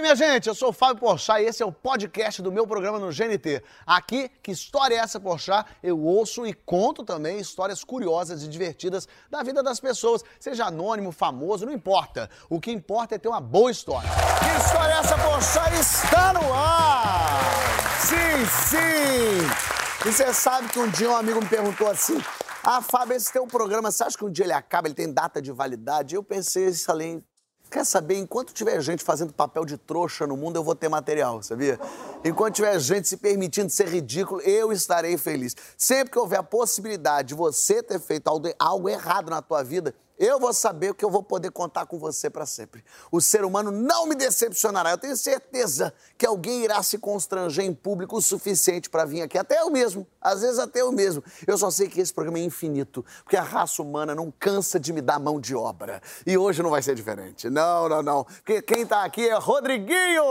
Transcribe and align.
aí, 0.00 0.02
minha 0.02 0.16
gente? 0.16 0.48
Eu 0.48 0.54
sou 0.54 0.70
o 0.70 0.72
Fábio 0.72 0.96
Porchat 0.96 1.42
e 1.42 1.46
esse 1.46 1.62
é 1.62 1.66
o 1.66 1.70
podcast 1.70 2.40
do 2.40 2.50
meu 2.50 2.66
programa 2.66 2.98
no 2.98 3.10
GNT. 3.12 3.62
Aqui, 3.86 4.30
que 4.42 4.50
história 4.50 4.94
é 4.94 4.98
essa, 4.98 5.20
Porchat? 5.20 5.68
Eu 5.82 6.00
ouço 6.00 6.46
e 6.46 6.54
conto 6.54 7.04
também 7.04 7.38
histórias 7.38 7.84
curiosas 7.84 8.42
e 8.42 8.48
divertidas 8.48 9.06
da 9.30 9.42
vida 9.42 9.62
das 9.62 9.78
pessoas, 9.78 10.24
seja 10.38 10.66
anônimo, 10.66 11.12
famoso, 11.12 11.66
não 11.66 11.72
importa. 11.72 12.30
O 12.48 12.58
que 12.58 12.72
importa 12.72 13.14
é 13.14 13.18
ter 13.18 13.28
uma 13.28 13.40
boa 13.40 13.70
história. 13.70 14.08
Que 14.38 14.64
história 14.64 14.94
é 14.94 14.98
essa, 14.98 15.18
Porchat? 15.18 15.74
Está 15.78 16.32
no 16.32 16.52
ar! 16.52 17.40
Sim, 18.00 18.46
sim! 18.68 20.08
E 20.08 20.12
você 20.12 20.32
sabe 20.32 20.68
que 20.70 20.78
um 20.78 20.88
dia 20.88 21.10
um 21.10 21.16
amigo 21.16 21.40
me 21.40 21.48
perguntou 21.48 21.88
assim: 21.88 22.18
Ah, 22.64 22.80
Fábio, 22.80 23.14
esse 23.14 23.30
teu 23.30 23.46
programa, 23.46 23.90
você 23.90 24.02
acha 24.02 24.16
que 24.16 24.24
um 24.24 24.30
dia 24.30 24.46
ele 24.46 24.54
acaba, 24.54 24.88
ele 24.88 24.94
tem 24.94 25.12
data 25.12 25.42
de 25.42 25.52
validade? 25.52 26.14
Eu 26.14 26.22
pensei 26.22 26.72
além 26.88 27.22
Quer 27.70 27.86
saber, 27.86 28.16
enquanto 28.18 28.52
tiver 28.52 28.80
gente 28.80 29.04
fazendo 29.04 29.32
papel 29.32 29.64
de 29.64 29.78
trouxa 29.78 30.26
no 30.26 30.36
mundo, 30.36 30.56
eu 30.56 30.64
vou 30.64 30.74
ter 30.74 30.88
material, 30.88 31.40
sabia? 31.40 31.78
Enquanto 32.24 32.56
tiver 32.56 32.76
gente 32.80 33.06
se 33.08 33.16
permitindo 33.16 33.70
ser 33.70 33.86
ridículo, 33.86 34.40
eu 34.40 34.72
estarei 34.72 35.16
feliz. 35.16 35.54
Sempre 35.78 36.10
que 36.10 36.18
houver 36.18 36.40
a 36.40 36.42
possibilidade 36.42 37.28
de 37.28 37.34
você 37.34 37.80
ter 37.80 38.00
feito 38.00 38.28
algo 38.58 38.88
errado 38.88 39.30
na 39.30 39.40
tua 39.40 39.62
vida, 39.62 39.94
eu 40.20 40.38
vou 40.38 40.52
saber 40.52 40.92
que 40.92 41.02
eu 41.02 41.10
vou 41.10 41.22
poder 41.22 41.50
contar 41.50 41.86
com 41.86 41.98
você 41.98 42.28
para 42.28 42.44
sempre. 42.44 42.84
O 43.10 43.22
ser 43.22 43.42
humano 43.42 43.70
não 43.70 44.04
me 44.04 44.14
decepcionará. 44.14 44.90
Eu 44.90 44.98
tenho 44.98 45.16
certeza 45.16 45.94
que 46.18 46.26
alguém 46.26 46.62
irá 46.62 46.82
se 46.82 46.98
constranger 46.98 47.64
em 47.64 47.72
público 47.72 48.18
o 48.18 48.20
suficiente 48.20 48.90
para 48.90 49.06
vir 49.06 49.22
aqui. 49.22 49.38
Até 49.38 49.62
eu 49.62 49.70
mesmo. 49.70 50.06
Às 50.20 50.42
vezes 50.42 50.58
até 50.58 50.82
eu 50.82 50.92
mesmo. 50.92 51.24
Eu 51.46 51.56
só 51.56 51.70
sei 51.70 51.88
que 51.88 51.98
esse 52.02 52.12
programa 52.12 52.38
é 52.38 52.42
infinito, 52.42 53.02
porque 53.24 53.36
a 53.38 53.42
raça 53.42 53.80
humana 53.80 54.14
não 54.14 54.30
cansa 54.30 54.78
de 54.78 54.92
me 54.92 55.00
dar 55.00 55.18
mão 55.18 55.40
de 55.40 55.56
obra. 55.56 56.02
E 56.26 56.36
hoje 56.36 56.62
não 56.62 56.68
vai 56.68 56.82
ser 56.82 56.94
diferente. 56.94 57.48
Não, 57.48 57.88
não, 57.88 58.02
não. 58.02 58.24
Porque 58.24 58.60
quem 58.60 58.84
tá 58.84 59.04
aqui 59.04 59.26
é 59.26 59.38
Rodriguinho! 59.38 60.22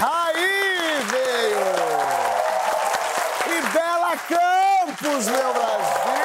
Aí 0.00 1.02
veio! 1.10 1.58
E 3.56 3.72
Bela 3.72 4.16
Campos, 4.18 5.26
meu 5.26 5.52
Brasil! 5.52 6.17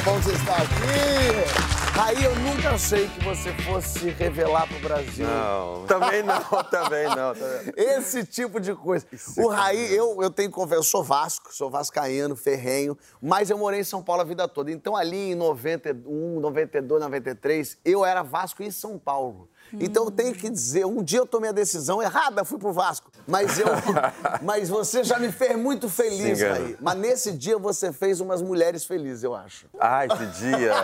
Bem-vindos. 0.00 0.02
Que 0.02 0.04
bom 0.04 0.20
você 0.20 0.32
estar 0.32 0.56
aqui. 0.56 2.00
Aí 2.00 2.24
eu 2.24 2.34
nunca 2.36 2.70
achei 2.70 3.08
que 3.08 3.22
você 3.22 3.52
fosse 3.62 4.10
revelar 4.10 4.66
pro 4.66 4.78
Brasil. 4.80 5.26
Não, 5.26 5.84
também 5.86 6.22
não, 6.22 6.40
também 6.64 7.06
não. 7.06 7.32
Esse 7.76 8.24
tipo 8.24 8.58
de 8.58 8.74
coisa. 8.74 9.06
Isso 9.12 9.40
o 9.40 9.52
é 9.52 9.56
Raí, 9.56 9.94
eu, 9.94 10.22
eu 10.22 10.30
tenho 10.30 10.50
conversa, 10.50 10.80
eu 10.80 10.84
sou 10.84 11.04
Vasco, 11.04 11.54
sou 11.54 11.70
vascaíno, 11.70 12.34
ferrenho, 12.36 12.96
mas 13.20 13.50
eu 13.50 13.58
morei 13.58 13.80
em 13.80 13.84
São 13.84 14.02
Paulo 14.02 14.22
a 14.22 14.24
vida 14.24 14.48
toda. 14.48 14.70
Então 14.70 14.96
ali 14.96 15.32
em 15.32 15.34
91, 15.34 16.40
92, 16.40 17.02
93, 17.02 17.78
eu 17.84 18.04
era 18.04 18.22
Vasco 18.22 18.62
em 18.62 18.70
São 18.70 18.98
Paulo. 18.98 19.49
Então 19.74 20.04
eu 20.06 20.10
tenho 20.10 20.34
que 20.34 20.48
dizer, 20.50 20.84
um 20.86 21.02
dia 21.02 21.18
eu 21.18 21.26
tomei 21.26 21.50
a 21.50 21.52
decisão 21.52 22.02
errada, 22.02 22.44
fui 22.44 22.58
pro 22.58 22.72
Vasco. 22.72 23.10
Mas 23.26 23.58
eu. 23.58 23.66
mas 24.42 24.68
você 24.68 25.04
já 25.04 25.18
me 25.18 25.30
fez 25.30 25.56
muito 25.56 25.88
feliz 25.88 26.38
Sim, 26.38 26.44
aí. 26.44 26.76
Mas 26.80 26.98
nesse 26.98 27.32
dia 27.32 27.58
você 27.58 27.92
fez 27.92 28.20
umas 28.20 28.42
mulheres 28.42 28.84
felizes, 28.84 29.22
eu 29.22 29.34
acho. 29.34 29.66
Ah, 29.78 30.06
esse 30.06 30.26
dia. 30.40 30.74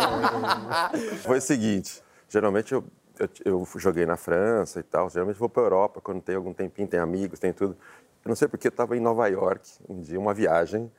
Foi 1.22 1.38
o 1.38 1.42
seguinte: 1.42 2.02
geralmente 2.28 2.72
eu, 2.72 2.84
eu, 3.18 3.28
eu, 3.44 3.68
joguei 3.76 4.06
na 4.06 4.16
França 4.16 4.80
e 4.80 4.82
tal, 4.82 5.08
geralmente 5.08 5.38
vou 5.38 5.48
pra 5.48 5.62
Europa 5.62 6.00
quando 6.00 6.20
tem 6.20 6.34
algum 6.34 6.52
tempinho, 6.52 6.88
tem 6.88 7.00
amigos, 7.00 7.38
tem 7.38 7.52
tudo. 7.52 7.76
Eu 8.24 8.30
não 8.30 8.34
sei 8.36 8.48
porque 8.48 8.68
estava 8.68 8.96
em 8.96 9.00
Nova 9.00 9.28
York 9.28 9.70
um 9.88 10.00
dia, 10.00 10.18
uma 10.18 10.32
viagem. 10.32 10.90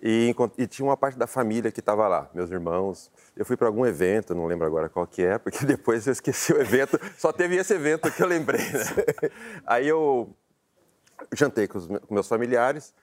E, 0.00 0.34
e, 0.56 0.66
tinha 0.66 0.86
uma 0.86 0.96
parte 0.96 1.18
da 1.18 1.26
família 1.26 1.72
que 1.72 1.80
estava 1.80 2.06
lá, 2.06 2.30
meus 2.32 2.50
irmãos. 2.50 3.10
Eu 3.36 3.44
fui 3.44 3.56
para 3.56 3.66
algum 3.66 3.84
evento, 3.84 4.34
não 4.34 4.46
lembro 4.46 4.64
agora 4.64 4.88
qual 4.88 5.06
que 5.06 5.22
é, 5.22 5.38
porque 5.38 5.64
depois 5.66 6.06
eu 6.06 6.12
esqueci 6.12 6.52
o 6.52 6.60
evento. 6.60 6.98
Só 7.18 7.32
teve 7.32 7.56
esse 7.56 7.74
evento 7.74 8.10
que 8.12 8.22
eu 8.22 8.26
lembrei. 8.28 8.60
Né? 8.60 9.30
Aí 9.66 9.88
eu 9.88 10.32
jantei 11.34 11.66
com 11.66 11.78
os 11.78 11.88
meus 12.08 12.28
familiares. 12.28 12.94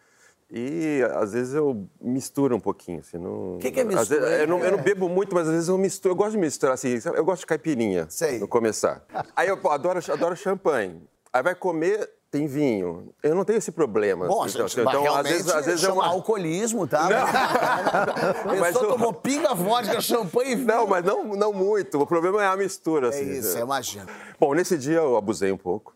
E 0.52 1.02
às 1.16 1.34
vezes 1.34 1.54
eu 1.56 1.88
misturo 2.00 2.56
um 2.56 2.60
pouquinho. 2.60 3.00
Assim, 3.00 3.18
o 3.18 3.58
que, 3.60 3.72
que 3.72 3.80
é 3.80 3.84
mistura? 3.84 4.22
Vezes, 4.22 4.40
eu, 4.42 4.48
não, 4.48 4.64
eu, 4.64 4.72
não, 4.72 4.84
bebo 4.84 5.10
muito, 5.10 5.34
mas 5.34 5.48
às 5.48 5.54
vezes 5.54 5.70
eu 5.70 5.78
misturo. 5.78 6.12
Eu 6.12 6.16
gosto 6.16 6.32
de 6.32 6.38
misturar 6.38 6.76
assim. 6.76 7.00
Eu 7.04 7.26
gosto 7.26 7.42
de 7.42 7.48
caipirinha 7.48 8.06
Sei. 8.10 8.40
no 8.40 8.48
começar. 8.48 9.04
Aí 9.36 9.48
eu 9.48 9.58
pô, 9.58 9.70
adoro, 9.70 10.00
adoro 10.12 10.36
champanhe. 10.36 11.02
Aí 11.34 11.42
vai 11.42 11.56
comer, 11.56 12.10
tem 12.30 12.46
vinho. 12.46 13.14
Eu 13.24 13.34
não 13.34 13.44
tenho 13.44 13.58
esse 13.58 13.72
problema. 13.72 14.28
Bom, 14.28 14.44
assim, 14.44 14.60
então, 14.62 14.68
então 14.68 15.16
às 15.16 15.28
vezes, 15.28 15.50
às 15.50 15.66
vezes 15.66 15.84
é 15.84 15.92
uma... 15.92 16.06
alcoolismo, 16.06 16.86
tá? 16.88 17.10
Não. 17.10 18.56
mas 18.60 18.76
eu... 18.76 18.88
tomou 18.88 19.14
pinga, 19.14 19.54
vodka, 19.56 20.00
champanhe 20.00 20.52
e 20.52 20.56
vinho. 20.56 20.68
Não, 20.68 20.86
mas 20.86 21.04
não, 21.04 21.24
não 21.36 21.52
muito. 21.52 22.00
O 22.00 22.06
problema 22.06 22.44
é 22.44 22.48
a 22.48 22.56
mistura. 22.56 23.10
Assim. 23.10 23.30
É 23.30 23.40
isso, 23.40 23.58
eu 23.58 23.66
imagino. 23.66 24.06
Bom, 24.40 24.54
nesse 24.54 24.78
dia 24.78 24.98
eu 24.98 25.18
abusei 25.18 25.52
um 25.52 25.58
pouco. 25.58 25.96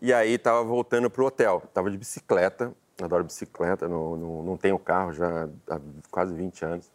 E 0.00 0.12
aí 0.12 0.38
tava 0.38 0.64
voltando 0.64 1.10
pro 1.10 1.26
hotel. 1.26 1.62
Tava 1.72 1.90
de 1.90 1.98
bicicleta. 1.98 2.74
Adoro 3.02 3.24
bicicleta, 3.24 3.88
não, 3.88 4.16
não, 4.16 4.42
não 4.42 4.56
tenho 4.56 4.78
carro 4.78 5.12
já 5.12 5.48
há 5.68 5.80
quase 6.10 6.32
20 6.34 6.64
anos 6.64 6.92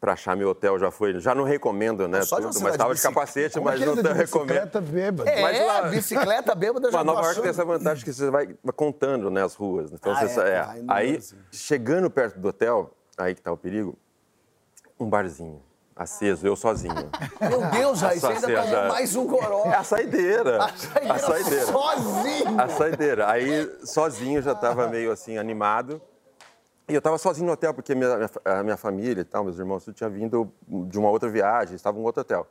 para 0.00 0.12
achar 0.12 0.36
meu 0.36 0.50
hotel 0.50 0.78
já 0.78 0.90
foi. 0.90 1.18
Já 1.20 1.34
não 1.34 1.44
recomendo, 1.44 2.06
né? 2.06 2.22
Só 2.22 2.36
tudo, 2.36 2.60
mas 2.60 2.72
estava 2.72 2.94
de 2.94 3.02
capacete, 3.02 3.54
Como 3.54 3.64
mas 3.66 3.80
é 3.80 3.86
não 3.86 3.94
de 3.96 4.12
recomendo. 4.12 4.48
Bicicleta 4.48 4.80
bêbada. 4.80 5.30
É, 5.30 5.42
mas 5.42 5.66
lá, 5.66 5.82
bicicleta 5.88 6.54
bêbada 6.54 6.90
já 6.90 6.98
Mas 6.98 7.06
Nova 7.06 7.22
York 7.22 7.40
tem 7.40 7.50
essa 7.50 7.64
vantagem 7.64 8.04
que 8.04 8.12
você 8.12 8.30
vai 8.30 8.54
contando 8.76 9.30
né, 9.30 9.44
as 9.44 9.54
ruas. 9.54 9.92
Então, 9.92 10.12
ah, 10.12 10.26
você, 10.26 10.40
é, 10.40 10.44
é. 10.44 10.84
Aí, 10.88 11.18
chegando 11.50 12.08
perto 12.10 12.38
do 12.38 12.48
hotel, 12.48 12.94
aí 13.16 13.34
que 13.34 13.42
tá 13.42 13.52
o 13.52 13.56
perigo, 13.56 13.98
um 14.98 15.08
barzinho. 15.08 15.60
Aceso, 15.98 16.46
eu 16.46 16.54
sozinho. 16.54 16.94
Meu 17.42 17.60
Deus, 17.72 18.04
aí 18.04 18.20
você 18.20 18.26
ainda 18.28 18.62
tomou 18.62 18.88
mais 18.88 19.16
um 19.16 19.26
goró. 19.26 19.64
É 19.64 19.74
a 19.74 19.82
saideira. 19.82 20.64
A 20.64 20.68
saideira. 20.68 21.12
A 21.12 21.18
saideira. 21.18 21.66
Sozinho. 21.66 22.60
A 22.60 22.68
saideira. 22.68 23.30
Aí, 23.30 23.76
sozinho, 23.84 24.40
já 24.40 24.52
estava 24.52 24.86
meio 24.86 25.10
assim, 25.10 25.36
animado. 25.36 26.00
E 26.88 26.94
eu 26.94 26.98
estava 26.98 27.18
sozinho 27.18 27.46
no 27.48 27.52
hotel, 27.52 27.74
porque 27.74 27.96
minha, 27.96 28.30
a 28.44 28.62
minha 28.62 28.76
família 28.76 29.22
e 29.22 29.24
tal, 29.24 29.42
meus 29.42 29.58
irmãos, 29.58 29.84
eu 29.88 29.92
tinha 29.92 30.08
vindo 30.08 30.52
de 30.86 30.96
uma 30.96 31.10
outra 31.10 31.28
viagem, 31.28 31.74
estava 31.74 31.98
em 31.98 32.00
um 32.00 32.04
outro 32.04 32.20
hotel. 32.20 32.46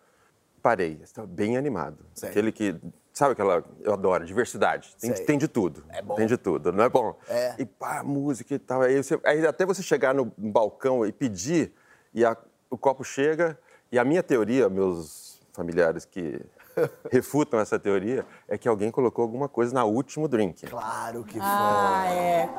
Parei, 0.62 1.00
estava 1.02 1.26
bem 1.26 1.56
animado. 1.56 2.06
Sei. 2.14 2.28
Aquele 2.30 2.52
que, 2.52 2.76
sabe 3.14 3.32
aquela, 3.32 3.64
eu 3.80 3.94
adoro, 3.94 4.26
diversidade. 4.26 4.94
Tem, 5.00 5.14
tem, 5.14 5.38
de 5.38 5.48
tudo. 5.48 5.86
É 5.88 6.02
bom. 6.02 6.16
Tem 6.16 6.28
de 6.28 6.36
tudo, 6.36 6.74
não 6.74 6.84
é 6.84 6.90
bom? 6.90 7.18
É. 7.30 7.56
E 7.58 7.66
pá, 7.66 8.04
música 8.04 8.54
e 8.54 8.60
tal. 8.60 8.82
Aí, 8.82 9.02
você, 9.02 9.18
aí 9.24 9.48
até 9.48 9.66
você 9.66 9.82
chegar 9.82 10.14
no 10.14 10.26
balcão 10.38 11.06
e 11.06 11.14
pedir, 11.14 11.74
e 12.14 12.26
a, 12.26 12.36
o 12.70 12.78
copo 12.78 13.04
chega, 13.04 13.58
e 13.92 13.98
a 13.98 14.04
minha 14.04 14.22
teoria, 14.22 14.70
meus 14.70 15.40
familiares 15.54 16.06
que 16.06 16.40
refutam 17.12 17.60
essa 17.60 17.80
teoria 17.80 18.26
é 18.48 18.58
que 18.58 18.68
alguém 18.68 18.92
colocou 18.92 19.24
alguma 19.24 19.50
coisa 19.50 19.74
na 19.74 19.84
último 19.86 20.28
drink. 20.28 20.68
Claro 20.68 21.24
que 21.24 21.34
foi. 21.34 21.42
Ah, 21.42 22.06
é. 22.08 22.50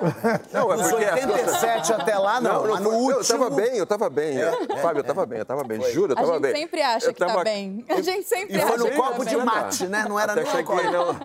Não, 0.52 0.72
é 0.72 0.76
Dos 0.76 0.92
87 0.92 1.92
até 1.92 2.18
lá, 2.18 2.40
não. 2.40 2.66
não, 2.66 2.74
não 2.74 2.80
no 2.80 2.90
último... 2.90 3.20
Eu 3.20 3.24
tava 3.24 3.50
bem, 3.50 3.76
eu 3.76 3.86
tava 3.86 4.10
bem. 4.10 4.40
É, 4.40 4.48
é, 4.48 4.76
Fábio, 4.78 5.00
eu 5.00 5.04
tava 5.04 5.22
é. 5.22 5.26
bem, 5.26 5.38
eu 5.38 5.44
tava 5.44 5.64
bem. 5.64 5.80
Foi. 5.80 5.92
Juro, 5.92 6.12
eu 6.12 6.16
tava 6.16 6.40
bem. 6.40 6.50
A 6.50 6.54
gente 6.54 6.62
sempre 6.62 6.82
acha 6.82 7.06
eu 7.06 7.14
que 7.14 7.18
tá 7.18 7.26
tava... 7.26 7.38
tá 7.38 7.44
bem. 7.44 7.84
A 7.88 8.00
gente 8.00 8.28
sempre 8.28 8.56
e 8.56 8.60
acha 8.60 8.78
foi 8.78 8.90
no 8.90 8.96
copo 8.96 9.24
de 9.24 9.36
mate, 9.36 9.86
né? 9.86 10.06
Não 10.08 10.18
era 10.18 10.32
Até 10.32 10.42
nem 10.42 10.52
cheguei, 10.52 10.90
não. 10.90 11.20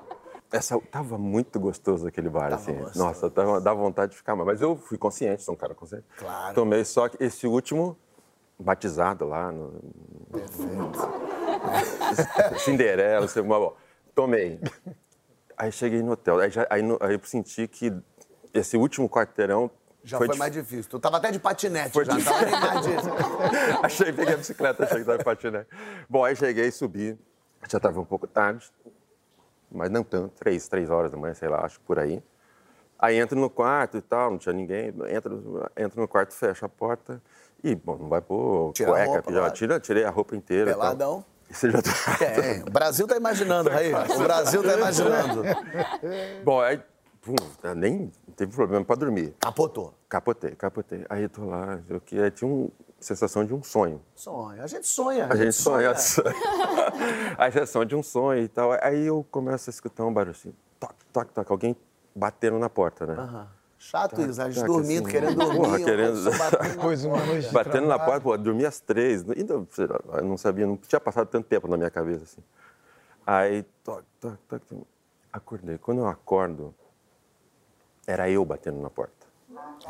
Essa, 0.51 0.79
tava 0.91 1.17
muito 1.17 1.59
gostoso 1.59 2.07
aquele 2.07 2.29
bar, 2.29 2.51
tava 2.51 2.61
assim. 2.61 2.73
Gostoso. 2.75 2.99
Nossa, 2.99 3.29
tava, 3.29 3.59
dava 3.59 3.79
vontade 3.79 4.11
de 4.11 4.17
ficar 4.17 4.35
mais. 4.35 4.45
Mas 4.45 4.61
eu 4.61 4.75
fui 4.75 4.99
consciente, 4.99 5.41
sou 5.41 5.55
um 5.55 5.57
cara 5.57 5.73
consciente. 5.73 6.05
Claro. 6.15 6.53
Tomei 6.53 6.85
só 6.85 7.09
esse 7.19 7.47
último 7.47 7.97
batizado 8.59 9.25
lá 9.25 9.51
no. 9.51 9.81
Perfeito. 10.31 10.99
Cinderela, 12.59 13.27
sei 13.27 13.41
lá. 13.41 13.71
Tomei. 14.15 14.59
Aí 15.57 15.71
cheguei 15.71 16.01
no 16.01 16.11
hotel. 16.11 16.39
Aí, 16.39 16.49
já, 16.49 16.67
aí, 16.69 16.81
aí 16.99 17.13
eu 17.13 17.21
senti 17.23 17.67
que 17.67 17.93
esse 18.53 18.77
último 18.77 19.09
quarteirão 19.09 19.69
já 20.03 20.17
foi, 20.17 20.27
foi 20.27 20.37
mais 20.37 20.51
difícil. 20.51 20.89
Tu 20.91 20.99
tava 20.99 21.17
até 21.17 21.31
de 21.31 21.39
patinete, 21.39 21.91
foi 21.91 22.03
já 22.03 22.13
difícil. 22.13 22.49
tava 22.51 23.85
achei, 23.85 24.11
peguei 24.11 24.33
a 24.33 24.37
bicicleta, 24.37 24.83
achei 24.83 24.99
que 24.99 25.05
tava 25.05 25.17
de 25.17 25.23
patinete. 25.23 25.67
Bom, 26.09 26.25
aí 26.25 26.35
cheguei, 26.35 26.69
subi. 26.71 27.17
Já 27.69 27.79
tava 27.79 28.01
um 28.01 28.05
pouco 28.05 28.27
tarde, 28.27 28.69
mas 29.71 29.89
não 29.89 30.03
tanto. 30.03 30.33
Três, 30.35 30.67
três 30.67 30.89
horas 30.89 31.09
da 31.09 31.17
manhã, 31.17 31.33
sei 31.33 31.47
lá, 31.47 31.63
acho 31.63 31.79
por 31.81 31.97
aí. 31.97 32.21
Aí 32.99 33.17
entro 33.17 33.39
no 33.39 33.49
quarto 33.49 33.97
e 33.97 34.01
tal, 34.01 34.31
não 34.31 34.37
tinha 34.37 34.53
ninguém. 34.53 34.93
Entro, 35.09 35.69
entro 35.77 36.01
no 36.01 36.07
quarto, 36.07 36.33
fecho 36.33 36.65
a 36.65 36.69
porta. 36.69 37.21
E, 37.63 37.75
bom, 37.75 37.97
não 37.97 38.09
vai 38.09 38.19
pôr 38.19 38.73
Tira 38.73 38.91
cueca, 38.91 39.11
roupa, 39.11 39.23
pijama. 39.23 39.49
Tira, 39.51 39.79
tirei 39.79 40.03
a 40.03 40.09
roupa 40.09 40.35
inteira. 40.35 40.71
Peladão. 40.71 41.23
Você 41.49 41.69
já 41.69 41.81
tá... 41.81 41.91
É, 42.25 42.63
o 42.67 42.71
Brasil 42.71 43.07
tá 43.07 43.15
imaginando, 43.15 43.69
aí. 43.69 43.91
O 43.93 44.19
Brasil 44.19 44.63
tá 44.63 44.73
imaginando. 44.73 45.43
Bom, 46.43 46.59
aí, 46.59 46.81
pum, 47.21 47.35
nem 47.75 48.11
teve 48.35 48.53
problema 48.53 48.83
para 48.83 48.95
dormir. 48.95 49.35
Capotou. 49.39 49.93
Capotei, 50.09 50.51
capotei. 50.55 51.05
Aí 51.09 51.23
eu 51.23 51.29
tô 51.29 51.45
lá, 51.45 51.79
eu 51.89 52.01
que 52.01 52.19
aí 52.19 52.31
tinha 52.31 52.49
uma 52.49 52.69
sensação 52.99 53.45
de 53.45 53.53
um 53.53 53.63
sonho. 53.63 54.01
Sonho. 54.15 54.61
A 54.61 54.67
gente 54.67 54.87
sonha. 54.87 55.25
A, 55.25 55.33
a 55.33 55.35
gente, 55.35 55.53
sonha. 55.53 55.95
sonha. 55.95 56.33
a 57.37 57.51
sensação 57.51 57.85
de 57.85 57.95
um 57.95 58.03
sonho 58.03 58.43
e 58.43 58.47
tal. 58.47 58.71
Aí 58.81 59.05
eu 59.05 59.25
começo 59.31 59.69
a 59.69 59.71
escutar 59.71 60.05
um 60.05 60.13
barulho 60.13 60.31
assim, 60.31 60.53
toque, 60.79 61.05
toque, 61.11 61.33
toque. 61.33 61.51
Alguém 61.51 61.75
batendo 62.15 62.59
na 62.59 62.69
porta, 62.69 63.05
né? 63.05 63.15
Uhum. 63.15 63.45
Chato 63.83 64.21
isso, 64.21 64.41
a 64.41 64.49
gente 64.49 64.65
dormindo, 64.65 65.03
assim, 65.03 65.11
querendo 65.11 65.35
dormir. 65.35 65.57
Porra, 65.57 65.77
querendo... 65.77 66.23
Batendo, 66.37 67.07
uma 67.07 67.25
noite 67.25 67.51
batendo 67.51 67.87
na 67.87 67.99
porta, 67.99 68.21
pô, 68.21 68.37
dormia 68.37 68.69
às 68.69 68.79
três. 68.79 69.29
Ainda, 69.29 69.55
eu 69.55 70.23
não 70.23 70.37
sabia, 70.37 70.65
não 70.65 70.77
tinha 70.77 71.01
passado 71.01 71.27
tanto 71.27 71.47
tempo 71.47 71.67
na 71.67 71.75
minha 71.75 71.89
cabeça, 71.89 72.23
assim. 72.23 72.41
Aí, 73.27 73.63
toc, 73.83 74.03
toc, 74.21 74.37
toc, 74.47 74.61
acordei. 75.33 75.77
Quando 75.77 75.99
eu 75.99 76.07
acordo, 76.07 76.73
era 78.07 78.29
eu 78.29 78.45
batendo 78.45 78.81
na 78.81 78.89
porta. 78.89 79.27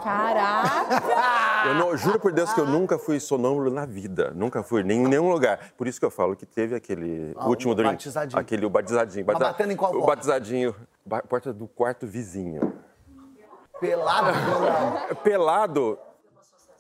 Caraca! 0.02 1.68
Eu 1.68 1.76
não, 1.76 1.96
juro 1.96 2.20
por 2.20 2.32
Deus 2.32 2.52
que 2.52 2.60
eu 2.60 2.66
nunca 2.66 2.98
fui 2.98 3.20
sonâmbulo 3.20 3.70
na 3.70 3.86
vida. 3.86 4.32
Nunca 4.36 4.64
fui 4.64 4.84
nem 4.84 5.04
em 5.04 5.08
nenhum 5.08 5.32
lugar. 5.32 5.72
Por 5.78 5.88
isso 5.88 6.00
que 6.00 6.06
eu 6.06 6.12
falo 6.12 6.36
que 6.36 6.48
teve 6.48 6.76
aquele 6.76 7.32
ah, 7.38 7.48
último 7.48 7.76
drink. 7.76 7.92
Batizadinho. 7.92 8.42
Aquele 8.42 8.66
o 8.66 8.70
batizadinho. 8.72 9.26
Tá 9.26 9.38
batendo 9.38 9.72
em 9.72 9.76
qual 9.76 9.92
O 9.92 10.00
porta? 10.00 10.16
batizadinho. 10.16 10.76
Porta 11.30 11.54
do 11.54 11.68
quarto 11.68 12.08
vizinho. 12.08 12.74
Pelado? 13.84 15.16
Pelado, 15.24 16.00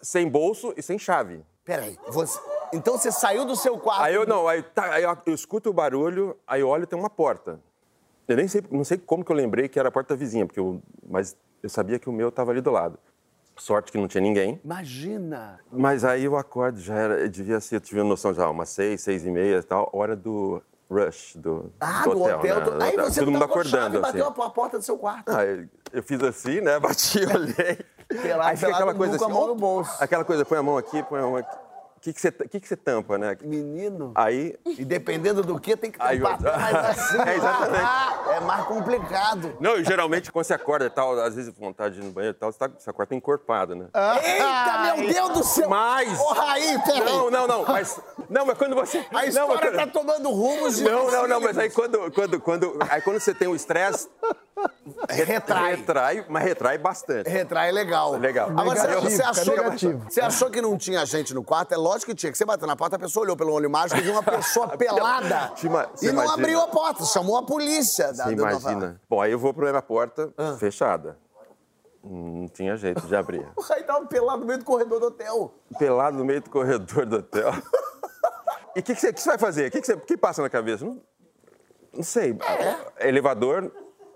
sem 0.01 0.29
bolso 0.29 0.73
e 0.77 0.81
sem 0.81 0.97
chave. 0.97 1.45
Peraí, 1.65 1.99
você... 2.07 2.39
Então 2.71 2.97
você 2.97 3.11
saiu 3.11 3.45
do 3.45 3.55
seu 3.55 3.77
quarto? 3.77 4.03
Aí 4.03 4.15
eu 4.15 4.25
não, 4.25 4.47
aí, 4.47 4.63
tá, 4.63 4.85
aí 4.93 5.03
eu, 5.03 5.17
eu 5.25 5.33
escuto 5.33 5.69
o 5.69 5.73
barulho, 5.73 6.35
aí 6.47 6.61
eu 6.61 6.69
olho 6.69 6.83
e 6.83 6.87
tem 6.87 6.97
uma 6.97 7.09
porta. 7.09 7.59
Eu 8.27 8.37
nem 8.37 8.47
sei, 8.47 8.63
não 8.71 8.85
sei 8.85 8.97
como 8.97 9.23
que 9.23 9.31
eu 9.31 9.35
lembrei 9.35 9.67
que 9.67 9.77
era 9.77 9.89
a 9.89 9.91
porta 9.91 10.15
vizinha, 10.15 10.45
porque 10.45 10.59
eu, 10.59 10.81
mas 11.07 11.35
eu 11.61 11.69
sabia 11.69 11.99
que 11.99 12.09
o 12.09 12.13
meu 12.13 12.29
estava 12.29 12.51
ali 12.51 12.61
do 12.61 12.71
lado. 12.71 12.97
Sorte 13.57 13.91
que 13.91 13.97
não 13.97 14.07
tinha 14.07 14.21
ninguém. 14.21 14.59
Imagina! 14.63 15.59
Mas 15.71 16.03
aí 16.03 16.23
eu 16.23 16.35
acordo, 16.37 16.79
já 16.79 16.95
era, 16.95 17.29
devia 17.29 17.59
ser, 17.59 17.75
eu 17.75 17.81
tive 17.81 18.01
noção 18.01 18.33
já, 18.33 18.49
umas 18.49 18.69
seis, 18.69 19.01
seis 19.01 19.25
e 19.25 19.29
meia 19.29 19.57
e 19.57 19.63
tal, 19.63 19.89
hora 19.93 20.15
do 20.15 20.63
rush 20.93 21.35
do, 21.35 21.71
ah, 21.79 22.03
do 22.03 22.21
hotel. 22.21 22.37
hotel 22.37 22.59
né? 22.59 22.65
do... 22.65 22.83
Aí 22.83 22.95
você 22.95 23.19
Todo 23.19 23.31
mundo 23.31 23.45
acordando. 23.45 23.99
Assim. 23.99 24.19
bateu 24.19 24.27
a 24.27 24.49
porta 24.49 24.77
do 24.77 24.83
seu 24.83 24.97
quarto. 24.97 25.29
Ah, 25.29 25.43
eu, 25.43 25.67
eu, 25.91 26.03
fiz 26.03 26.21
assim, 26.21 26.61
né? 26.61 26.77
Bati, 26.81 27.19
olhei. 27.25 27.79
Pelado, 28.07 28.49
aí 28.49 28.57
fica 28.57 28.71
aquela 28.71 28.93
coisa 28.93 29.15
assim, 29.15 29.25
a 29.25 29.29
mão 29.29 29.47
no 29.47 29.55
bolso. 29.55 29.91
Aquela 29.99 30.23
coisa, 30.23 30.45
põe 30.45 30.57
a 30.57 30.63
mão 30.63 30.77
aqui, 30.77 31.01
põe 31.03 31.19
a 31.19 31.23
mão 31.23 31.37
aqui 31.37 31.62
que, 32.03 32.11
que, 32.11 32.19
você, 32.19 32.31
que, 32.33 32.59
que 32.59 32.67
você 32.67 32.75
tampa, 32.75 33.17
né? 33.17 33.37
Menino. 33.41 34.11
Aí. 34.13 34.57
E 34.65 34.83
dependendo 34.83 35.41
do 35.41 35.57
que, 35.57 35.77
tem 35.77 35.89
que 35.89 35.97
tampar. 35.97 36.11
Aí, 36.11 36.19
mais 36.19 36.99
assim. 36.99 37.17
É, 37.17 37.35
exatamente. 37.37 38.29
é 38.29 38.39
mais 38.41 38.65
complicado. 38.65 39.57
Não, 39.57 39.77
e 39.77 39.85
geralmente 39.85 40.29
quando 40.29 40.43
você 40.43 40.53
acorda 40.53 40.85
e 40.85 40.89
tal, 40.89 41.17
às 41.17 41.35
vezes 41.35 41.53
vontade 41.57 41.95
de 41.95 42.01
ir 42.01 42.03
no 42.03 42.11
banheiro 42.11 42.35
e 42.35 42.39
tal, 42.39 42.51
você, 42.51 42.59
tá, 42.59 42.67
você 42.67 42.89
acorda 42.89 43.15
encorpado, 43.15 43.73
né? 43.73 43.85
Ah, 43.93 44.19
Eita, 44.21 44.97
meu 44.97 45.13
Deus 45.13 45.29
do 45.29 45.43
céu! 45.45 45.69
Mas. 45.69 46.17
Porra, 46.17 46.51
aí, 46.51 46.77
peraí. 46.83 47.05
Não, 47.05 47.31
não, 47.31 47.47
não. 47.47 47.65
Mas. 47.65 48.01
Não, 48.29 48.45
mas 48.45 48.57
quando 48.57 48.75
você. 48.75 49.05
A 49.13 49.25
história 49.25 49.71
não, 49.71 49.77
tá 49.77 49.87
tomando 49.87 50.29
rumos 50.29 50.75
de. 50.75 50.83
Não, 50.83 51.09
não, 51.09 51.25
não, 51.25 51.39
mas 51.39 51.57
aí 51.57 51.69
quando, 51.69 52.11
quando, 52.11 52.41
quando, 52.41 52.77
aí 52.89 53.01
quando 53.01 53.17
você 53.21 53.33
tem 53.33 53.47
o 53.47 53.55
estresse. 53.55 54.09
Retrai. 55.09 55.75
Retrai, 55.75 56.25
mas 56.29 56.43
retrai 56.43 56.77
bastante. 56.77 57.29
Retrai 57.29 57.71
legal. 57.71 58.13
Legal. 58.17 58.49
Agora, 58.49 58.81
negativo, 58.81 59.09
você, 59.09 59.23
achou 59.23 59.71
que, 59.71 59.87
você 59.87 60.21
achou 60.21 60.49
que 60.49 60.61
não 60.61 60.77
tinha 60.77 61.05
gente 61.05 61.33
no 61.33 61.43
quarto? 61.43 61.73
É 61.73 61.77
lógico 61.77 62.11
que 62.11 62.15
tinha. 62.15 62.31
Que 62.31 62.37
você 62.37 62.45
bateu 62.45 62.67
na 62.67 62.75
porta, 62.75 62.95
a 62.95 62.99
pessoa 62.99 63.23
olhou 63.23 63.35
pelo 63.35 63.51
olho 63.51 63.69
mágico 63.69 63.99
e 63.99 64.03
viu 64.03 64.13
uma 64.13 64.23
pessoa 64.23 64.69
pelada. 64.77 65.53
e 65.61 65.67
não 65.67 65.89
imagina. 66.11 66.33
abriu 66.33 66.61
a 66.61 66.67
porta, 66.67 67.03
chamou 67.05 67.37
a 67.37 67.43
polícia. 67.43 68.13
Da, 68.13 68.25
você 68.25 68.33
imagina. 68.33 69.01
Bom, 69.09 69.21
aí 69.21 69.31
eu 69.31 69.39
vou 69.39 69.53
pra 69.53 69.69
minha 69.69 69.81
porta 69.81 70.31
ah. 70.37 70.55
fechada. 70.57 71.17
Não 72.03 72.47
tinha 72.49 72.75
jeito 72.75 73.01
de 73.07 73.15
abrir. 73.15 73.47
o 73.55 73.61
Rai 73.61 73.83
tava 73.83 74.05
pelado 74.05 74.41
no 74.41 74.45
meio 74.45 74.59
do 74.59 74.65
corredor 74.65 74.99
do 74.99 75.05
hotel. 75.07 75.53
Pelado 75.79 76.17
no 76.17 76.25
meio 76.25 76.41
do 76.41 76.49
corredor 76.49 77.05
do 77.05 77.17
hotel. 77.17 77.51
e 78.75 78.79
o 78.79 78.83
que, 78.83 78.93
que, 78.93 78.99
você, 78.99 79.13
que, 79.13 79.21
você 79.21 79.29
vai 79.29 79.37
fazer? 79.37 79.67
O 79.67 79.71
que, 79.71 79.79
que, 79.79 79.87
você, 79.87 79.95
que 79.97 80.17
passa 80.17 80.41
na 80.41 80.49
cabeça? 80.49 80.83
Não, 80.83 81.01
não 81.93 82.03
sei. 82.03 82.37
É. 82.99 83.07
Elevador 83.07 83.71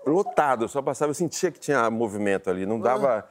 lotado, 0.08 0.64
eu 0.64 0.68
só 0.68 0.82
passava, 0.82 1.10
eu 1.10 1.14
sentia 1.14 1.50
que 1.50 1.58
tinha 1.58 1.90
movimento 1.90 2.50
ali, 2.50 2.66
não 2.66 2.80
dava. 2.80 3.28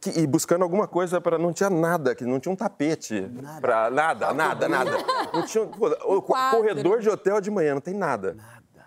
Que, 0.00 0.18
e 0.18 0.26
buscando 0.26 0.62
alguma 0.62 0.88
coisa 0.88 1.20
para 1.20 1.38
não 1.38 1.52
tinha 1.52 1.70
nada, 1.70 2.14
que 2.14 2.24
não 2.24 2.40
tinha 2.40 2.52
um 2.52 2.56
tapete 2.56 3.30
para 3.60 3.88
nada, 3.88 4.34
nada, 4.34 4.68
nada. 4.68 4.90
Não 5.32 5.46
tinha 5.46 5.64
pô, 5.64 5.88
o 6.16 6.22
corredor 6.22 7.00
de 7.00 7.08
hotel 7.08 7.40
de 7.40 7.50
manhã 7.50 7.74
não 7.74 7.80
tem 7.80 7.94
nada. 7.94 8.34
Nada. 8.34 8.86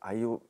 Aí 0.00 0.22
eu 0.22 0.42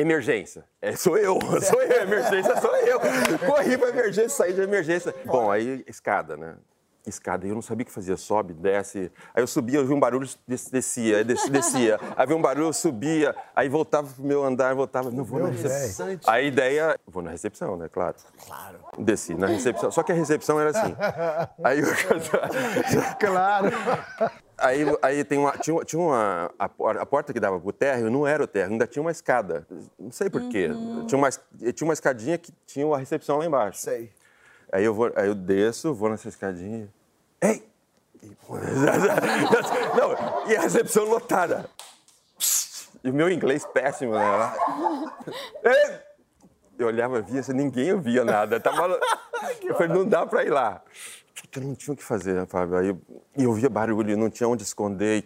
emergência. 0.00 0.64
É, 0.80 0.94
sou 0.94 1.18
eu, 1.18 1.38
sou 1.60 1.82
eu, 1.82 2.02
emergência 2.02 2.60
sou 2.60 2.76
eu. 2.76 3.00
Corri 3.46 3.76
para 3.76 3.88
emergência, 3.88 4.28
saí 4.28 4.52
de 4.52 4.60
emergência. 4.60 5.14
Bom, 5.24 5.50
aí 5.50 5.84
escada, 5.86 6.36
né? 6.36 6.56
Escada. 7.08 7.46
E 7.46 7.50
eu 7.50 7.54
não 7.54 7.62
sabia 7.62 7.82
o 7.82 7.86
que 7.86 7.92
fazia. 7.92 8.16
Sobe, 8.16 8.54
desce. 8.54 9.10
Aí 9.34 9.42
eu 9.42 9.46
subia, 9.46 9.78
eu 9.78 9.86
vi 9.86 9.92
um 9.92 10.00
barulho, 10.00 10.28
descia, 10.46 11.24
descia, 11.24 11.50
descia. 11.50 12.00
Aí 12.16 12.26
vi 12.26 12.34
um 12.34 12.42
barulho, 12.42 12.68
eu 12.68 12.72
subia. 12.72 13.34
Aí 13.54 13.68
voltava 13.68 14.08
pro 14.12 14.24
meu 14.24 14.44
andar, 14.44 14.74
voltava. 14.74 15.10
Não 15.10 15.24
vou 15.24 15.40
na 15.40 15.48
recepção. 15.48 16.18
A 16.26 16.40
ideia. 16.40 16.98
Vou 17.06 17.22
na 17.22 17.30
recepção, 17.30 17.76
né? 17.76 17.88
Claro. 17.88 18.16
Claro. 18.46 18.78
Desci 18.98 19.34
na 19.34 19.46
recepção. 19.46 19.90
Só 19.90 20.02
que 20.02 20.12
a 20.12 20.14
recepção 20.14 20.60
era 20.60 20.70
assim. 20.70 20.94
Aí 21.62 21.80
eu. 21.80 21.86
claro. 23.18 23.70
Aí, 24.58 24.84
aí 25.00 25.24
tem 25.24 25.38
uma, 25.38 25.52
tinha, 25.52 25.84
tinha 25.84 26.02
uma. 26.02 26.50
A, 26.58 26.64
a, 26.64 27.06
porta 27.06 27.32
que 27.32 27.38
dava 27.38 27.60
pro 27.60 27.72
térreo 27.72 28.10
não 28.10 28.26
era 28.26 28.42
o 28.42 28.46
térreo, 28.46 28.72
ainda 28.72 28.88
tinha 28.88 29.00
uma 29.00 29.12
escada. 29.12 29.64
Não 29.96 30.10
sei 30.10 30.28
porquê. 30.28 30.66
Uhum. 30.66 31.06
Tinha, 31.06 31.18
uma, 31.18 31.30
tinha 31.30 31.86
uma 31.86 31.92
escadinha 31.92 32.36
que 32.36 32.52
tinha 32.66 32.84
a 32.92 32.98
recepção 32.98 33.38
lá 33.38 33.46
embaixo. 33.46 33.78
Sei. 33.78 34.10
Aí 34.72 34.84
eu, 34.84 34.92
vou, 34.92 35.12
aí 35.14 35.28
eu 35.28 35.34
desço, 35.34 35.94
vou 35.94 36.10
nessa 36.10 36.28
escadinha. 36.28 36.88
Ei! 37.40 37.68
Não, 39.96 40.50
e 40.50 40.56
a 40.56 40.60
recepção 40.62 41.04
lotada. 41.04 41.68
E 43.04 43.10
o 43.10 43.14
meu 43.14 43.30
inglês 43.30 43.64
péssimo, 43.66 44.14
né? 44.14 44.52
Eu 46.78 46.86
olhava, 46.86 47.20
via, 47.20 47.40
assim, 47.40 47.52
ninguém 47.52 47.92
ouvia 47.92 48.24
nada. 48.24 48.58
Tava... 48.58 48.98
Eu 49.62 49.74
falei, 49.74 49.88
não 49.88 50.06
dá 50.06 50.24
pra 50.26 50.44
ir 50.44 50.50
lá. 50.50 50.82
Puta, 51.34 51.60
não 51.60 51.74
tinha 51.74 51.94
o 51.94 51.96
que 51.96 52.04
fazer, 52.04 52.44
Fábio? 52.46 52.76
Aí 52.76 52.88
eu, 52.88 53.00
eu 53.36 53.50
ouvia 53.50 53.68
barulho, 53.68 54.16
não 54.16 54.30
tinha 54.30 54.48
onde 54.48 54.62
esconder. 54.62 55.24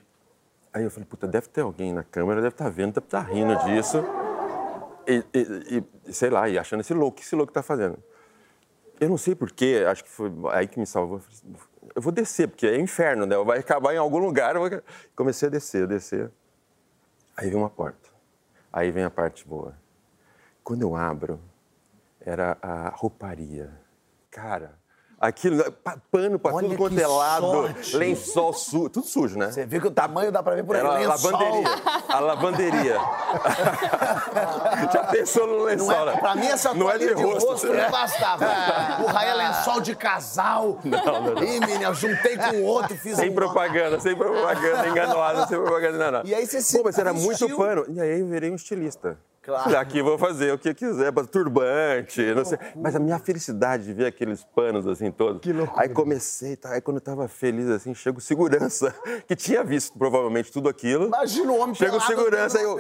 Aí 0.73 0.85
eu 0.85 0.91
falei, 0.91 1.07
puta, 1.07 1.27
deve 1.27 1.49
ter 1.49 1.61
alguém 1.63 1.93
na 1.93 2.03
câmera, 2.03 2.41
deve 2.41 2.55
estar 2.55 2.65
tá 2.65 2.71
vendo, 2.71 2.95
deve 2.95 3.07
estar 3.07 3.25
tá 3.25 3.33
rindo 3.33 3.57
disso. 3.65 4.05
E, 5.07 5.25
e, 5.35 5.85
e, 6.07 6.13
sei 6.13 6.31
lá, 6.31 6.49
e 6.49 6.59
achando 6.59 6.81
esse 6.81 6.95
louco, 6.95 7.19
que 7.19 7.23
esse 7.23 7.35
louco 7.35 7.53
tá 7.53 7.63
fazendo? 7.63 7.99
Eu 9.01 9.09
não 9.09 9.19
sei 9.19 9.35
porquê, 9.35 9.85
acho 9.87 10.05
que 10.05 10.11
foi 10.11 10.31
aí 10.53 10.67
que 10.67 10.79
me 10.79 10.87
salvou 10.87 11.21
eu 11.95 12.01
vou 12.03 12.13
descer, 12.13 12.49
porque 12.49 12.67
é 12.67 12.79
inferno, 12.79 13.27
né? 13.27 13.37
Vai 13.39 13.59
acabar 13.59 13.95
em 13.95 13.99
algum 13.99 14.19
lugar. 14.19 14.57
Vou... 14.57 14.69
Comecei 15.17 15.49
a 15.49 15.51
descer, 15.51 15.85
a 15.85 15.87
descer. 15.87 16.31
Aí 17.37 17.49
vem 17.49 17.59
uma 17.59 17.71
porta. 17.71 18.11
Aí 18.73 18.91
vem 18.91 19.05
a 19.05 19.11
parte 19.11 19.47
boa. 19.47 19.77
Quando 20.63 20.83
eu 20.83 20.95
abro, 20.95 21.41
era 22.21 22.57
a 22.63 22.89
rouparia. 22.91 23.71
Cara, 24.31 24.79
Aquilo, 25.23 25.59
né, 25.59 25.65
pano 26.11 26.37
pra 26.37 26.53
Olha 26.53 26.67
tudo 26.67 26.77
quanto 26.77 26.99
é 26.99 27.07
lado, 27.07 27.73
lençol 27.95 28.53
sujo, 28.53 28.89
tudo 28.89 29.07
sujo, 29.07 29.39
né? 29.39 29.53
Você 29.53 29.65
viu 29.65 29.81
que 29.81 29.87
o 29.87 29.91
tamanho 29.93 30.33
dá 30.33 30.43
pra 30.43 30.57
ver 30.57 30.65
por 30.65 30.75
aí, 30.75 30.81
Era 30.81 30.97
a 30.97 31.07
lavanderia. 31.07 31.69
A 32.09 32.19
lavanderia. 32.19 32.97
Já 34.93 35.05
pensou 35.05 35.47
no 35.47 35.63
lençol, 35.63 35.87
não 35.87 35.95
é, 35.95 36.07
né? 36.07 36.17
Pra 36.17 36.35
mim, 36.35 36.47
essa 36.47 36.75
não 36.75 36.91
é 36.91 36.99
de 36.99 37.13
rosto, 37.13 37.51
rosto 37.51 37.73
não 37.73 37.89
bastava. 37.89 38.45
o 39.01 39.07
raio 39.07 39.31
é 39.31 39.35
lençol 39.35 39.81
de 39.81 39.95
casal. 39.95 40.81
Não, 40.83 41.05
não, 41.05 41.35
não. 41.35 41.45
Ih, 41.45 41.95
juntei 41.95 42.37
com 42.37 42.57
o 42.57 42.65
outro, 42.65 42.97
fiz 42.99 43.15
Sem 43.15 43.31
um... 43.31 43.35
propaganda, 43.35 44.01
sem 44.01 44.17
propaganda, 44.17 44.89
enganoada, 44.91 45.47
sem 45.47 45.57
propaganda, 45.57 45.99
não, 45.99 46.19
não. 46.19 46.29
E 46.29 46.35
aí 46.35 46.45
você 46.45 46.61
se 46.61 46.77
Pô, 46.77 46.83
mas 46.83 46.99
era 46.99 47.13
muito 47.13 47.49
pano. 47.57 47.85
E 47.89 48.01
aí 48.01 48.19
eu 48.19 48.27
virei 48.27 48.51
um 48.51 48.57
estilista. 48.57 49.17
Claro. 49.43 49.77
Aqui 49.77 50.01
vou 50.01 50.17
fazer 50.17 50.53
o 50.53 50.59
que 50.59 50.73
quiser, 50.73 51.13
turbante, 51.27 52.33
não 52.33 52.45
sei. 52.45 52.57
Mas 52.77 52.95
a 52.95 53.01
minha 53.01 53.19
felicidade 53.19 53.85
de 53.85 53.93
ver 53.93 54.07
aqueles 54.07 54.45
panos 54.45 54.87
assim 54.87 55.11
todos. 55.11 55.41
Que 55.43 55.53
loucura. 55.53 55.83
Aí 55.83 55.89
comecei, 55.89 56.55
tá? 56.55 56.75
aí 56.75 56.81
quando 56.81 56.99
eu 56.99 57.01
tava 57.01 57.27
feliz 57.27 57.69
assim, 57.69 57.93
chega 57.93 58.19
o 58.19 58.21
segurança, 58.21 58.95
que 59.27 59.35
tinha 59.35 59.65
visto 59.65 59.99
provavelmente 59.99 60.53
tudo 60.53 60.69
aquilo. 60.69 61.07
Imagina 61.07 61.51
o 61.51 61.59
homem 61.59 61.75
Chega 61.75 61.97
o 61.97 62.01
segurança, 62.01 62.57
aí 62.57 62.65
eu. 62.65 62.79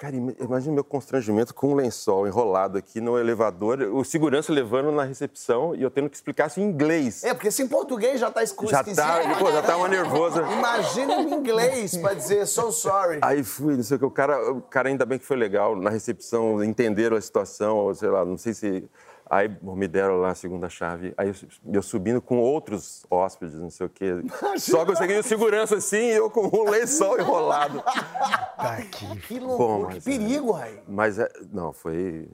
Cara, 0.00 0.16
imagina 0.16 0.72
meu 0.72 0.82
constrangimento 0.82 1.54
com 1.54 1.72
um 1.72 1.74
lençol 1.74 2.26
enrolado 2.26 2.78
aqui 2.78 3.02
no 3.02 3.18
elevador, 3.18 3.82
o 3.82 4.02
segurança 4.02 4.50
levando 4.50 4.90
na 4.90 5.04
recepção 5.04 5.74
e 5.74 5.82
eu 5.82 5.90
tendo 5.90 6.08
que 6.08 6.16
explicar 6.16 6.46
isso 6.46 6.58
em 6.58 6.62
inglês. 6.62 7.22
É, 7.22 7.34
porque 7.34 7.50
se 7.50 7.62
em 7.62 7.68
português 7.68 8.18
já 8.18 8.30
tá 8.30 8.42
escuro, 8.42 8.70
já 8.70 8.82
tá, 8.82 9.36
pô, 9.38 9.52
já 9.52 9.60
tá 9.60 9.76
uma 9.76 9.88
nervosa. 9.88 10.40
Imagina 10.52 11.16
em 11.16 11.34
inglês 11.34 11.98
pra 11.98 12.14
dizer 12.14 12.46
so 12.46 12.72
sorry. 12.72 13.18
Aí 13.20 13.44
fui, 13.44 13.76
não 13.76 13.82
sei 13.82 13.98
o 13.98 14.00
que, 14.00 14.06
o 14.06 14.10
cara, 14.10 14.52
o 14.52 14.62
cara 14.62 14.88
ainda 14.88 15.04
bem 15.04 15.18
que 15.18 15.26
foi 15.26 15.36
legal, 15.36 15.76
na 15.76 15.90
recepção 15.90 16.64
entenderam 16.64 17.18
a 17.18 17.20
situação, 17.20 17.76
ou 17.76 17.94
sei 17.94 18.08
lá, 18.08 18.24
não 18.24 18.38
sei 18.38 18.54
se 18.54 18.88
Aí 19.30 19.48
me 19.62 19.86
deram 19.86 20.16
lá 20.16 20.30
a 20.30 20.34
segunda 20.34 20.68
chave. 20.68 21.14
Aí 21.16 21.32
eu, 21.72 21.82
subindo 21.82 22.20
com 22.20 22.38
outros 22.38 23.06
hóspedes, 23.08 23.54
não 23.54 23.70
sei 23.70 23.86
o 23.86 23.88
quê. 23.88 24.10
Só 24.58 24.84
consegui 24.84 25.16
o 25.16 25.22
segurança 25.22 25.76
assim 25.76 25.98
e 25.98 26.10
eu 26.16 26.28
com 26.28 26.50
um 26.52 26.68
lençol 26.68 27.16
enrolado. 27.16 27.80
Tá 27.80 28.78
aqui. 28.78 29.20
Que 29.20 29.38
loucura, 29.38 29.92
que 29.92 29.98
é, 29.98 30.00
perigo, 30.00 30.50
Rai. 30.50 30.82
Mas, 30.88 31.20
é, 31.20 31.30
não, 31.52 31.72
foi... 31.72 32.28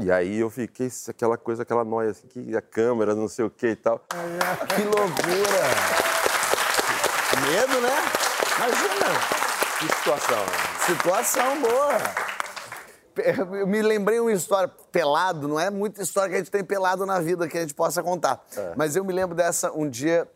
E 0.00 0.12
aí 0.12 0.38
eu 0.38 0.48
fiquei 0.48 0.88
aquela 1.08 1.36
coisa, 1.36 1.64
aquela 1.64 1.84
noia, 1.84 2.10
assim, 2.10 2.28
que 2.28 2.56
a 2.56 2.62
câmera, 2.62 3.16
não 3.16 3.26
sei 3.26 3.44
o 3.44 3.50
quê 3.50 3.70
e 3.70 3.76
tal. 3.76 3.98
Que 3.98 4.82
loucura! 4.84 5.64
Medo, 7.50 7.80
né? 7.80 7.96
Imagina! 8.56 9.38
Que 9.80 9.92
situação. 9.96 10.44
Situação 10.86 11.60
boa. 11.60 12.37
Eu 13.60 13.66
me 13.66 13.82
lembrei 13.82 14.20
uma 14.20 14.32
história 14.32 14.68
pelado, 14.90 15.48
não 15.48 15.58
é 15.58 15.70
muita 15.70 16.02
história 16.02 16.30
que 16.30 16.34
a 16.36 16.38
gente 16.38 16.50
tem 16.50 16.64
pelado 16.64 17.04
na 17.04 17.20
vida 17.20 17.48
que 17.48 17.58
a 17.58 17.60
gente 17.60 17.74
possa 17.74 18.02
contar. 18.02 18.44
É. 18.56 18.72
Mas 18.76 18.96
eu 18.96 19.04
me 19.04 19.12
lembro 19.12 19.34
dessa 19.34 19.72
um 19.72 19.88
dia 19.88 20.28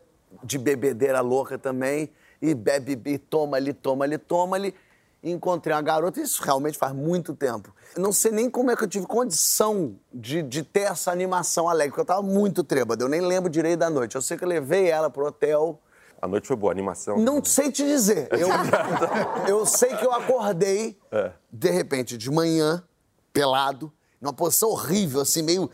de 0.43 0.57
bebedeira 0.57 1.21
louca 1.21 1.57
também, 1.57 2.09
e 2.41 2.53
bebe, 2.53 2.99
e 3.05 3.17
toma 3.17 3.57
ali, 3.57 3.71
toma 3.73 4.05
ali, 4.05 4.17
toma 4.17 4.55
ali. 4.57 4.75
E 5.21 5.31
encontrei 5.31 5.73
uma 5.73 5.81
garota, 5.81 6.19
isso 6.19 6.43
realmente 6.43 6.77
faz 6.77 6.93
muito 6.93 7.33
tempo. 7.33 7.73
Não 7.95 8.11
sei 8.11 8.31
nem 8.31 8.49
como 8.49 8.69
é 8.71 8.75
que 8.75 8.83
eu 8.83 8.87
tive 8.87 9.05
condição 9.05 9.95
de, 10.13 10.41
de 10.43 10.63
ter 10.63 10.81
essa 10.81 11.11
animação 11.11 11.69
alegre, 11.69 11.91
porque 11.91 12.01
eu 12.01 12.05
tava 12.05 12.21
muito 12.21 12.61
trêbado, 12.61 13.05
eu 13.05 13.07
nem 13.07 13.21
lembro 13.21 13.49
direito 13.49 13.79
da 13.79 13.89
noite. 13.89 14.15
Eu 14.15 14.21
sei 14.21 14.37
que 14.37 14.43
eu 14.43 14.49
levei 14.49 14.89
ela 14.89 15.09
pro 15.09 15.25
hotel. 15.25 15.79
A 16.23 16.27
noite 16.27 16.47
foi 16.47 16.55
boa, 16.55 16.71
a 16.71 16.73
animação? 16.73 17.17
Não 17.17 17.43
sei 17.43 17.69
te 17.69 17.83
dizer. 17.83 18.29
Eu, 18.31 18.47
eu 19.45 19.65
sei 19.65 19.93
que 19.97 20.05
eu 20.05 20.13
acordei, 20.13 20.97
é. 21.11 21.33
de 21.51 21.69
repente, 21.69 22.17
de 22.17 22.31
manhã, 22.31 22.81
pelado, 23.33 23.91
numa 24.21 24.31
posição 24.31 24.69
horrível, 24.69 25.19
assim, 25.19 25.41
meio. 25.41 25.69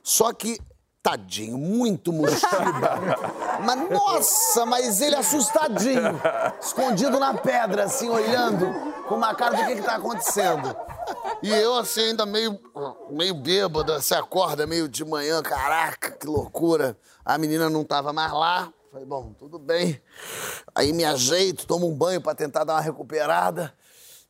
Só 0.00 0.32
que 0.32 0.60
tadinho, 1.02 1.58
muito 1.58 2.12
murchiba. 2.12 3.00
mas 3.66 3.90
nossa, 3.90 4.64
mas 4.64 5.00
ele 5.00 5.16
assustadinho, 5.16 6.20
escondido 6.60 7.18
na 7.18 7.34
pedra, 7.34 7.86
assim, 7.86 8.08
olhando, 8.08 8.72
com 9.08 9.16
uma 9.16 9.34
cara 9.34 9.56
do 9.56 9.66
que 9.66 9.74
que 9.74 9.82
tá 9.82 9.96
acontecendo. 9.96 10.76
E 11.42 11.50
eu, 11.50 11.74
assim, 11.74 12.10
ainda 12.10 12.24
meio, 12.24 12.60
meio 13.10 13.34
bêbado, 13.34 13.92
você 13.94 14.14
acorda 14.14 14.68
meio 14.68 14.88
de 14.88 15.04
manhã, 15.04 15.42
caraca, 15.42 16.12
que 16.12 16.28
loucura. 16.28 16.96
A 17.24 17.36
menina 17.36 17.68
não 17.68 17.82
tava 17.82 18.12
mais 18.12 18.32
lá. 18.32 18.72
Falei, 18.92 19.06
bom, 19.06 19.32
tudo 19.38 19.58
bem. 19.58 19.98
Aí 20.74 20.92
me 20.92 21.02
ajeito, 21.02 21.66
tomo 21.66 21.88
um 21.88 21.94
banho 21.94 22.20
para 22.20 22.34
tentar 22.34 22.62
dar 22.62 22.74
uma 22.74 22.80
recuperada. 22.82 23.72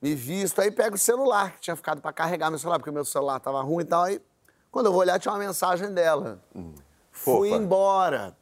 Me 0.01 0.15
visto, 0.15 0.61
aí 0.61 0.71
pego 0.71 0.95
o 0.95 0.99
celular, 0.99 1.55
que 1.55 1.63
tinha 1.63 1.75
ficado 1.75 2.01
para 2.01 2.13
carregar 2.13 2.49
meu 2.49 2.61
celular, 2.61 2.79
porque 2.79 2.93
meu 2.93 3.05
celular 3.05 3.41
tava 3.41 3.61
ruim 3.61 3.83
e 3.83 3.87
tal. 3.87 4.05
Aí 4.05 4.23
quando 4.71 4.87
eu 4.87 4.93
vou 4.93 5.01
olhar, 5.01 5.19
tinha 5.19 5.33
uma 5.33 5.41
mensagem 5.41 5.93
dela. 5.93 6.41
Hum. 6.55 6.75
Fui 7.11 7.51
embora. 7.51 8.37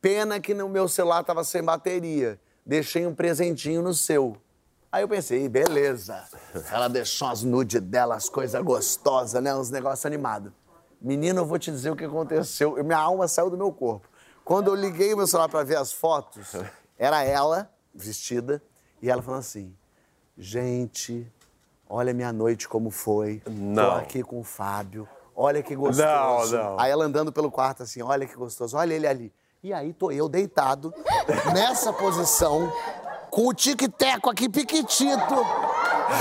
Pena 0.00 0.40
que 0.40 0.52
no 0.52 0.68
meu 0.68 0.88
celular 0.88 1.20
estava 1.20 1.44
sem 1.44 1.62
bateria. 1.62 2.40
Deixei 2.66 3.06
um 3.06 3.14
presentinho 3.14 3.82
no 3.82 3.94
seu. 3.94 4.36
Aí 4.90 5.04
eu 5.04 5.08
pensei, 5.08 5.48
beleza. 5.48 6.24
Ela 6.72 6.88
deixou 6.88 7.28
as 7.28 7.44
nudes 7.44 7.80
dela, 7.80 8.16
as 8.16 8.28
coisas 8.28 8.60
gostosas, 8.64 9.40
né? 9.40 9.54
Uns 9.54 9.70
negócios 9.70 10.04
animados. 10.04 10.52
Menino, 11.00 11.42
eu 11.42 11.46
vou 11.46 11.58
te 11.58 11.70
dizer 11.70 11.92
o 11.92 11.96
que 11.96 12.04
aconteceu. 12.04 12.82
Minha 12.82 12.98
alma 12.98 13.28
saiu 13.28 13.48
do 13.48 13.56
meu 13.56 13.70
corpo. 13.70 14.10
Quando 14.44 14.68
eu 14.68 14.74
liguei 14.74 15.14
o 15.14 15.16
meu 15.16 15.26
celular 15.26 15.48
para 15.48 15.64
ver 15.64 15.76
as 15.76 15.92
fotos, 15.92 16.54
era 16.98 17.22
ela, 17.22 17.70
vestida, 17.94 18.62
e 19.00 19.10
ela 19.10 19.22
falando 19.22 19.40
assim: 19.40 19.74
Gente, 20.36 21.30
olha 21.88 22.12
minha 22.12 22.32
noite 22.32 22.68
como 22.68 22.90
foi. 22.90 23.42
Não. 23.46 23.90
Tô 23.90 23.96
aqui 23.96 24.22
com 24.22 24.40
o 24.40 24.44
Fábio 24.44 25.08
olha 25.34 25.62
que 25.62 25.74
gostoso. 25.74 26.56
Não, 26.56 26.70
não. 26.70 26.80
Aí 26.80 26.90
ela 26.90 27.04
andando 27.04 27.32
pelo 27.32 27.50
quarto 27.50 27.82
assim, 27.82 28.02
olha 28.02 28.26
que 28.26 28.34
gostoso, 28.34 28.76
olha 28.76 28.94
ele 28.94 29.06
ali. 29.06 29.32
E 29.62 29.72
aí 29.72 29.92
tô 29.92 30.10
eu 30.10 30.28
deitado, 30.28 30.92
nessa 31.54 31.92
posição, 31.92 32.72
com 33.30 33.46
o 33.46 33.54
tic-teco 33.54 34.28
aqui 34.28 34.48
piquitito, 34.48 35.34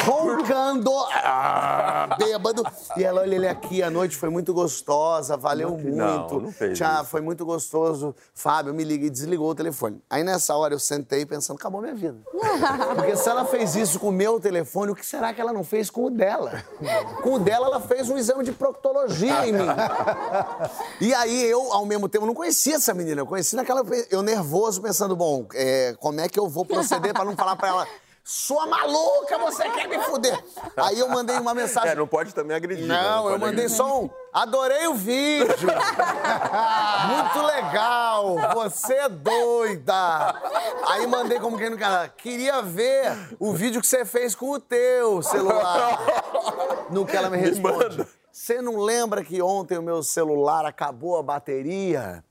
roncando, 0.06 0.92
ah, 1.14 2.16
bêbado. 2.18 2.64
E 2.98 3.04
ela, 3.04 3.22
olha 3.22 3.36
ele 3.36 3.48
aqui, 3.48 3.82
a 3.82 3.90
noite 3.90 4.16
foi 4.16 4.30
muito 4.30 4.54
gostosa, 4.54 5.38
valeu 5.38 5.72
não, 5.72 5.78
muito. 5.78 5.96
Não, 6.36 6.40
não 6.42 6.52
fez 6.52 6.78
Tchau, 6.78 7.06
foi 7.06 7.22
muito 7.22 7.46
gostoso. 7.46 8.16
Fábio, 8.34 8.74
me 8.74 8.84
liga 8.84 9.06
e 9.06 9.10
desligou 9.10 9.50
o 9.50 9.56
telefone. 9.56 10.02
Aí 10.10 10.24
nessa 10.24 10.56
hora 10.56 10.74
eu 10.74 10.80
sentei 10.80 11.26
pensando, 11.26 11.58
acabou 11.58 11.82
minha 11.82 11.96
vida. 11.96 12.18
Porque 12.96 13.16
se 13.16 13.30
ela 13.30 13.46
fez 13.46 13.76
isso 13.76 14.00
com 14.00 14.10
o 14.10 14.12
meu 14.12 14.40
telefone, 14.40 14.92
o 14.92 14.96
que 14.96 15.06
será 15.06 15.34
que 15.34 15.42
ela 15.42 15.54
não 15.54 15.64
fez 15.64 15.90
com 15.90 16.06
o 16.06 16.10
dela? 16.10 16.64
Com 17.22 17.34
o 17.34 17.40
dela, 17.40 17.68
ela 17.68 17.80
fez 17.80 18.10
um 18.10 18.18
exame 18.18 18.44
de 18.44 18.52
proctologia 18.52 19.48
em 19.48 19.54
mim. 19.54 19.68
E 21.00 21.14
aí 21.14 21.44
eu, 21.44 21.72
ao 21.74 21.86
mesmo 21.86 22.08
tempo, 22.08 22.26
não 22.26 22.34
conhecia 22.34 22.76
essa 22.76 22.94
menina. 22.94 23.22
Eu 23.22 23.26
conheci 23.26 23.56
naquela. 23.56 23.84
Eu 24.10 24.22
nervoso, 24.22 24.82
pensando, 24.82 25.16
bom, 25.16 25.46
é, 25.54 25.96
como 26.00 26.20
é 26.20 26.30
que 26.30 26.40
eu 26.40 26.48
vou 26.48 26.66
proceder 26.66 27.14
para 27.14 27.26
não 27.26 27.36
falar 27.36 27.56
para 27.56 27.68
ela. 27.70 27.88
Sua 28.24 28.68
maluca, 28.68 29.38
você 29.40 29.68
quer 29.72 29.88
me 29.88 29.98
fuder? 30.00 30.44
Aí 30.78 31.00
eu 31.00 31.10
mandei 31.10 31.38
uma 31.38 31.54
mensagem. 31.56 31.92
É, 31.92 31.96
não 31.96 32.08
pode 32.08 32.34
também 32.36 32.56
agredir. 32.56 32.86
Não, 32.86 32.96
né? 32.96 33.04
não 33.04 33.30
eu 33.30 33.40
mandei 33.40 33.66
agredir. 33.66 33.76
só 33.76 34.02
um. 34.02 34.10
Adorei 34.32 34.88
o 34.88 34.94
vídeo. 34.94 35.70
Muito 37.08 37.46
legal. 37.46 38.36
Você 38.54 38.94
é 38.94 39.10
doida. 39.10 40.36
Aí 40.88 41.08
mandei 41.08 41.40
como 41.40 41.58
quem 41.58 41.72
não 41.72 41.78
quer. 41.78 42.10
Queria 42.16 42.62
ver 42.62 43.36
o 43.40 43.54
vídeo 43.54 43.82
que 43.82 43.88
você 43.88 44.06
fez 44.06 44.36
com 44.36 44.52
o 44.52 44.60
teu 44.60 45.22
celular. 45.24 46.00
No 46.92 47.06
que 47.06 47.18
ela 47.18 47.30
me 47.30 47.38
responde. 47.38 48.06
Você 48.32 48.62
não 48.62 48.78
lembra 48.78 49.24
que 49.24 49.42
ontem 49.42 49.78
o 49.78 49.84
meu 49.84 50.02
celular 50.04 50.66
acabou 50.66 51.18
a 51.18 51.24
bateria? 51.24 52.24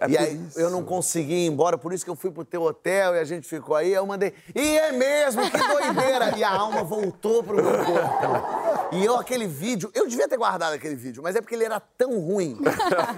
É 0.00 0.08
e 0.08 0.16
aí 0.16 0.36
isso. 0.48 0.60
eu 0.60 0.70
não 0.70 0.84
consegui 0.84 1.34
ir 1.34 1.46
embora, 1.46 1.76
por 1.76 1.92
isso 1.92 2.04
que 2.04 2.10
eu 2.10 2.14
fui 2.14 2.30
pro 2.30 2.44
teu 2.44 2.62
hotel 2.62 3.16
e 3.16 3.18
a 3.18 3.24
gente 3.24 3.48
ficou 3.48 3.74
aí. 3.74 3.92
Eu 3.92 4.06
mandei, 4.06 4.32
e 4.54 4.78
é 4.78 4.92
mesmo, 4.92 5.42
que 5.50 5.58
doideira! 5.58 6.36
e 6.36 6.44
a 6.44 6.52
alma 6.52 6.84
voltou 6.84 7.42
pro 7.42 7.56
meu 7.56 7.84
corpo. 7.84 8.66
E 8.92 9.04
eu, 9.04 9.16
aquele 9.16 9.46
vídeo, 9.46 9.90
eu 9.94 10.06
devia 10.06 10.28
ter 10.28 10.36
guardado 10.36 10.74
aquele 10.74 10.94
vídeo, 10.94 11.22
mas 11.22 11.34
é 11.34 11.40
porque 11.40 11.54
ele 11.54 11.64
era 11.64 11.80
tão 11.80 12.20
ruim. 12.20 12.58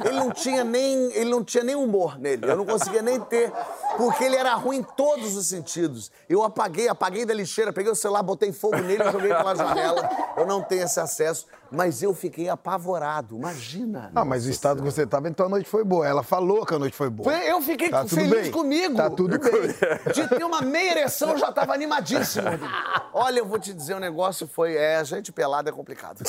Ele 0.05 0.17
não 0.19 0.31
tinha 0.31 0.64
nem, 0.64 1.12
ele 1.12 1.31
não 1.31 1.45
tinha 1.45 1.62
nem 1.62 1.75
humor 1.75 2.19
nele. 2.19 2.50
Eu 2.50 2.57
não 2.57 2.64
conseguia 2.64 3.02
nem 3.02 3.21
ter, 3.21 3.52
porque 3.97 4.25
ele 4.25 4.37
era 4.37 4.55
ruim 4.55 4.78
em 4.78 4.83
todos 4.83 5.37
os 5.37 5.49
sentidos. 5.49 6.11
Eu 6.28 6.43
apaguei, 6.43 6.88
apaguei 6.88 7.26
da 7.26 7.35
lixeira, 7.35 7.73
peguei 7.73 7.93
o 7.93 7.97
celular, 7.97 8.23
botei 8.23 8.52
fogo 8.52 8.78
nele, 8.78 9.05
joguei 9.11 9.28
pela 9.35 9.55
janela. 9.55 10.09
Eu 10.37 10.47
não 10.47 10.62
tenho 10.62 10.85
esse 10.85 10.99
acesso. 10.99 11.47
Mas 11.71 12.02
eu 12.02 12.14
fiquei 12.14 12.49
apavorado, 12.49 13.37
imagina. 13.37 14.11
Ah, 14.14 14.25
mas 14.25 14.47
o 14.47 14.50
estado 14.50 14.83
que 14.83 14.90
você 14.90 15.02
estava, 15.02 15.28
então 15.28 15.47
a 15.47 15.49
noite 15.50 15.69
foi 15.69 15.85
boa. 15.85 16.07
Ela 16.07 16.23
falou 16.38 16.64
que 16.64 16.75
a 16.75 16.78
noite 16.78 16.97
foi 16.97 17.11
boa. 17.11 17.33
Eu 17.45 17.61
fiquei 17.61 17.90
tá 17.90 18.07
feliz 18.07 18.30
bem. 18.30 18.50
comigo. 18.52 18.95
Tá 18.95 19.11
tudo 19.11 19.38
bem. 19.38 20.12
De 20.14 20.28
ter 20.28 20.45
uma 20.45 20.62
meia 20.62 20.92
ereção, 20.92 21.30
eu 21.30 21.38
já 21.38 21.49
estava 21.49 21.75
animadíssimo. 21.75 22.47
Olha, 23.12 23.40
eu 23.40 23.47
vou 23.47 23.59
te 23.59 23.75
dizer, 23.75 23.95
o 23.95 24.00
negócio 24.00 24.47
foi... 24.47 24.76
É, 24.76 25.04
gente 25.04 25.33
pelada 25.33 25.68
é 25.71 25.73
complicado. 25.73 26.23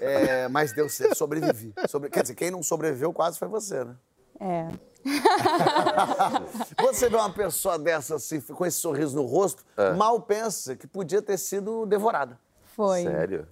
É, 0.00 0.48
mas 0.48 0.72
deu 0.72 0.88
certo, 0.88 1.16
sobrevivi. 1.16 1.72
Sobre, 1.88 2.10
quer 2.10 2.22
dizer, 2.22 2.34
quem 2.34 2.50
não 2.50 2.62
sobreviveu 2.62 3.12
quase 3.12 3.38
foi 3.38 3.48
você, 3.48 3.84
né? 3.84 3.94
É. 4.40 4.68
você 6.82 7.08
vê 7.08 7.16
uma 7.16 7.30
pessoa 7.30 7.78
dessa 7.78 8.16
assim, 8.16 8.40
com 8.40 8.66
esse 8.66 8.76
sorriso 8.76 9.16
no 9.16 9.24
rosto, 9.24 9.64
é. 9.76 9.92
mal 9.94 10.20
pensa 10.20 10.76
que 10.76 10.86
podia 10.86 11.22
ter 11.22 11.38
sido 11.38 11.86
devorada. 11.86 12.38
Foi. 12.76 13.02
Sério? 13.02 13.48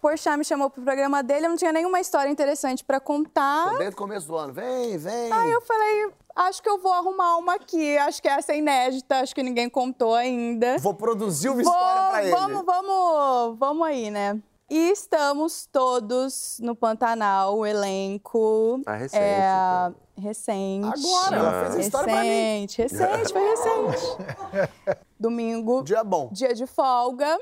Porchat 0.00 0.36
me 0.36 0.44
chamou 0.44 0.70
pro 0.70 0.82
programa 0.82 1.22
dele, 1.22 1.46
eu 1.46 1.50
não 1.50 1.56
tinha 1.56 1.72
nenhuma 1.72 2.00
história 2.00 2.30
interessante 2.30 2.82
para 2.82 2.98
contar. 2.98 3.76
Desde 3.76 3.94
o 3.94 3.98
começo 3.98 4.26
do 4.26 4.36
ano, 4.36 4.52
vem, 4.52 4.96
vem. 4.96 5.30
Aí 5.30 5.50
eu 5.50 5.60
falei, 5.60 6.10
acho 6.34 6.62
que 6.62 6.68
eu 6.68 6.78
vou 6.78 6.92
arrumar 6.92 7.36
uma 7.36 7.54
aqui, 7.54 7.98
acho 7.98 8.22
que 8.22 8.28
essa 8.28 8.52
é 8.52 8.58
inédita, 8.58 9.20
acho 9.20 9.34
que 9.34 9.42
ninguém 9.42 9.68
contou 9.68 10.14
ainda. 10.14 10.78
Vou 10.78 10.94
produzir 10.94 11.50
uma 11.50 11.62
vou, 11.62 11.72
história 11.72 12.10
pra 12.10 12.22
ele. 12.22 12.30
Vamos, 12.32 12.64
vamos, 12.64 13.58
vamos 13.58 13.86
aí, 13.86 14.10
né? 14.10 14.40
E 14.70 14.90
estamos 14.90 15.66
todos 15.66 16.58
no 16.62 16.74
Pantanal, 16.74 17.58
o 17.58 17.66
elenco. 17.66 18.80
Ah, 18.86 18.94
recente. 18.94 19.22
É, 19.22 19.88
então. 19.88 20.00
Recente. 20.16 20.86
Agora, 20.86 21.36
ela 21.36 21.60
fez 21.64 21.76
a 21.76 21.80
história 21.80 22.14
recente, 22.14 22.76
pra 22.76 22.98
mim. 22.98 23.10
Recente, 23.10 23.32
foi 23.32 23.48
recente. 23.50 25.00
Domingo. 25.18 25.82
Dia 25.82 26.04
bom. 26.04 26.28
Dia 26.32 26.54
de 26.54 26.66
folga 26.66 27.38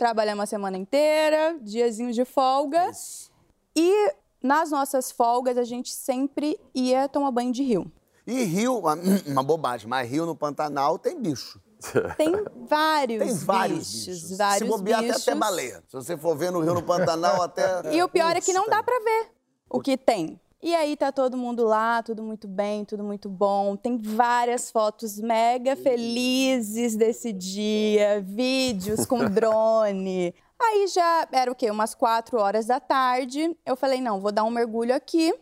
trabalhamos 0.00 0.44
a 0.44 0.46
semana 0.46 0.78
inteira, 0.78 1.58
diazinho 1.60 2.10
de 2.10 2.24
folga. 2.24 2.88
Isso. 2.88 3.30
E 3.76 4.14
nas 4.42 4.70
nossas 4.70 5.12
folgas 5.12 5.58
a 5.58 5.62
gente 5.62 5.92
sempre 5.92 6.58
ia 6.74 7.06
tomar 7.06 7.30
banho 7.30 7.52
de 7.52 7.62
rio. 7.62 7.92
E 8.26 8.44
rio, 8.44 8.78
uma, 8.78 8.96
uma 9.26 9.42
bobagem, 9.42 9.86
mas 9.86 10.08
rio 10.08 10.24
no 10.24 10.34
Pantanal 10.34 10.98
tem 10.98 11.20
bicho. 11.20 11.60
Tem 12.18 12.30
vários 12.68 13.24
Tem 13.24 13.34
vários 13.36 13.78
bichos. 13.78 14.22
bichos. 14.22 14.36
Vários 14.36 14.58
Se 14.58 14.76
bobear 14.76 15.00
bichos. 15.00 15.22
até, 15.22 15.30
até 15.30 15.40
baleia. 15.40 15.82
Se 15.88 15.96
você 15.96 16.14
for 16.16 16.36
ver 16.36 16.52
no 16.52 16.60
rio 16.60 16.74
no 16.74 16.82
Pantanal, 16.82 17.40
até... 17.42 17.94
E 17.94 18.02
o 18.02 18.08
pior 18.08 18.36
é 18.36 18.40
que 18.42 18.52
não 18.52 18.68
dá 18.68 18.82
pra 18.82 18.98
ver 18.98 19.30
o 19.68 19.80
que 19.80 19.96
tem. 19.96 20.38
E 20.62 20.74
aí 20.74 20.94
tá 20.94 21.10
todo 21.10 21.38
mundo 21.38 21.64
lá, 21.64 22.02
tudo 22.02 22.22
muito 22.22 22.46
bem, 22.46 22.84
tudo 22.84 23.02
muito 23.02 23.30
bom. 23.30 23.76
Tem 23.76 23.96
várias 23.96 24.70
fotos 24.70 25.18
mega 25.18 25.74
felizes 25.74 26.94
desse 26.94 27.32
dia, 27.32 28.20
vídeos 28.20 29.06
com 29.06 29.24
drone. 29.30 30.34
Aí 30.60 30.86
já 30.88 31.26
era 31.32 31.50
o 31.50 31.54
quê? 31.54 31.70
Umas 31.70 31.94
quatro 31.94 32.38
horas 32.38 32.66
da 32.66 32.78
tarde. 32.78 33.56
Eu 33.64 33.74
falei, 33.74 34.02
não, 34.02 34.20
vou 34.20 34.30
dar 34.30 34.44
um 34.44 34.50
mergulho 34.50 34.94
aqui, 34.94 35.34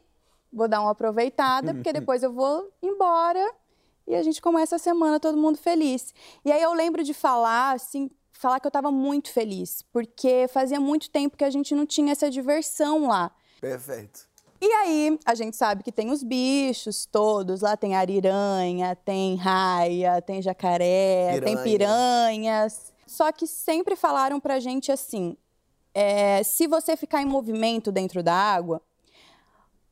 vou 0.52 0.68
dar 0.68 0.80
uma 0.80 0.92
aproveitada, 0.92 1.74
porque 1.74 1.92
depois 1.92 2.22
eu 2.22 2.32
vou 2.32 2.72
embora 2.80 3.44
e 4.06 4.14
a 4.14 4.22
gente 4.22 4.40
começa 4.40 4.76
a 4.76 4.78
semana 4.78 5.18
todo 5.18 5.36
mundo 5.36 5.58
feliz. 5.58 6.14
E 6.44 6.52
aí 6.52 6.62
eu 6.62 6.72
lembro 6.72 7.02
de 7.02 7.12
falar, 7.12 7.72
assim, 7.72 8.08
falar 8.30 8.60
que 8.60 8.66
eu 8.66 8.70
estava 8.70 8.92
muito 8.92 9.32
feliz, 9.32 9.82
porque 9.92 10.46
fazia 10.48 10.78
muito 10.78 11.10
tempo 11.10 11.36
que 11.36 11.44
a 11.44 11.50
gente 11.50 11.74
não 11.74 11.84
tinha 11.84 12.12
essa 12.12 12.30
diversão 12.30 13.08
lá. 13.08 13.32
Perfeito. 13.60 14.27
E 14.60 14.66
aí, 14.66 15.18
a 15.24 15.34
gente 15.34 15.56
sabe 15.56 15.82
que 15.84 15.92
tem 15.92 16.10
os 16.10 16.22
bichos 16.22 17.06
todos, 17.06 17.60
lá 17.60 17.76
tem 17.76 17.94
ariranha, 17.94 18.96
tem 18.96 19.36
raia, 19.36 20.20
tem 20.20 20.42
jacaré, 20.42 21.34
Piranha. 21.34 21.42
tem 21.42 21.62
piranhas. 21.62 22.92
Só 23.06 23.30
que 23.30 23.46
sempre 23.46 23.94
falaram 23.94 24.40
pra 24.40 24.58
gente 24.58 24.90
assim: 24.90 25.36
é, 25.94 26.42
se 26.42 26.66
você 26.66 26.96
ficar 26.96 27.22
em 27.22 27.26
movimento 27.26 27.92
dentro 27.92 28.22
da 28.22 28.34
água, 28.34 28.82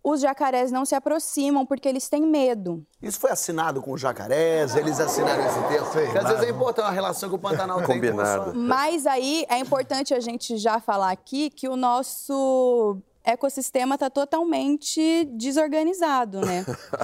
os 0.09 0.21
jacarés 0.21 0.71
não 0.71 0.85
se 0.85 0.95
aproximam 0.95 1.67
porque 1.67 1.89
eles 1.89 2.09
têm 2.09 2.23
medo. 2.23 2.87
Isso 3.03 3.19
foi 3.19 3.33
assinado 3.33 3.83
com 3.83 3.93
os 3.93 4.01
jacarés, 4.01 4.77
eles 4.77 5.01
assinaram 5.01 5.45
esse 5.45 5.63
texto. 5.69 5.93
Porque 5.93 6.19
às 6.19 6.29
vezes 6.29 6.45
é 6.45 6.51
importante 6.51 6.87
a 6.87 6.91
relação 6.91 7.29
que 7.29 7.35
o 7.35 7.39
Pantanal 7.39 7.79
tem 7.83 7.87
com 7.87 7.93
Combinado. 7.95 8.53
Mas 8.55 9.05
aí 9.05 9.45
é 9.49 9.59
importante 9.59 10.15
a 10.15 10.21
gente 10.21 10.59
já 10.59 10.79
falar 10.79 11.11
aqui 11.11 11.51
que 11.51 11.69
o 11.69 11.75
nosso 11.75 12.99
ecossistema 13.27 13.97
está 13.97 14.09
totalmente 14.09 15.25
desorganizado, 15.33 16.41
né? 16.41 16.65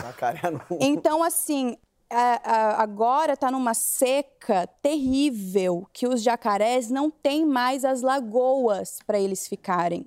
Então, 0.80 1.22
assim, 1.22 1.76
a- 2.08 2.40
a- 2.44 2.82
agora 2.82 3.32
está 3.34 3.50
numa 3.50 3.74
seca 3.74 4.66
terrível 4.80 5.86
que 5.92 6.06
os 6.06 6.22
jacarés 6.22 6.88
não 6.90 7.10
têm 7.10 7.44
mais 7.44 7.84
as 7.84 8.00
lagoas 8.02 8.98
para 9.06 9.18
eles 9.18 9.48
ficarem. 9.48 10.04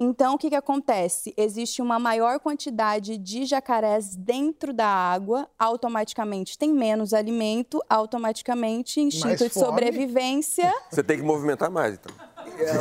Então, 0.00 0.34
o 0.34 0.38
que, 0.38 0.48
que 0.50 0.56
acontece? 0.56 1.32
Existe 1.36 1.80
uma 1.80 1.96
maior 1.96 2.40
quantidade 2.40 3.16
de 3.16 3.44
jacarés 3.44 4.16
dentro 4.16 4.72
da 4.72 4.86
água, 4.86 5.48
automaticamente 5.56 6.58
tem 6.58 6.72
menos 6.72 7.14
alimento, 7.14 7.80
automaticamente 7.88 9.00
instinto 9.00 9.44
de 9.48 9.54
sobrevivência. 9.66 10.74
Você 10.90 11.04
tem 11.04 11.18
que 11.18 11.22
movimentar 11.22 11.70
mais, 11.70 11.94
então. 11.94 12.12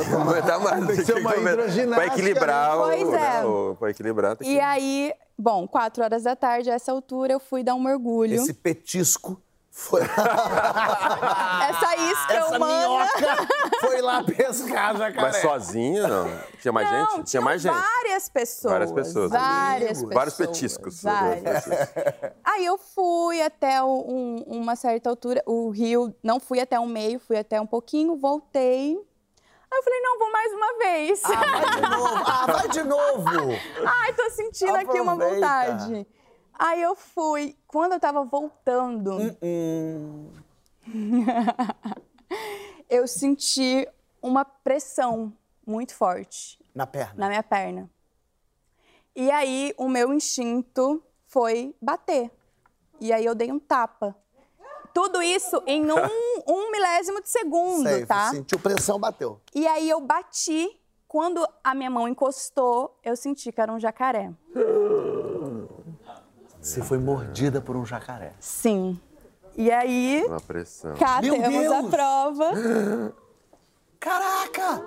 Movimentar 0.10 0.60
mais. 0.64 0.88
Tem 0.88 0.96
que 0.98 1.06
ser 1.06 1.14
uma 1.18 1.36
hidroginástica, 1.36 1.96
Para 1.96 2.06
equilibrar 2.08 2.78
o. 2.78 2.82
Pois 2.84 3.14
é. 3.14 3.46
o- 3.46 3.76
Pra 3.80 3.90
equilibrar. 3.90 4.36
tem 4.36 4.48
E 4.50 4.54
que- 4.56 4.60
aí, 4.60 5.14
bom, 5.38 5.68
quatro 5.68 6.04
horas 6.04 6.24
da 6.24 6.36
tarde, 6.36 6.70
a 6.70 6.74
essa 6.74 6.92
altura, 6.92 7.34
eu 7.34 7.40
fui 7.40 7.64
dar 7.64 7.76
um 7.76 7.82
mergulho. 7.82 8.36
Esse 8.36 8.54
petisco 8.54 9.42
foi... 9.70 10.02
Essa 10.82 11.96
isca 11.96 12.34
Essa 12.34 12.58
humana. 12.58 12.78
minhoca 12.80 13.48
foi 13.80 14.02
lá 14.02 14.24
pescar 14.24 14.98
jacaré. 14.98 15.22
Mas 15.22 15.38
sozinho, 15.38 16.08
não? 16.08 16.30
Tinha 16.62 16.72
mais 16.72 16.92
Não, 16.92 17.00
gente? 17.00 17.12
Tinha 17.14 17.24
tinham 17.24 17.44
mais 17.44 17.62
gente. 17.62 17.74
várias 17.74 18.30
pessoas. 18.30 18.72
Várias 18.74 18.92
pessoas. 18.92 19.32
Várias 19.32 19.90
pessoas. 19.90 20.14
Vários 20.14 20.36
petiscos. 20.36 21.02
Várias. 21.04 21.66
Aí 22.44 22.66
eu 22.66 22.78
fui 22.78 23.42
até 23.42 23.82
o- 23.82 24.06
um- 24.08 24.44
uma 24.48 24.76
certa 24.76 25.10
altura, 25.10 25.42
o 25.46 25.70
rio, 25.70 26.14
não 26.22 26.40
fui 26.40 26.60
até 26.60 26.80
o 26.80 26.86
meio, 26.86 27.20
fui 27.20 27.38
até 27.38 27.60
um 27.62 27.66
pouquinho, 27.68 28.18
voltei. 28.18 29.00
Aí 29.72 29.80
eu 29.80 29.84
falei, 29.84 30.02
não, 30.02 30.20
vou 30.20 30.32
mais 30.32 30.54
uma 30.54 30.78
vez. 30.78 31.22
Ah, 31.26 31.30
vai 31.38 31.70
de 31.80 31.82
novo. 31.88 32.24
Ah, 32.26 32.46
vai 32.46 32.68
de 32.70 32.84
novo. 32.84 33.26
Ai, 33.88 34.14
tô 34.14 34.30
sentindo 34.32 34.76
aqui 34.76 35.00
uma 35.00 35.14
Aproveita. 35.14 35.48
vontade. 35.48 36.08
Aí 36.60 36.82
eu 36.82 36.96
fui. 36.96 37.56
Quando 37.68 37.94
eu 37.94 38.00
tava 38.00 38.24
voltando, 38.26 39.18
Hum, 39.42 40.30
eu 42.90 43.08
senti 43.08 43.88
uma 44.22 44.44
pressão 44.44 45.32
muito 45.66 45.96
forte 45.96 46.60
na 46.76 46.86
perna. 46.86 47.14
na 47.18 47.28
minha 47.30 47.44
perna. 47.44 47.90
E 49.16 49.32
aí 49.32 49.74
o 49.78 49.88
meu 49.88 50.14
instinto 50.14 51.02
foi 51.28 51.74
bater. 51.82 52.30
E 53.00 53.12
aí 53.14 53.26
eu 53.26 53.34
dei 53.34 53.52
um 53.52 53.60
tapa. 53.60 54.16
Tudo 54.94 55.22
isso 55.22 55.64
em 55.66 55.84
um, 55.92 55.96
um 56.48 56.72
milésimo 56.72 57.22
de 57.22 57.30
segundo, 57.30 57.88
Sei, 57.88 58.06
tá? 58.06 58.30
sentiu 58.32 58.60
pressão, 58.60 59.00
bateu. 59.00 59.40
E 59.54 59.68
aí 59.68 59.90
eu 59.90 60.00
bati. 60.02 60.70
Quando 61.08 61.46
a 61.62 61.76
minha 61.76 61.90
mão 61.90 62.08
encostou, 62.08 62.98
eu 63.04 63.18
senti 63.18 63.52
que 63.52 63.60
era 63.60 63.74
um 63.74 63.78
jacaré. 63.80 64.32
Você 66.62 66.82
foi 66.82 66.98
mordida 67.00 67.60
por 67.60 67.76
um 67.76 67.86
jacaré. 67.86 68.34
Sim. 68.40 68.98
E 69.58 69.70
aí, 69.70 70.24
Uma 70.26 70.40
pressão. 70.40 70.94
cá 70.96 71.22
Meu 71.22 71.34
temos 71.34 71.66
a 71.70 71.82
Deus! 71.82 71.90
prova. 71.90 73.14
Caraca! 74.00 74.82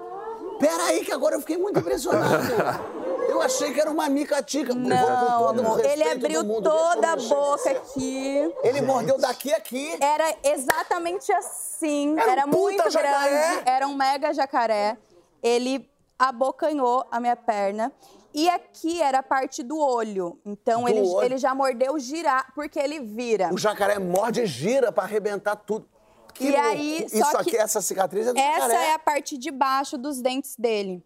Pera 0.58 0.84
aí 0.84 1.04
que 1.04 1.12
agora 1.12 1.34
eu 1.37 1.40
fiquei 1.40 1.58
muito 1.58 1.78
impressionado. 1.78 2.42
Eu 3.34 3.42
achei 3.42 3.72
que 3.72 3.80
era 3.80 3.90
uma 3.90 4.08
micatica. 4.08 4.72
Não, 4.74 5.74
respeito 5.76 5.86
ele 5.92 6.08
abriu 6.08 6.42
do 6.42 6.48
mundo, 6.48 6.62
toda 6.70 7.12
a 7.12 7.16
boca 7.16 7.70
aqui. 7.70 8.52
Ele 8.62 8.80
mordeu 8.82 9.18
daqui 9.18 9.52
a 9.52 9.56
aqui. 9.56 9.96
Era 10.00 10.36
exatamente 10.44 11.32
assim. 11.32 12.14
Era 12.18 12.28
um 12.28 12.30
Era, 12.32 12.42
puta 12.42 12.56
muito 12.58 12.90
jacaré. 12.90 13.28
grande. 13.49 13.62
Era 13.68 13.86
um 13.88 13.94
mega 13.94 14.32
jacaré. 14.32 14.97
Ele 15.42 15.90
abocanhou 16.18 17.04
a 17.10 17.18
minha 17.20 17.36
perna. 17.36 17.92
E 18.32 18.49
aqui 18.49 19.00
era 19.00 19.18
a 19.18 19.23
parte 19.23 19.62
do 19.62 19.78
olho. 19.78 20.38
Então 20.44 20.82
Do 20.84 20.88
ele, 20.88 21.00
olho. 21.02 21.25
ele 21.25 21.36
já 21.38 21.54
mordeu 21.54 21.99
girar, 21.99 22.52
porque 22.54 22.78
ele 22.78 23.00
vira. 23.00 23.52
O 23.52 23.58
jacaré 23.58 23.99
morde 23.99 24.42
e 24.42 24.47
gira 24.47 24.90
pra 24.92 25.04
arrebentar 25.04 25.56
tudo. 25.56 25.88
Que 26.32 26.47
E 26.47 26.50
louco. 26.50 26.66
aí, 26.66 27.04
Isso 27.06 27.30
só 27.30 27.38
aqui, 27.38 27.50
que 27.50 27.56
essa 27.56 27.80
cicatriz 27.80 28.26
é 28.26 28.32
do 28.32 28.38
Essa 28.38 28.60
jacaré. 28.68 28.86
é 28.86 28.94
a 28.94 28.99
parte 28.99 29.38
de 29.38 29.50
baixo 29.52 29.97
dos 29.97 30.20
dentes 30.20 30.56
dele. 30.56 31.00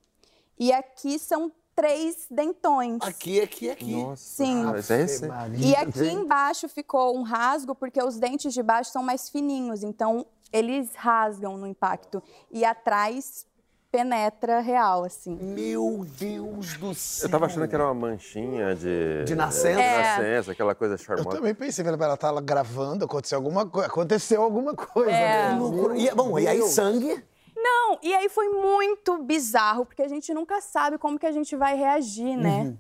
E 0.59 0.73
aqui 0.73 1.19
são 1.19 1.53
três 1.79 2.27
dentões. 2.29 2.99
Aqui, 3.03 3.41
aqui, 3.41 3.71
aqui. 3.71 4.03
Nossa. 4.03 4.23
Sim. 4.23 4.65
Mas 4.65 4.91
é 4.91 5.03
esse? 5.03 5.25
E 5.59 5.77
aqui 5.77 6.09
embaixo 6.09 6.69
ficou 6.69 7.17
um 7.17 7.23
rasgo, 7.23 7.73
porque 7.73 8.03
os 8.03 8.19
dentes 8.19 8.53
de 8.53 8.65
baixo 8.65 8.91
são 8.91 9.01
mais 9.01 9.31
fininhos, 9.31 9.85
então 9.85 10.27
eles 10.53 10.91
rasgam 10.97 11.57
no 11.57 11.69
impacto. 11.69 12.21
E 12.51 12.65
atrás 12.65 13.47
penetra 13.93 14.59
real, 14.59 15.05
assim. 15.05 15.37
Meu 15.41 16.05
Deus 16.19 16.77
do 16.79 16.93
céu. 16.97 17.27
Eu 17.27 17.31
tava 17.31 17.47
achando 17.47 17.69
que 17.69 17.75
era 17.77 17.85
uma 17.85 17.95
manchinha 17.95 18.75
de. 18.75 19.25
De 19.25 19.37
nascença? 19.37 19.77
De 19.77 19.81
É. 19.81 20.03
nascença, 20.03 20.53
aquela 20.53 20.75
coisa 20.75 20.95
Eu 20.95 20.99
charmosa. 20.99 21.37
também 21.37 21.55
pensei, 21.55 21.87
ela 21.87 22.17
tá 22.17 22.33
lá 22.33 22.41
gravando, 22.41 23.05
aconteceu 23.05 23.39
alguma 23.39 23.65
coisa. 23.65 23.87
Aconteceu 23.87 24.43
alguma 24.43 24.75
coisa. 24.75 25.13
É. 25.13 25.53
né? 25.55 25.59
E, 25.97 26.11
bom, 26.13 26.37
e 26.41 26.49
aí 26.49 26.61
sangue? 26.63 27.23
Não, 27.71 27.99
e 28.03 28.15
aí 28.15 28.29
foi 28.29 28.49
muito 28.49 29.19
bizarro, 29.19 29.85
porque 29.85 30.03
a 30.03 30.09
gente 30.09 30.33
nunca 30.33 30.61
sabe 30.61 30.97
como 30.99 31.19
que 31.19 31.27
a 31.27 31.33
gente 31.33 31.55
vai 31.55 31.75
reagir, 31.77 32.37
né? 32.37 32.75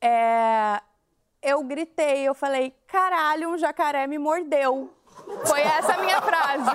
É, 0.00 0.80
eu 1.42 1.62
gritei, 1.64 2.22
eu 2.28 2.34
falei, 2.34 2.72
caralho, 2.86 3.50
um 3.50 3.58
jacaré 3.58 4.06
me 4.06 4.18
mordeu. 4.18 4.92
Foi 5.46 5.60
essa 5.60 5.94
a 5.94 5.98
minha 5.98 6.20
frase. 6.20 6.70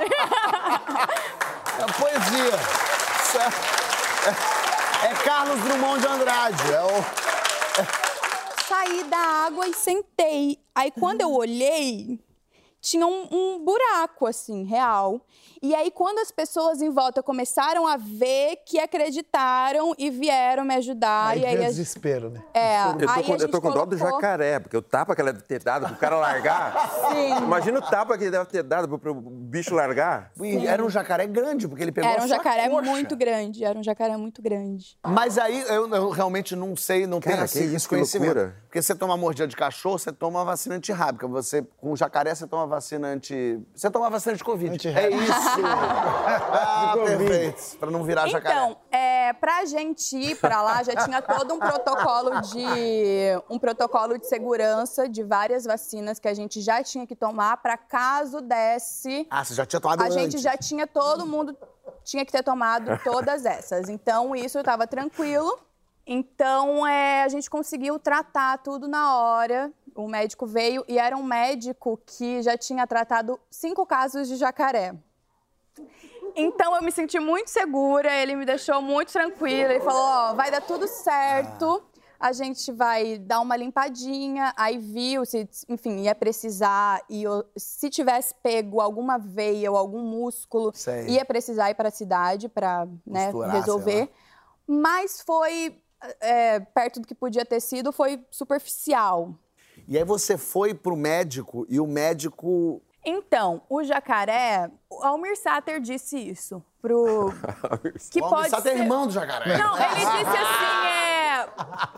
É 1.79 1.85
poesia. 1.99 2.59
É, 3.39 5.07
é- 5.07 5.11
é 5.11 5.15
Carlos 5.23 5.59
Drummond 5.61 6.01
de 6.01 6.07
Andrade. 6.07 6.73
É 6.73 6.81
o... 6.83 7.05
Saí 8.67 9.03
da 9.05 9.17
água 9.45 9.67
e 9.67 9.73
sentei. 9.73 10.59
Aí 10.75 10.91
quando 10.91 11.21
eu 11.21 11.31
olhei, 11.31 12.19
tinha 12.81 13.05
um, 13.05 13.27
um 13.31 13.63
buraco, 13.63 14.25
assim, 14.25 14.63
real. 14.65 15.21
E 15.61 15.75
aí, 15.75 15.91
quando 15.91 16.19
as 16.19 16.31
pessoas 16.31 16.81
em 16.81 16.89
volta 16.89 17.21
começaram 17.21 17.85
a 17.85 17.97
ver 17.97 18.57
que 18.65 18.79
acreditaram 18.79 19.93
e 19.97 20.09
vieram 20.09 20.63
me 20.63 20.73
ajudar. 20.75 21.29
Aí 21.31 21.41
e 21.41 21.45
aí 21.45 21.57
a- 21.65 21.67
desespero, 21.67 22.29
né? 22.29 22.41
é, 22.53 22.87
Eu 22.89 22.97
tô, 22.97 23.09
aí 23.11 23.23
com, 23.23 23.33
a 23.33 23.37
eu 23.37 23.51
tô 23.51 23.61
com 23.61 23.71
dó 23.71 23.85
do 23.85 23.97
colocou- 23.97 24.21
jacaré, 24.21 24.59
porque 24.59 24.77
o 24.77 24.81
tapa 24.81 25.13
que 25.15 25.21
ela 25.21 25.33
deve 25.33 25.45
ter 25.45 25.61
dado 25.61 25.87
pro 25.87 25.95
cara 25.97 26.15
largar. 26.17 26.89
Sim. 27.11 27.37
Imagina 27.43 27.79
o 27.79 27.81
tapa 27.81 28.17
que 28.17 28.23
ele 28.25 28.31
deve 28.31 28.45
ter 28.45 28.63
dado 28.63 28.87
pro, 28.87 28.97
pro 28.99 29.13
bicho 29.15 29.75
largar. 29.75 30.31
E 30.41 30.65
era 30.65 30.83
um 30.83 30.89
jacaré 30.89 31.27
grande, 31.27 31.67
porque 31.67 31.83
ele 31.83 31.91
pegou 31.91 32.09
Era 32.09 32.23
um 32.23 32.27
jacaré 32.27 32.69
coxa. 32.69 32.81
muito 32.89 33.15
grande, 33.17 33.63
era 33.65 33.77
um 33.77 33.83
jacaré 33.83 34.15
muito 34.15 34.41
grande. 34.41 34.97
Mas 35.05 35.37
aí 35.37 35.61
eu, 35.67 35.89
eu 35.93 36.09
realmente 36.09 36.55
não 36.55 36.75
sei, 36.75 37.05
não 37.05 37.19
tenho 37.19 37.35
Cara, 37.35 37.45
esse, 37.45 37.59
que 37.59 37.65
esse 37.65 37.75
isso, 37.75 37.89
que 37.89 37.95
conhecimento. 37.95 38.35
loucura. 38.35 38.55
Porque 38.69 38.83
você 38.83 38.93
toma 38.93 39.17
mordida 39.17 39.47
de 39.47 39.55
cachorro, 39.55 39.97
você 39.97 40.11
toma 40.11 40.45
vacina 40.45 40.75
antirrábica. 40.75 41.27
Você, 41.27 41.63
com 41.77 41.95
jacaré, 41.95 42.35
você 42.35 42.45
toma 42.45 42.67
vacina 42.67 43.07
anti. 43.07 43.59
Você 43.73 43.89
toma 43.89 44.11
vacina 44.11 44.35
de 44.35 44.43
Covid. 44.43 44.71
Antirrábica. 44.71 45.15
É 45.15 45.25
isso! 45.25 45.33
ah, 45.65 46.93
perfeito. 47.03 47.77
Pra 47.79 47.89
não 47.89 48.03
virar 48.03 48.27
jacaré. 48.27 48.53
Então, 48.53 48.77
é, 48.91 49.33
pra 49.33 49.65
gente 49.65 50.15
ir 50.15 50.35
pra 50.35 50.61
lá, 50.61 50.83
já 50.83 51.03
tinha 51.03 51.19
todo 51.19 51.55
um 51.55 51.57
protocolo 51.57 52.41
de 52.41 53.41
um 53.49 53.57
protocolo 53.57 54.19
de 54.19 54.27
segurança 54.27 55.09
de 55.09 55.23
várias 55.23 55.65
vacinas 55.65 56.19
que 56.19 56.27
a 56.27 56.33
gente 56.35 56.61
já 56.61 56.83
tinha 56.83 57.07
que 57.07 57.15
tomar 57.15 57.57
pra 57.57 57.75
caso 57.75 58.39
desse. 58.39 59.25
Ah, 59.31 59.43
você 59.43 59.55
já 59.55 59.65
tinha 59.65 59.79
tomado 59.79 60.03
A 60.03 60.05
antes. 60.05 60.15
gente 60.15 60.37
já 60.37 60.55
tinha 60.55 60.85
todo 60.85 61.25
mundo 61.25 61.57
tinha 62.03 62.23
que 62.23 62.31
ter 62.31 62.43
tomado 62.43 62.99
todas 63.03 63.45
essas. 63.45 63.89
Então 63.89 64.35
isso 64.35 64.59
estava 64.59 64.85
tranquilo. 64.85 65.57
Então 66.11 66.87
é, 66.87 67.21
a 67.21 67.27
gente 67.27 67.47
conseguiu 67.47 67.99
tratar 67.99 68.57
tudo 68.57 68.87
na 68.87 69.15
hora. 69.15 69.71
O 69.93 70.07
médico 70.07 70.47
veio 70.47 70.83
e 70.87 70.97
era 70.97 71.15
um 71.15 71.21
médico 71.21 72.01
que 72.03 72.41
já 72.41 72.57
tinha 72.57 72.87
tratado 72.87 73.39
cinco 73.47 73.85
casos 73.85 74.27
de 74.27 74.35
jacaré. 74.35 74.95
Então 76.35 76.75
eu 76.75 76.81
me 76.81 76.91
senti 76.91 77.19
muito 77.19 77.51
segura, 77.51 78.11
ele 78.11 78.35
me 78.35 78.43
deixou 78.43 78.81
muito 78.81 79.13
tranquila. 79.13 79.71
Ele 79.71 79.83
falou: 79.83 80.01
Ó, 80.01 80.33
vai 80.33 80.49
dar 80.49 80.61
tudo 80.61 80.87
certo. 80.87 81.83
A 82.19 82.33
gente 82.33 82.71
vai 82.71 83.19
dar 83.19 83.39
uma 83.39 83.55
limpadinha, 83.55 84.51
aí 84.57 84.79
viu 84.79 85.25
se, 85.25 85.47
enfim, 85.69 86.01
ia 86.01 86.15
precisar, 86.15 87.01
e 87.09 87.23
se 87.55 87.89
tivesse 87.89 88.35
pego 88.43 88.81
alguma 88.81 89.17
veia 89.17 89.71
ou 89.71 89.77
algum 89.77 90.01
músculo, 90.01 90.71
Sei. 90.73 91.07
ia 91.07 91.23
precisar 91.23 91.69
ir 91.69 91.75
para 91.75 91.87
a 91.87 91.91
cidade 91.91 92.49
para 92.49 92.87
né, 93.07 93.31
resolver. 93.53 94.09
Mas 94.67 95.21
foi, 95.21 95.81
é, 96.21 96.59
perto 96.59 96.99
do 96.99 97.07
que 97.07 97.15
podia 97.15 97.45
ter 97.45 97.59
sido, 97.59 97.91
foi 97.91 98.23
superficial. 98.31 99.33
E 99.87 99.97
aí 99.97 100.03
você 100.03 100.37
foi 100.37 100.73
pro 100.73 100.95
médico 100.95 101.65
e 101.69 101.79
o 101.79 101.87
médico. 101.87 102.81
Então, 103.03 103.61
o 103.69 103.81
jacaré, 103.83 104.69
o 104.89 105.03
Almir 105.03 105.35
Sater 105.37 105.79
disse 105.79 106.17
isso 106.19 106.63
pro 106.81 107.31
que 108.11 108.19
O 108.21 108.25
Almir 108.25 108.37
pode 108.37 108.49
Sater 108.49 108.73
é 108.73 108.75
ser... 108.75 108.81
irmão 108.83 109.07
do 109.07 109.13
jacaré. 109.13 109.57
Não, 109.57 109.75
ele 109.77 109.95
disse 109.95 110.07
assim, 110.07 110.85
é... 110.85 111.09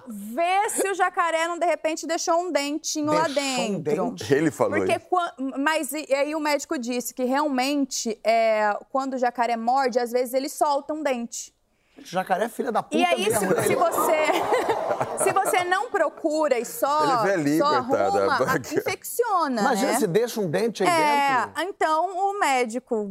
Vê 0.08 0.70
se 0.70 0.88
o 0.90 0.94
jacaré 0.94 1.48
não, 1.48 1.58
de 1.58 1.66
repente, 1.66 2.06
deixou 2.06 2.36
um 2.40 2.52
dentinho 2.52 3.08
lá 3.12 3.28
Deixou 3.28 3.42
um 3.76 3.80
dentro. 3.82 4.06
dente? 4.12 4.34
Ele 4.34 4.52
falou 4.52 4.78
Porque, 4.78 4.94
isso. 4.98 5.08
quan- 5.08 5.32
mas 5.58 5.92
e 5.92 6.14
aí 6.14 6.36
o 6.36 6.40
médico 6.40 6.78
disse 6.78 7.14
que 7.14 7.24
realmente, 7.24 8.20
é, 8.24 8.78
quando 8.92 9.16
o 9.16 9.18
jacaré 9.18 9.58
morde, 9.58 10.00
às 10.00 10.12
vezes 10.12 10.34
ele 10.34 10.50
solta 10.50 10.94
um 10.94 11.02
dente. 11.02 11.54
Jacaré 12.04 12.46
é 12.46 12.50
filha 12.50 12.72
da 12.72 12.82
puta 12.84 12.98
E 12.98 13.04
aí, 13.06 13.24
se, 13.26 13.30
mesmo. 13.32 13.54
né? 13.56 13.64
se 13.64 13.76
você 13.76 14.26
se 15.24 15.32
você 15.34 15.64
não 15.64 15.90
procura 15.90 16.58
e 16.60 16.66
só, 16.66 17.04
Ele 17.04 17.12
é 17.12 17.38
velhinho, 17.38 17.66
só 17.66 17.76
arruma, 17.76 18.38
banca. 18.40 18.58
infecciona, 18.76 19.62
Imagina 19.62 19.92
né? 19.94 20.00
se 20.00 20.08
deixa 20.08 20.40
um 20.42 20.50
dente 20.50 20.84
aí 20.84 20.90
É, 20.90 21.46
dentro. 21.46 21.62
então 21.64 22.18
o 22.30 22.40
médico 22.40 23.08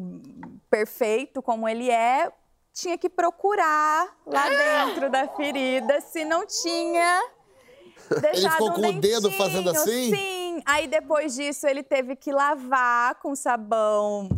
perfeito 0.70 1.40
como 1.42 1.68
ele 1.68 1.90
é, 1.90 2.30
tinha 2.72 2.96
que 2.98 3.08
procurar 3.08 4.08
lá 4.26 4.44
dentro 4.48 5.10
da 5.10 5.26
ferida 5.28 6.00
se 6.00 6.24
não 6.24 6.46
tinha 6.46 7.22
deixado 8.20 8.52
ficou 8.52 8.70
um 8.70 8.72
com 8.74 8.80
o 8.88 8.92
dedo 9.00 9.28
dentinho. 9.28 9.32
fazendo 9.38 9.70
assim? 9.70 10.14
Sim. 10.14 10.62
Aí 10.66 10.86
depois 10.88 11.34
disso 11.34 11.66
ele 11.66 11.82
teve 11.82 12.16
que 12.16 12.32
lavar 12.32 13.14
com 13.16 13.34
sabão 13.34 14.28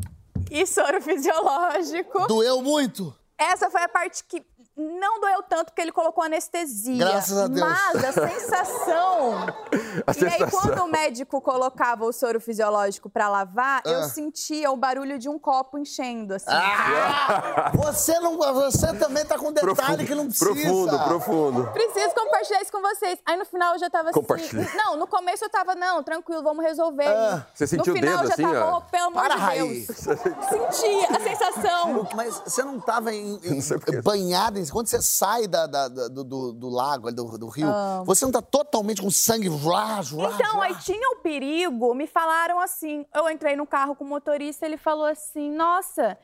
e 0.50 0.66
soro 0.66 1.00
fisiológico. 1.00 2.26
Doeu 2.26 2.60
muito? 2.62 3.14
Essa 3.42 3.68
foi 3.70 3.82
a 3.82 3.88
parte 3.88 4.22
que 4.24 4.44
não 4.76 5.20
doeu 5.20 5.42
tanto 5.42 5.66
porque 5.66 5.82
ele 5.82 5.92
colocou 5.92 6.24
anestesia. 6.24 6.96
Graças 6.98 7.36
a 7.38 7.46
Deus. 7.46 7.60
Mas 7.60 8.04
a 8.04 8.28
sensação. 8.28 9.32
A 10.06 10.12
e 10.12 10.24
aí, 10.24 10.30
sensação. 10.30 10.60
quando 10.60 10.78
o 10.84 10.88
médico 10.88 11.40
colocava 11.40 12.04
o 12.04 12.12
soro 12.12 12.40
fisiológico 12.40 13.10
pra 13.10 13.28
lavar, 13.28 13.82
eu 13.84 14.00
Ah. 14.00 14.08
sentia 14.08 14.70
o 14.70 14.76
barulho 14.76 15.18
de 15.18 15.28
um 15.28 15.38
copo 15.38 15.78
enchendo, 15.78 16.34
assim. 16.34 16.46
Ah, 16.48 17.70
Você 17.76 18.18
não, 18.20 18.36
você 18.38 18.94
também 18.94 19.24
tá 19.24 19.38
com 19.38 19.52
detalhe 19.52 20.06
que 20.06 20.14
não 20.14 20.26
precisa. 20.26 20.52
Profundo, 20.54 20.98
profundo. 21.04 21.70
Preciso 21.72 22.14
compartilhar 22.14 22.62
isso 22.62 22.72
com 22.72 22.80
vocês. 22.80 23.18
Aí 23.26 23.36
no 23.36 23.44
final 23.44 23.74
eu 23.74 23.78
já 23.78 23.90
tava 23.90 24.10
assim. 24.10 24.18
Compartilha. 24.20 24.68
Não, 24.74 24.96
no 24.96 25.06
começo 25.06 25.44
eu 25.44 25.50
tava, 25.50 25.74
não, 25.74 26.02
tranquilo, 26.02 26.42
vamos 26.42 26.64
resolver. 26.64 27.06
Ah. 27.08 27.46
Você 27.54 27.66
sentiu 27.66 27.92
no 27.92 27.98
o 27.98 28.00
final 28.02 28.18
dedo 28.18 28.24
eu 28.24 28.28
já 28.28 28.34
assim, 28.34 28.42
tava, 28.42 28.72
ó? 28.72 28.78
oh, 28.78 28.80
pelo 28.90 29.04
amor 29.06 29.22
Para, 29.22 29.36
de. 29.54 29.58
Deus. 29.58 29.86
Senti 29.96 31.14
a 31.14 31.20
sensação. 31.20 32.08
Mas 32.14 32.40
você 32.44 32.62
não 32.62 32.80
tava 32.80 33.12
em, 33.12 33.38
em-. 33.44 34.02
Banhada, 34.02 34.58
em- 34.58 34.61
quando 34.70 34.86
você 34.88 35.00
sai 35.02 35.46
da, 35.46 35.66
da- 35.66 35.88
da- 35.88 36.08
do, 36.08 36.22
do- 36.24 36.52
do 36.52 36.68
lago, 36.68 37.10
do, 37.12 37.38
do 37.38 37.48
rio, 37.48 37.68
Ah. 37.68 38.02
você 38.04 38.24
não 38.24 38.32
tá 38.32 38.42
totalmente 38.42 39.00
com 39.02 39.10
sangue. 39.10 39.48
Vlá, 39.48 40.00
vlá, 40.02 40.32
Então, 40.34 40.52
vlá. 40.54 40.64
aí 40.66 40.74
tinha 40.76 41.08
o 41.10 41.16
perigo, 41.16 41.94
me 41.94 42.06
falaram 42.06 42.60
assim. 42.60 43.04
Eu 43.14 43.28
entrei 43.30 43.56
no 43.56 43.66
carro 43.66 43.94
com 43.94 44.04
o 44.04 44.08
motorista, 44.08 44.64
ele 44.66 44.76
falou 44.76 45.06
assim: 45.06 45.50
Nossa, 45.50 46.18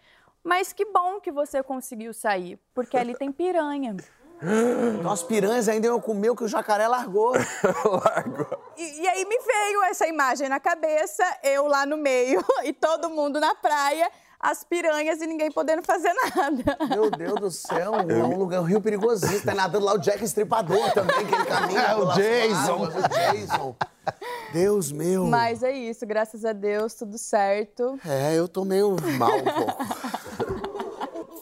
mas 0.44 0.72
que 0.72 0.84
bom 0.84 1.20
que 1.20 1.32
você 1.32 1.62
conseguiu 1.62 2.12
sair, 2.14 2.58
porque 2.74 2.96
ali 2.96 3.16
tem 3.16 3.32
piranha. 3.32 3.96
Então 4.40 5.10
as 5.10 5.20
piranhas 5.24 5.68
ainda 5.68 5.88
iam 5.88 6.00
comer 6.00 6.30
o 6.30 6.36
que 6.36 6.44
o 6.44 6.48
jacaré 6.48 6.86
largou. 6.88 7.32
E, 8.76 9.00
e 9.02 9.08
aí 9.08 9.24
me 9.24 9.36
veio 9.40 9.82
essa 9.84 10.06
imagem 10.06 10.48
na 10.48 10.60
cabeça, 10.60 11.24
eu 11.42 11.66
lá 11.66 11.84
no 11.84 11.96
meio 11.96 12.40
e 12.62 12.72
todo 12.72 13.10
mundo 13.10 13.40
na 13.40 13.54
praia, 13.56 14.08
as 14.40 14.62
piranhas 14.62 15.20
e 15.20 15.26
ninguém 15.26 15.50
podendo 15.50 15.82
fazer 15.82 16.12
nada. 16.34 16.76
Meu 16.88 17.10
Deus 17.10 17.40
do 17.40 17.50
céu, 17.50 17.94
é 18.08 18.14
um 18.24 18.36
lugar, 18.38 18.60
um 18.60 18.64
rio 18.64 18.80
perigosíssimo. 18.80 19.44
Tá 19.44 19.54
nadando 19.54 19.84
lá 19.84 19.94
o 19.94 19.98
Jack 19.98 20.22
Estripador 20.22 20.92
também, 20.92 21.26
que 21.26 21.34
ele 21.34 21.44
caminha. 21.44 21.80
É, 21.80 21.94
o 21.96 22.06
Jason. 22.12 22.74
águas, 22.74 22.94
o 22.94 23.08
Jason. 23.08 23.76
Deus 24.52 24.90
meu. 24.92 25.26
Mas 25.26 25.62
é 25.62 25.72
isso, 25.72 26.06
graças 26.06 26.44
a 26.44 26.52
Deus, 26.52 26.94
tudo 26.94 27.18
certo. 27.18 27.98
É, 28.06 28.34
eu 28.38 28.48
tô 28.48 28.64
meio 28.64 28.96
mal 29.18 29.36
um 29.36 29.44
pouco. 29.44 29.84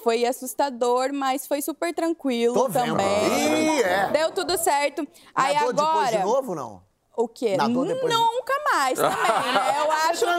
Foi 0.02 0.24
assustador, 0.24 1.12
mas 1.12 1.46
foi 1.48 1.60
super 1.60 1.92
tranquilo 1.92 2.54
Tô 2.54 2.68
vendo. 2.68 2.96
também. 2.96 3.78
Ih, 3.78 3.82
é. 3.82 4.08
Deu 4.10 4.30
tudo 4.30 4.56
certo. 4.56 5.06
Aí 5.34 5.54
Nadou 5.54 5.72
depois 5.72 5.90
agora. 5.90 6.16
de 6.18 6.22
novo, 6.22 6.54
não? 6.54 6.85
O 7.16 7.26
quê? 7.26 7.56
Nadou 7.56 7.86
depois 7.86 8.12
de- 8.12 8.18
Nunca 8.20 8.52
mais 8.72 8.98
também, 8.98 9.52
né? 9.52 9.74
Eu 9.80 9.90
acho. 9.92 10.26
Não, 10.26 10.32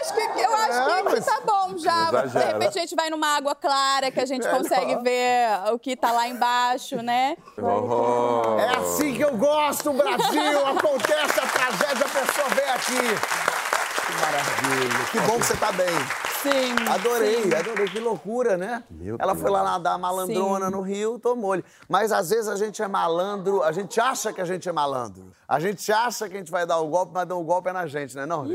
acho 0.00 0.14
que, 0.14 0.40
eu 0.40 0.54
acho 0.56 0.84
que, 1.04 1.14
que 1.14 1.20
tá 1.26 1.40
bom 1.44 1.76
já. 1.76 2.08
Exagera. 2.08 2.28
De 2.28 2.52
repente 2.52 2.78
a 2.78 2.80
gente 2.82 2.94
vai 2.94 3.10
numa 3.10 3.36
água 3.36 3.54
clara 3.54 4.10
que 4.10 4.20
a 4.20 4.24
gente 4.26 4.48
consegue 4.48 4.94
ver 5.02 5.48
o 5.72 5.78
que 5.78 5.96
tá 5.96 6.12
lá 6.12 6.28
embaixo, 6.28 6.96
né? 7.02 7.36
Oh. 7.58 8.58
É 8.60 8.76
assim 8.76 9.14
que 9.14 9.22
eu 9.22 9.36
gosto, 9.36 9.92
Brasil! 9.92 10.66
Acontece 10.68 11.40
a 11.40 11.46
tragédia, 11.46 12.06
a 12.06 12.08
pessoa 12.08 12.48
vem 12.50 12.68
aqui. 12.70 13.57
Que 14.18 14.24
maravilha. 14.26 15.04
Que 15.12 15.20
bom 15.20 15.38
que 15.38 15.46
você 15.46 15.56
tá 15.56 15.70
bem. 15.72 15.86
Sim. 16.42 16.74
Adorei, 16.88 17.42
sim. 17.42 17.54
adorei, 17.54 17.86
que 17.88 17.98
loucura, 18.00 18.56
né? 18.56 18.82
Meu 18.90 19.16
Ela 19.18 19.32
Deus. 19.32 19.42
foi 19.42 19.50
lá 19.50 19.62
nadar 19.64 19.98
malandrona 19.98 20.66
Sim. 20.66 20.72
no 20.72 20.80
rio, 20.82 21.18
tomou-lhe. 21.18 21.64
Mas 21.88 22.12
às 22.12 22.30
vezes 22.30 22.48
a 22.48 22.56
gente 22.56 22.80
é 22.82 22.86
malandro, 22.88 23.62
a 23.62 23.72
gente 23.72 24.00
acha 24.00 24.32
que 24.32 24.40
a 24.40 24.44
gente 24.44 24.68
é 24.68 24.72
malandro. 24.72 25.32
A 25.48 25.58
gente 25.58 25.90
acha 25.92 26.28
que 26.28 26.34
a 26.34 26.38
gente 26.38 26.50
vai 26.50 26.64
dar 26.66 26.78
o 26.78 26.86
golpe, 26.88 27.12
mas 27.14 27.26
dar 27.26 27.34
o 27.34 27.42
golpe 27.42 27.68
é 27.68 27.72
na 27.72 27.86
gente, 27.86 28.14
né 28.16 28.24
não? 28.24 28.46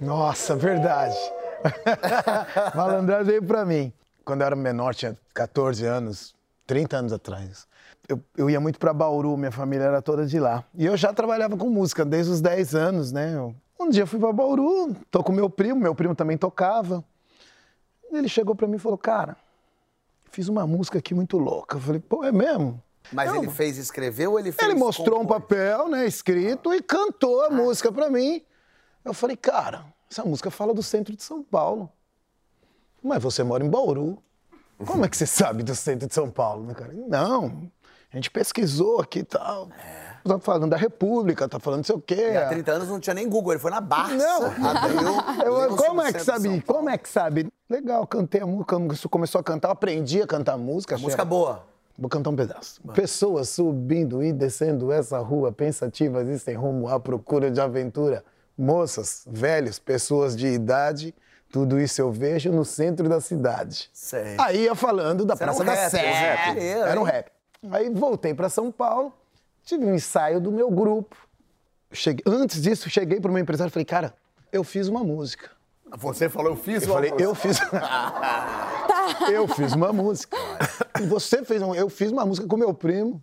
Nossa, 0.00 0.56
verdade. 0.56 1.16
Malandragem 2.74 3.24
veio 3.24 3.42
pra 3.42 3.64
mim. 3.64 3.92
Quando 4.24 4.40
eu 4.40 4.46
era 4.46 4.56
menor, 4.56 4.94
tinha 4.94 5.16
14 5.34 5.84
anos, 5.84 6.34
30 6.66 6.96
anos 6.96 7.12
atrás. 7.12 7.66
Eu, 8.08 8.20
eu 8.36 8.50
ia 8.50 8.60
muito 8.60 8.78
pra 8.78 8.92
Bauru, 8.92 9.36
minha 9.36 9.50
família 9.52 9.84
era 9.84 10.02
toda 10.02 10.26
de 10.26 10.38
lá. 10.38 10.64
E 10.74 10.84
eu 10.86 10.96
já 10.96 11.12
trabalhava 11.12 11.56
com 11.56 11.68
música 11.70 12.04
desde 12.04 12.32
os 12.32 12.40
10 12.40 12.74
anos, 12.74 13.12
né? 13.12 13.34
Eu- 13.34 13.54
um 13.78 13.88
dia 13.88 14.02
eu 14.02 14.06
fui 14.06 14.18
pra 14.18 14.32
Bauru, 14.32 14.94
tô 15.10 15.22
com 15.22 15.32
meu 15.32 15.48
primo, 15.50 15.80
meu 15.80 15.94
primo 15.94 16.14
também 16.14 16.36
tocava. 16.36 17.04
Ele 18.10 18.28
chegou 18.28 18.54
pra 18.54 18.66
mim 18.66 18.76
e 18.76 18.78
falou: 18.78 18.98
Cara, 18.98 19.36
fiz 20.30 20.48
uma 20.48 20.66
música 20.66 20.98
aqui 20.98 21.14
muito 21.14 21.36
louca. 21.38 21.76
Eu 21.76 21.80
falei: 21.80 22.00
Pô, 22.00 22.24
é 22.24 22.32
mesmo? 22.32 22.82
Mas 23.12 23.34
ele 23.34 23.50
fez 23.50 23.76
escrever 23.76 24.28
ou 24.28 24.38
ele 24.38 24.50
fez 24.50 24.66
Ele 24.68 24.78
mostrou 24.78 25.18
um 25.18 25.22
compor? 25.26 25.40
papel, 25.40 25.88
né, 25.88 26.06
escrito 26.06 26.72
e 26.72 26.80
cantou 26.80 27.42
a 27.42 27.50
música 27.50 27.92
pra 27.92 28.08
mim. 28.08 28.42
Eu 29.04 29.12
falei, 29.12 29.36
cara, 29.36 29.84
essa 30.10 30.24
música 30.24 30.50
fala 30.50 30.72
do 30.72 30.82
centro 30.82 31.14
de 31.14 31.22
São 31.22 31.42
Paulo. 31.42 31.90
Mas 33.02 33.22
você 33.22 33.42
mora 33.42 33.62
em 33.62 33.68
Bauru. 33.68 34.16
Como 34.86 35.04
é 35.04 35.08
que 35.08 35.16
você 35.16 35.26
sabe 35.26 35.62
do 35.62 35.74
centro 35.74 36.08
de 36.08 36.14
São 36.14 36.30
Paulo, 36.30 36.64
né, 36.64 36.74
cara? 36.74 36.92
Não, 36.94 37.70
a 38.10 38.16
gente 38.16 38.30
pesquisou 38.30 39.00
aqui 39.00 39.18
e 39.18 39.24
tal. 39.24 39.68
Tá 40.26 40.38
falando 40.38 40.70
da 40.70 40.76
República, 40.76 41.46
tá 41.46 41.60
falando 41.60 41.80
não 41.80 41.84
sei 41.84 41.94
o 41.94 42.00
quê. 42.00 42.30
E 42.32 42.36
há 42.36 42.48
30 42.48 42.72
anos 42.72 42.88
não 42.88 42.98
tinha 42.98 43.12
nem 43.12 43.28
Google, 43.28 43.52
ele 43.52 43.60
foi 43.60 43.70
na 43.70 43.80
Barça. 43.80 44.14
Não. 44.14 44.46
abriu, 44.66 45.44
Eu, 45.44 45.58
leu 45.58 45.76
como 45.76 46.00
é 46.00 46.12
que 46.12 46.20
sabe? 46.20 46.62
Como 46.62 46.88
é 46.88 46.96
que 46.96 47.08
sabe? 47.08 47.52
Legal, 47.68 48.06
cantei 48.06 48.40
a 48.40 48.46
música, 48.46 49.08
começou 49.10 49.40
a 49.40 49.44
cantar, 49.44 49.68
eu 49.68 49.72
aprendi 49.72 50.22
a 50.22 50.26
cantar 50.26 50.56
música. 50.56 50.96
Música 50.96 51.24
boa. 51.24 51.64
Vou 51.96 52.08
cantar 52.08 52.30
um 52.30 52.36
pedaço. 52.36 52.80
Pessoas 52.94 53.50
subindo 53.50 54.22
e 54.22 54.32
descendo 54.32 54.90
essa 54.90 55.18
rua, 55.18 55.52
pensativas 55.52 56.26
e 56.28 56.38
sem 56.38 56.56
rumo 56.56 56.88
à 56.88 56.98
procura 56.98 57.50
de 57.50 57.60
aventura. 57.60 58.24
Moças, 58.56 59.24
velhos, 59.26 59.78
pessoas 59.78 60.34
de 60.34 60.46
idade, 60.46 61.14
tudo 61.52 61.78
isso 61.78 62.00
eu 62.00 62.10
vejo 62.10 62.50
no 62.50 62.64
centro 62.64 63.08
da 63.08 63.20
cidade. 63.20 63.90
Sei. 63.92 64.36
Aí 64.38 64.64
ia 64.64 64.74
falando 64.74 65.24
da 65.24 65.36
Você 65.36 65.44
Praça 65.44 65.62
um 65.62 65.66
da 65.66 65.76
Sé. 65.88 65.98
rap. 65.98 66.58
Era 66.58 67.00
um 67.00 67.04
rap. 67.04 67.30
Aí 67.70 67.90
voltei 67.90 68.34
para 68.34 68.48
São 68.48 68.72
Paulo, 68.72 69.12
tive 69.64 69.84
um 69.84 69.94
ensaio 69.94 70.40
do 70.40 70.50
meu 70.52 70.70
grupo. 70.70 71.16
Cheguei- 71.92 72.24
antes 72.26 72.60
disso, 72.60 72.90
cheguei 72.90 73.20
para 73.20 73.30
o 73.30 73.34
meu 73.34 73.42
empresário 73.42 73.70
e 73.70 73.72
falei, 73.72 73.84
cara, 73.84 74.14
eu 74.52 74.62
fiz 74.64 74.88
uma 74.88 75.02
música. 75.04 75.50
Você 75.98 76.28
falou, 76.28 76.52
eu 76.52 76.56
fiz 76.56 76.82
Eu 76.82 76.92
falei, 76.92 77.14
eu 77.18 77.34
fiz. 77.34 77.58
eu 79.32 79.46
fiz 79.48 79.72
uma 79.74 79.92
música. 79.92 80.36
E 81.00 81.06
você 81.06 81.44
fez 81.44 81.62
uma. 81.62 81.76
Eu 81.76 81.88
fiz 81.88 82.10
uma 82.10 82.24
música 82.26 82.46
com 82.48 82.56
meu 82.56 82.74
primo, 82.74 83.22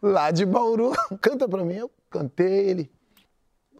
lá 0.00 0.30
de 0.30 0.46
Bauru. 0.46 0.92
Canta 1.20 1.48
pra 1.48 1.64
mim. 1.64 1.74
Eu 1.74 1.90
cantei 2.08 2.68
ele. 2.70 2.90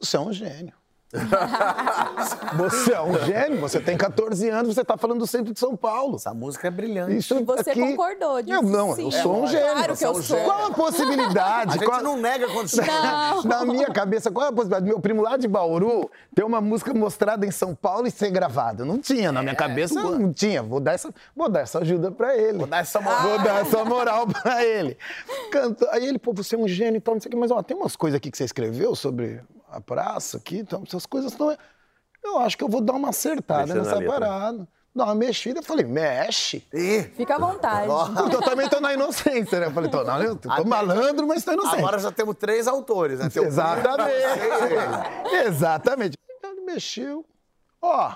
Você 0.00 0.16
é 0.16 0.20
um 0.20 0.32
gênio. 0.32 0.74
você 2.56 2.92
é 2.92 3.00
um 3.00 3.18
gênio, 3.24 3.58
você 3.60 3.80
tem 3.80 3.96
14 3.96 4.48
anos, 4.50 4.74
você 4.74 4.84
tá 4.84 4.96
falando 4.96 5.20
do 5.20 5.26
centro 5.26 5.52
de 5.54 5.58
São 5.58 5.74
Paulo. 5.76 6.16
Essa 6.16 6.34
música 6.34 6.68
é 6.68 6.70
brilhante. 6.70 7.16
Isso 7.16 7.34
E 7.38 7.42
você 7.44 7.70
aqui- 7.70 7.80
concordou 7.80 8.42
disso? 8.42 8.54
Eu 8.58 8.62
não, 8.62 8.94
Sim. 8.94 9.04
eu 9.04 9.10
sou 9.10 9.40
um 9.40 9.44
É, 9.44 9.48
gênio. 9.48 9.72
claro 9.72 9.96
que 9.96 10.04
eu 10.04 10.14
Você 10.14 10.34
é 10.34 10.36
sou. 10.38 10.44
Qual 10.44 10.66
a 10.66 10.70
possibilidade? 10.70 11.70
A 11.70 11.72
gente 11.78 11.84
Qual- 11.86 12.02
não 12.02 12.16
nega 12.18 12.46
quando. 12.48 12.68
Não. 12.78 13.42
Na 13.44 13.64
minha 13.64 13.86
cabeça, 13.86 14.30
qual 14.30 14.46
é 14.46 14.48
a 14.48 14.52
possibilidade? 14.52 14.86
Meu 14.86 15.00
primo 15.00 15.22
lá 15.22 15.36
de 15.36 15.48
Bauru 15.48 16.10
ter 16.34 16.44
uma 16.44 16.60
música 16.60 16.92
mostrada 16.92 17.46
em 17.46 17.50
São 17.50 17.74
Paulo 17.74 18.06
e 18.06 18.10
ser 18.10 18.30
gravada. 18.30 18.84
Não 18.84 18.98
tinha, 18.98 19.32
na 19.32 19.42
minha 19.42 19.54
cabeça 19.54 19.94
não 20.02 20.32
tinha. 20.32 20.62
Vou 20.62 20.80
dar 20.80 20.92
essa, 20.92 21.12
vou 21.34 21.48
dar 21.48 21.60
essa 21.60 21.78
ajuda 21.78 22.10
pra 22.10 22.36
ele. 22.36 22.58
Vou 22.58 22.66
dar 22.66 22.78
essa 22.78 23.00
moral. 23.00 23.22
Vou 23.22 23.38
dar 23.38 23.60
essa 23.62 23.84
moral 23.84 24.26
pra 24.26 24.64
ele. 24.64 24.96
Cantou. 25.50 25.88
Aí 25.90 26.06
ele, 26.06 26.18
pô, 26.18 26.32
você 26.32 26.54
é 26.54 26.58
um 26.58 26.68
gênio 26.68 26.98
e 26.98 27.00
tal, 27.00 27.14
não 27.14 27.20
sei 27.20 27.28
o 27.28 27.30
que, 27.30 27.36
mas 27.36 27.50
ó, 27.50 27.62
tem 27.62 27.76
umas 27.76 27.96
coisas 27.96 28.16
aqui 28.16 28.30
que 28.30 28.36
você 28.38 28.44
escreveu 28.44 28.94
sobre 28.94 29.40
a 29.70 29.80
praça 29.80 30.36
aqui, 30.38 30.58
então, 30.58 30.82
essas 30.86 31.06
coisas 31.06 31.32
é- 31.34 31.58
Eu 32.24 32.38
acho 32.40 32.56
que 32.58 32.64
eu 32.64 32.68
vou 32.68 32.80
dar 32.80 32.94
uma 32.94 33.10
acertada 33.10 33.66
na 33.74 33.82
nessa 33.82 34.02
parada. 34.02 34.66
Dar 34.94 35.04
uma 35.04 35.14
mexida, 35.14 35.60
eu 35.60 35.62
falei, 35.62 35.84
mexe. 35.84 36.66
Ih, 36.72 37.02
Fica 37.14 37.36
à 37.36 37.38
vontade. 37.38 37.86
Porque 38.16 38.36
eu 38.36 38.42
também 38.42 38.68
tô 38.68 38.80
na 38.80 38.92
inocência, 38.94 39.60
né? 39.60 39.66
Eu 39.66 39.70
falei, 39.70 39.90
tô, 39.90 40.02
não, 40.02 40.20
eu 40.22 40.34
tô 40.34 40.50
Até- 40.50 40.64
malandro, 40.64 41.26
mas 41.28 41.44
tô 41.44 41.52
inocente. 41.52 41.78
agora 41.78 41.98
já 41.98 42.10
temos 42.10 42.34
três 42.36 42.66
autores, 42.66 43.20
né? 43.20 43.28
Exatamente. 43.32 44.12
Exatamente. 45.46 46.16
Então 46.38 46.50
ele 46.52 46.62
mexeu. 46.62 47.24
Ó, 47.80 48.12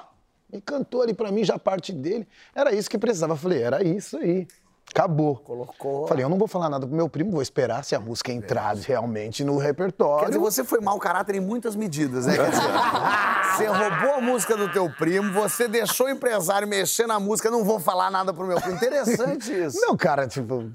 E 0.53 0.61
cantou 0.61 1.01
ali 1.03 1.15
pra 1.15 1.31
mim, 1.31 1.45
já 1.45 1.59
parte 1.59 1.93
dele. 1.93 2.27
Era 2.55 2.75
isso 2.75 2.91
que 2.91 2.99
precisava. 2.99 3.33
Eu 3.35 3.37
falei, 3.39 3.63
era 3.63 3.83
isso 3.83 4.19
aí. 4.19 4.47
Acabou. 4.91 5.37
Colocou. 5.37 6.07
Falei, 6.07 6.23
eu 6.25 6.29
não 6.29 6.37
vou 6.37 6.47
falar 6.47 6.69
nada 6.69 6.87
pro 6.87 6.95
meu 6.95 7.09
primo, 7.09 7.31
vou 7.31 7.41
esperar 7.41 7.83
se 7.83 7.95
a 7.95 8.01
música 8.01 8.31
entrar 8.31 8.75
realmente 8.77 9.43
no 9.43 9.57
repertório. 9.57 10.25
Quer 10.25 10.31
dizer, 10.33 10.39
você 10.39 10.65
foi 10.65 10.81
mau 10.81 10.99
caráter 10.99 11.35
em 11.37 11.41
muitas 11.41 11.75
medidas, 11.75 12.27
né? 12.27 12.37
Quer 12.37 12.51
dizer, 12.51 12.63
você 13.57 13.67
roubou 13.67 14.15
a 14.17 14.21
música 14.21 14.55
do 14.57 14.71
teu 14.71 14.91
primo, 14.91 15.33
você 15.33 15.67
deixou 15.67 16.07
o 16.07 16.11
empresário 16.11 16.69
mexer 16.69 17.07
na 17.07 17.19
música, 17.19 17.51
não 17.51 17.65
vou 17.65 17.81
falar 17.81 18.11
nada 18.11 18.35
pro 18.35 18.47
meu 18.47 18.61
primo. 18.61 18.77
Interessante 18.77 19.51
isso. 19.65 19.81
Não, 19.81 19.97
cara, 19.97 20.27
tipo, 20.27 20.71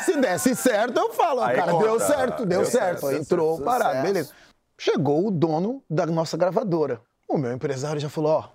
se 0.00 0.16
desse 0.16 0.56
certo, 0.56 0.98
eu 0.98 1.12
falo, 1.12 1.40
Aí 1.42 1.54
cara, 1.56 1.70
conta. 1.70 1.84
deu 1.84 2.00
certo, 2.00 2.46
deu, 2.46 2.60
Deu 2.62 2.64
certo. 2.64 3.00
certo, 3.06 3.22
Entrou, 3.22 3.50
sucesso. 3.56 3.64
parado, 3.64 4.02
beleza. 4.02 4.32
Chegou 4.76 5.28
o 5.28 5.30
dono 5.30 5.80
da 5.88 6.06
nossa 6.06 6.36
gravadora. 6.36 7.00
O 7.28 7.38
meu 7.38 7.52
empresário 7.52 8.00
já 8.00 8.08
falou, 8.08 8.32
ó, 8.32 8.48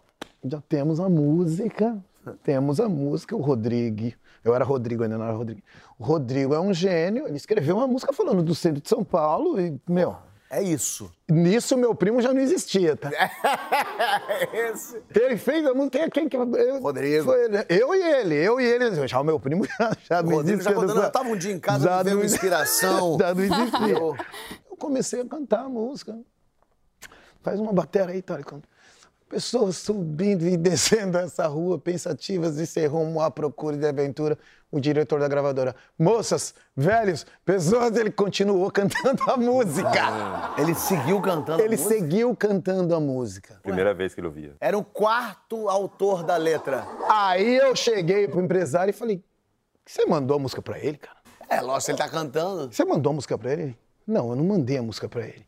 já 0.43 0.59
temos 0.67 0.99
a 0.99 1.07
música, 1.07 1.97
temos 2.43 2.81
a 2.81 2.89
música, 2.89 3.33
o 3.35 3.39
Rodrigo. 3.41 4.11
Eu 4.45 4.53
era 4.55 4.63
Rodrigo 4.63 5.03
ainda, 5.03 5.17
não 5.17 5.25
era 5.25 5.33
Rodrigo. 5.33 5.61
O 5.99 6.03
Rodrigo 6.05 6.53
é 6.53 6.59
um 6.59 6.71
gênio, 6.73 7.27
ele 7.27 7.35
escreveu 7.35 7.75
uma 7.77 7.87
música 7.87 8.13
falando 8.13 8.43
do 8.43 8.53
centro 8.55 8.79
de 8.81 8.87
São 8.87 9.03
Paulo 9.03 9.59
e, 9.59 9.77
meu, 9.89 10.15
É 10.51 10.61
isso. 10.61 11.11
nisso 11.27 11.75
meu 11.75 11.95
primo 11.95 12.21
já 12.21 12.31
não 12.31 12.39
existia, 12.39 12.95
tá? 12.95 13.09
Esse. 14.53 15.01
Ele 15.13 15.35
fez 15.37 15.65
a 15.65 15.73
música, 15.73 16.09
quem 16.11 16.29
que... 16.29 16.37
Eu, 16.37 16.79
Rodrigo. 16.79 17.33
ele. 17.33 17.65
eu 17.69 17.95
e 17.95 18.01
ele, 18.03 18.35
eu 18.35 18.61
e 18.61 18.65
ele. 18.65 19.07
Já 19.07 19.19
o 19.19 19.23
meu 19.23 19.39
primo 19.39 19.65
já, 19.79 19.91
já 20.07 20.19
O 20.21 20.23
não 20.23 20.31
Rodrigo 20.35 20.61
já 20.61 20.69
existia. 20.71 20.87
contando, 20.89 21.03
eu 21.05 21.11
tava 21.11 21.29
um 21.29 21.35
dia 21.37 21.51
em 21.51 21.59
casa, 21.59 21.83
Já 21.85 22.03
não- 22.03 22.23
inspiração. 22.23 23.17
Já 23.19 23.33
não 23.33 23.43
existia. 23.43 23.97
Eu- 23.97 24.15
Eu 24.69 24.77
comecei 24.77 25.21
a 25.21 25.25
cantar 25.25 25.61
a 25.65 25.69
música. 25.69 26.15
Faz 27.41 27.59
uma 27.59 27.71
bateria 27.73 28.13
aí, 28.13 28.21
tá? 28.21 28.37
Pessoas 29.29 29.77
subindo 29.77 30.45
e 30.47 30.55
descendo 30.57 31.17
essa 31.17 31.47
rua, 31.47 31.77
pensativas 31.79 32.55
de 32.55 32.65
ser 32.67 32.87
rumo 32.87 33.19
à 33.21 33.29
procura 33.31 33.75
de 33.75 33.85
aventura. 33.87 34.37
O 34.71 34.79
diretor 34.79 35.21
da 35.21 35.27
gravadora. 35.27 35.73
Moças, 35.97 36.53
velhos, 36.75 37.25
pessoas, 37.45 37.95
ele 37.95 38.11
continuou 38.11 38.69
cantando 38.69 39.23
a 39.31 39.37
música. 39.37 40.53
Ele 40.57 40.75
seguiu 40.75 41.21
cantando. 41.21 41.61
a 41.61 41.65
Ele 41.65 41.77
música? 41.77 41.95
seguiu 41.95 42.35
cantando 42.35 42.93
a 42.93 42.99
música. 42.99 43.57
Primeira 43.63 43.93
vez 43.93 44.13
que 44.13 44.19
ele 44.19 44.27
ouvia. 44.27 44.53
Era 44.59 44.77
o 44.77 44.83
quarto 44.83 45.69
autor 45.69 46.23
da 46.23 46.35
letra. 46.35 46.85
Aí 47.09 47.55
eu 47.55 47.73
cheguei 47.73 48.27
pro 48.27 48.41
empresário 48.41 48.89
e 48.89 48.93
falei: 48.93 49.23
Você 49.85 50.05
mandou 50.07 50.35
a 50.35 50.39
música 50.39 50.61
pra 50.61 50.77
ele, 50.77 50.97
cara? 50.97 51.17
É, 51.47 51.61
lógico, 51.61 51.91
ele 51.91 51.97
tá 51.97 52.09
cantando. 52.09 52.73
Você 52.73 52.83
mandou 52.83 53.11
a 53.11 53.13
música 53.15 53.37
pra 53.37 53.53
ele? 53.53 53.61
Ele, 53.63 53.77
Não, 54.05 54.31
eu 54.31 54.35
não 54.35 54.43
mandei 54.43 54.77
a 54.77 54.83
música 54.83 55.07
pra 55.07 55.21
ele. 55.25 55.45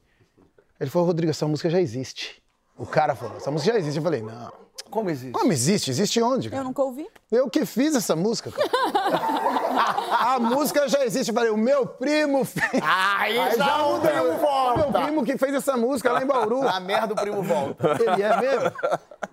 Ele 0.80 0.90
falou, 0.90 1.08
Rodrigo, 1.08 1.32
essa 1.32 1.48
música 1.48 1.70
já 1.70 1.82
existe. 1.82 2.42
O 2.78 2.86
cara 2.86 3.16
falou, 3.16 3.38
essa 3.38 3.50
música 3.50 3.74
já 3.74 3.80
existe. 3.80 3.98
Eu 3.98 4.04
falei, 4.04 4.22
não. 4.22 4.52
Como 4.90 5.10
existe? 5.10 5.34
Como 5.34 5.52
existe? 5.52 5.92
Existe 5.92 6.22
onde? 6.22 6.48
Eu 6.48 6.52
Cara? 6.52 6.64
nunca 6.64 6.82
ouvi. 6.82 7.06
Eu 7.32 7.50
que 7.50 7.66
fiz 7.66 7.94
essa 7.96 8.16
música, 8.16 8.52
cara. 8.52 8.70
a 10.36 10.40
música 10.40 10.88
já 10.88 11.04
existe. 11.04 11.30
Eu 11.30 11.36
falei, 11.36 11.50
o 11.50 11.58
meu 11.58 11.86
primo 11.86 12.46
fez. 12.46 12.82
Aí, 12.82 13.36
já 13.58 13.86
o 13.86 14.02
meu, 14.02 14.78
meu 14.78 14.92
primo 14.92 15.24
que 15.26 15.38
fez 15.38 15.54
essa 15.54 15.76
música 15.76 16.12
lá 16.12 16.24
em 16.24 16.26
Bauru. 16.26 16.66
A 16.68 16.80
merda, 16.80 17.14
o 17.14 17.16
primo 17.18 17.44
volta. 17.44 17.98
Ele 18.00 18.24
é 18.24 18.40
mesmo? 18.40 18.72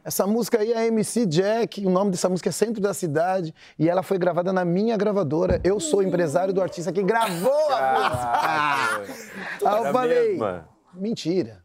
Essa 0.02 0.26
música 0.26 0.58
aí 0.58 0.72
é 0.72 0.86
MC 0.86 1.24
Jack, 1.26 1.86
o 1.86 1.90
nome 1.90 2.10
dessa 2.10 2.28
música 2.28 2.48
é 2.48 2.52
Centro 2.52 2.82
da 2.82 2.92
Cidade 2.92 3.54
e 3.78 3.88
ela 3.88 4.02
foi 4.02 4.18
gravada 4.18 4.52
na 4.52 4.64
minha 4.64 4.96
gravadora. 4.96 5.60
Eu 5.62 5.78
sou 5.78 6.02
empresário 6.02 6.52
do 6.52 6.60
artista 6.60 6.92
que 6.92 7.02
gravou 7.02 7.68
a 7.70 9.04
música. 9.04 9.70
Aí 9.70 9.84
eu 9.84 9.92
falei, 9.92 10.28
mesma? 10.30 10.68
mentira. 10.92 11.63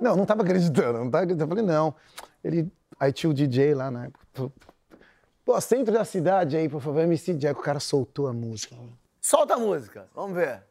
Não, 0.00 0.16
não 0.16 0.26
tava 0.26 0.42
acreditando, 0.42 0.98
não 0.98 1.10
tava 1.10 1.24
acreditando. 1.24 1.52
Eu 1.52 1.56
falei, 1.56 1.64
não. 1.64 1.94
Ele, 2.42 2.70
aí 2.98 3.12
tinha 3.12 3.30
o 3.30 3.34
DJ 3.34 3.74
lá 3.74 3.90
na 3.90 4.06
época. 4.06 4.26
falou, 4.32 4.52
Pô, 5.44 5.60
Centro 5.60 5.92
da 5.92 6.04
Cidade 6.04 6.56
aí, 6.56 6.68
por 6.68 6.80
favor, 6.80 7.00
MC 7.00 7.34
Jack. 7.34 7.60
O 7.60 7.62
cara 7.62 7.78
soltou 7.78 8.26
a 8.26 8.32
música. 8.32 8.74
Solta 9.20 9.54
a 9.54 9.58
música, 9.58 10.06
vamos 10.14 10.36
ver. 10.36 10.62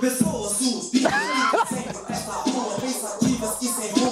Pessoas 0.00 0.52
subindo 0.52 1.08
sempre 1.68 2.12
essa 2.12 2.32
rua, 2.32 2.80
pensativas 2.80 3.58
que 3.58 3.66
sem 3.68 4.03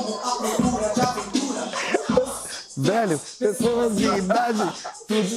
Velho, 2.82 3.20
pessoas 3.38 3.96
de 3.96 4.04
idade, 4.06 4.72
tudo 5.06 5.36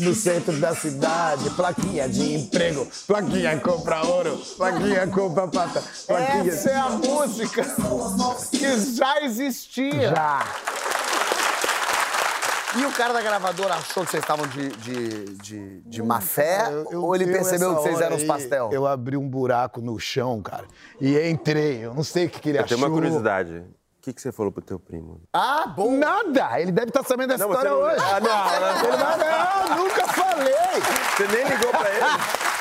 no 0.00 0.14
centro 0.14 0.52
da 0.58 0.74
cidade. 0.74 1.48
Plaquinha 1.50 2.08
de 2.08 2.34
emprego, 2.34 2.86
plaquinha 3.06 3.58
compra 3.60 4.04
ouro, 4.06 4.36
plaquinha 4.56 5.06
compra 5.06 5.46
pata, 5.48 5.82
plaquinha. 6.06 6.52
Essa 6.52 6.70
é 6.70 6.76
a 6.76 6.88
música 6.90 7.62
que 8.50 8.80
já 8.96 9.22
existia. 9.22 10.10
Já. 10.10 10.44
E 12.78 12.84
o 12.86 12.92
cara 12.92 13.12
da 13.12 13.20
gravadora 13.20 13.74
achou 13.74 14.04
que 14.04 14.12
vocês 14.12 14.22
estavam 14.22 14.46
de, 14.46 14.68
de, 14.68 15.24
de, 15.42 15.80
de 15.80 16.02
má 16.04 16.20
fé? 16.20 16.68
Eu- 16.70 16.86
eu- 16.92 17.02
ou 17.02 17.14
ele 17.16 17.24
eu, 17.24 17.32
percebeu 17.32 17.74
que 17.74 17.82
vocês 17.82 18.00
eram 18.00 18.16
os 18.16 18.22
pastel? 18.22 18.70
Eu 18.72 18.86
abri 18.86 19.16
um 19.16 19.28
buraco 19.28 19.80
no 19.80 19.98
chão, 19.98 20.40
cara, 20.40 20.64
e 21.00 21.18
entrei. 21.28 21.84
Eu 21.84 21.92
não 21.94 22.04
sei 22.04 22.26
o 22.26 22.30
que, 22.30 22.38
que 22.38 22.48
ele 22.50 22.58
Eu 22.58 22.64
achou. 22.64 22.76
tenho 22.76 22.86
uma 22.88 22.94
curiosidade. 22.94 23.64
O 24.00 24.02
que, 24.02 24.14
que 24.14 24.22
você 24.22 24.32
falou 24.32 24.50
pro 24.50 24.62
teu 24.62 24.80
primo? 24.80 25.20
Ah, 25.30 25.66
bom. 25.76 25.90
Nada! 25.92 26.58
Ele 26.58 26.72
deve 26.72 26.88
estar 26.88 27.04
sabendo 27.04 27.28
dessa 27.28 27.44
Não, 27.44 27.50
história 27.52 27.70
não- 27.70 27.80
hoje. 27.82 28.02
Ah, 28.02 28.18
não, 28.18 28.44
vai, 28.44 28.58
não, 29.68 29.76
nunca 29.84 30.08
falei! 30.08 30.54
Você 31.16 31.28
nem 31.28 31.44
ligou 31.46 31.70
pra 31.70 31.90
ele? 31.90 32.00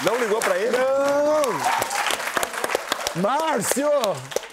Não 0.04 0.16
ligou 0.18 0.40
pra 0.42 0.58
ele? 0.58 0.78
Não! 0.78 1.44
Márcio! 3.22 3.90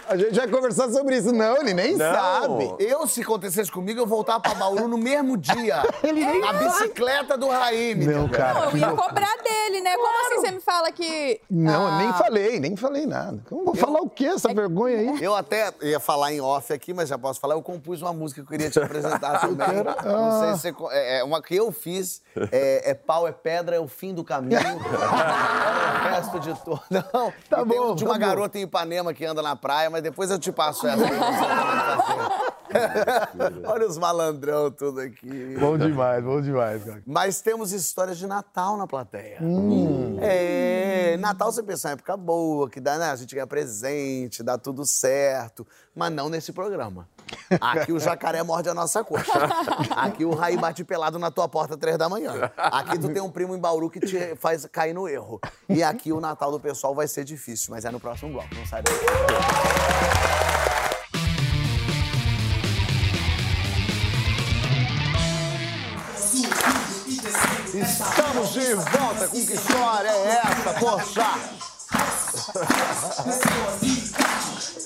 A 0.09 0.17
gente 0.17 0.35
vai 0.37 0.49
conversar 0.49 0.89
sobre 0.91 1.17
isso. 1.17 1.33
Não, 1.33 1.57
ele 1.57 1.75
nem 1.75 1.97
Não. 1.97 2.13
sabe. 2.15 2.75
Eu, 2.79 3.07
se 3.07 3.23
acontecesse 3.23 3.71
comigo, 3.71 4.01
eu 4.01 4.07
voltava 4.07 4.41
pra 4.41 4.55
Bauru 4.55 4.87
no 4.89 4.99
mesmo 4.99 5.37
dia. 5.37 5.83
Ele 6.03 6.25
nem 6.25 6.41
Na 6.41 6.53
bicicleta 6.53 7.37
do 7.37 7.49
Raíme. 7.49 8.07
Não, 8.07 8.23
Não, 8.23 8.29
cara. 8.29 8.71
eu 8.71 8.77
ia 8.77 8.89
cobrar 8.91 9.37
dele, 9.43 9.81
né? 9.81 9.95
Como 9.97 10.27
assim 10.27 10.41
você 10.41 10.51
me 10.53 10.61
fala 10.61 10.93
que. 10.93 11.41
Não, 11.51 11.83
eu 11.83 11.89
Ah, 11.89 11.99
nem 11.99 12.13
falei, 12.13 12.61
nem 12.61 12.77
falei 12.77 13.07
nada. 13.07 13.39
Eu 13.51 13.65
vou 13.65 13.75
falar 13.75 14.01
o 14.01 14.09
quê, 14.09 14.27
essa 14.27 14.53
vergonha 14.55 14.99
aí? 14.99 15.23
Eu 15.23 15.35
até 15.35 15.73
ia 15.83 15.99
falar 16.01 16.33
em 16.33 16.41
off 16.41 16.73
aqui, 16.73 16.93
mas 16.95 17.09
já 17.09 17.19
posso 17.19 17.41
falar. 17.41 17.55
Eu 17.55 17.63
compus 17.63 18.03
uma 18.03 18.13
música 18.13 18.41
que 18.43 18.47
eu 18.47 18.51
queria 18.51 18.71
te 18.71 18.79
apresentar 18.79 19.41
também. 19.43 19.67
Não 20.05 20.41
sei 20.41 20.55
se 20.73 20.73
você. 20.73 20.95
É, 20.95 21.19
é 21.19 21.25
uma 21.25 21.43
que 21.43 21.55
eu 21.57 21.73
fiz. 21.73 22.23
É, 22.53 22.91
é 22.91 22.95
pau, 22.95 23.27
é 23.27 23.33
pedra, 23.33 23.77
é 23.77 23.81
o 23.81 23.89
fim 23.89 24.15
do 24.15 24.23
caminho. 24.25 24.59
é 24.61 26.09
o 26.09 26.15
resto 26.15 26.41
de 26.41 26.55
tudo. 26.63 26.81
Não. 26.91 27.33
Tá 27.49 27.63
e 27.63 27.67
tem 27.69 27.79
bom, 27.79 27.95
de 27.95 28.05
tá 28.05 28.11
uma 28.11 28.19
bom. 28.19 28.27
garota 28.27 28.59
em 28.59 28.63
Ipanema 28.63 29.13
que 29.13 29.25
anda 29.25 29.43
na 29.43 29.57
praia, 29.57 29.91
mas 29.97 30.03
depois 30.03 30.31
eu 30.31 30.39
te 30.39 30.53
passo 30.53 30.87
essa. 30.87 32.46
Olha 33.67 33.87
os 33.87 33.99
malandrão 33.99 34.71
tudo 34.71 35.01
aqui. 35.01 35.57
Bom 35.59 35.77
demais, 35.77 36.23
bom 36.23 36.41
demais, 36.41 36.85
cara. 36.85 37.03
Mas 37.07 37.41
temos 37.41 37.73
histórias 37.73 38.19
de 38.19 38.27
Natal 38.27 38.77
na 38.77 38.87
plateia. 38.87 39.39
Hum. 39.41 40.19
É, 40.21 41.17
Natal 41.19 41.53
você 41.53 41.63
pensa 41.63 41.91
em 41.91 41.93
época 41.93 42.17
boa, 42.17 42.69
que 42.69 42.81
dá, 42.81 42.99
né? 42.99 43.11
A 43.11 43.17
gente 43.17 43.35
ganha 43.35 43.47
presente, 43.47 44.43
dá 44.43 44.59
tudo 44.59 44.85
certo. 44.85 45.67
Mas 45.95 46.13
não 46.13 46.29
nesse 46.29 46.53
programa. 46.53 47.09
Aqui 47.61 47.93
o 47.93 47.99
jacaré 47.99 48.43
morde 48.43 48.69
a 48.69 48.75
nossa 48.75 49.03
coxa. 49.03 49.33
Aqui 49.97 50.25
o 50.25 50.35
Raí 50.35 50.57
bate 50.57 50.85
pelado 50.85 51.19
na 51.19 51.31
tua 51.31 51.49
porta 51.49 51.77
três 51.77 51.97
da 51.97 52.09
manhã. 52.09 52.51
Aqui 52.57 52.99
tu 52.99 53.09
tem 53.09 53.23
um 53.23 53.31
primo 53.31 53.55
em 53.57 53.59
Bauru 53.59 53.91
que 53.91 54.01
te 54.01 54.37
faz 54.37 54.67
cair 54.67 54.93
no 54.93 55.09
erro. 55.09 55.41
E 55.69 55.83
aqui 55.83 56.13
o 56.13 56.21
Natal 56.21 56.51
do 56.51 56.61
pessoal 56.61 56.95
vai 56.95 57.09
ser 57.09 57.25
difícil, 57.25 57.71
mas 57.71 57.85
é 57.85 57.91
no 57.91 57.99
próximo 57.99 58.33
bloco. 58.33 58.55
Não 58.55 58.67
sai 58.67 58.83
daí. 58.83 60.46
Estamos 67.79 68.55
de 68.55 68.75
volta 68.75 69.29
com 69.29 69.47
que 69.47 69.53
história 69.53 70.09
é 70.09 70.41
essa, 70.43 70.73
poxa? 70.81 71.27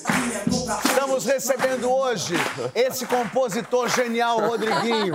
Estamos 0.85 1.25
recebendo 1.25 1.89
hoje 1.91 2.33
esse 2.75 3.05
compositor 3.05 3.87
genial, 3.89 4.39
Rodriguinho. 4.39 5.13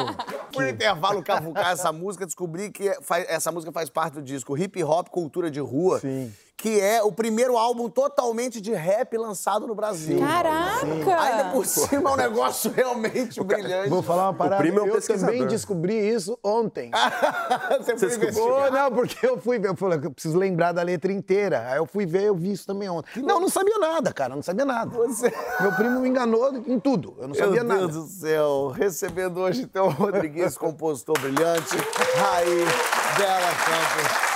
Por 0.52 0.66
intervalo 0.66 1.22
cavucar 1.22 1.72
essa 1.72 1.92
música, 1.92 2.24
descobri 2.26 2.70
que 2.70 2.92
faz- 3.02 3.26
essa 3.28 3.50
música 3.52 3.72
faz 3.72 3.88
parte 3.90 4.14
do 4.14 4.22
disco 4.22 4.56
Hip 4.56 4.82
Hop 4.82 5.08
Cultura 5.08 5.50
de 5.50 5.60
Rua, 5.60 6.00
Sim. 6.00 6.32
que 6.56 6.80
é 6.80 7.02
o 7.02 7.12
primeiro 7.12 7.58
álbum 7.58 7.88
totalmente 7.90 8.60
de 8.60 8.72
rap 8.72 9.16
lançado 9.18 9.66
no 9.66 9.74
Brasil. 9.74 10.18
Caraca! 10.18 10.86
Ainda 11.20 11.44
por 11.52 11.66
cima 11.66 12.10
é 12.10 12.12
um 12.12 12.16
negócio 12.16 12.70
realmente 12.72 13.42
brilhante. 13.42 13.90
Vou 13.90 14.02
falar 14.02 14.24
uma 14.28 14.34
parada. 14.34 14.56
primo 14.62 14.78
é 14.78 14.82
um 14.82 14.86
eu 14.86 14.94
pesquisador. 14.94 15.34
também 15.34 15.46
descobri 15.46 15.94
isso 16.08 16.38
ontem. 16.42 16.90
Você 17.78 17.96
foi 17.98 18.08
descobriu? 18.28 18.70
não, 18.72 18.90
porque 18.92 19.26
eu 19.26 19.38
fui 19.38 19.58
ver, 19.58 19.68
eu 19.68 19.76
falei, 19.76 20.00
eu 20.02 20.10
preciso 20.10 20.38
lembrar 20.38 20.72
da 20.72 20.82
letra 20.82 21.12
inteira. 21.12 21.66
Aí 21.70 21.76
eu 21.78 21.86
fui 21.86 22.06
ver, 22.06 22.24
eu 22.24 22.34
vi 22.34 22.52
isso 22.52 22.66
também 22.66 22.88
ontem. 22.88 23.22
Não, 23.22 23.38
não 23.38 23.48
sabia 23.50 23.78
nada, 23.78 24.12
cara, 24.12 24.34
não 24.34 24.42
sabia 24.42 24.64
nada. 24.64 24.85
Você- 24.90 25.32
Meu 25.60 25.72
primo 25.72 26.00
me 26.00 26.08
enganou 26.08 26.54
em 26.54 26.78
tudo, 26.80 27.16
eu 27.18 27.28
não 27.28 27.34
sabia 27.34 27.62
Meu 27.62 27.64
nada. 27.64 27.80
Deus 27.88 27.94
do 27.94 28.06
céu, 28.06 28.68
recebendo 28.68 29.40
hoje 29.40 29.62
então 29.62 29.86
o 29.86 29.90
Rodrigues, 29.90 30.56
compositor 30.58 31.18
brilhante, 31.20 31.76
Raí, 32.16 32.64
Bela 33.18 33.50
Campos. 33.64 34.26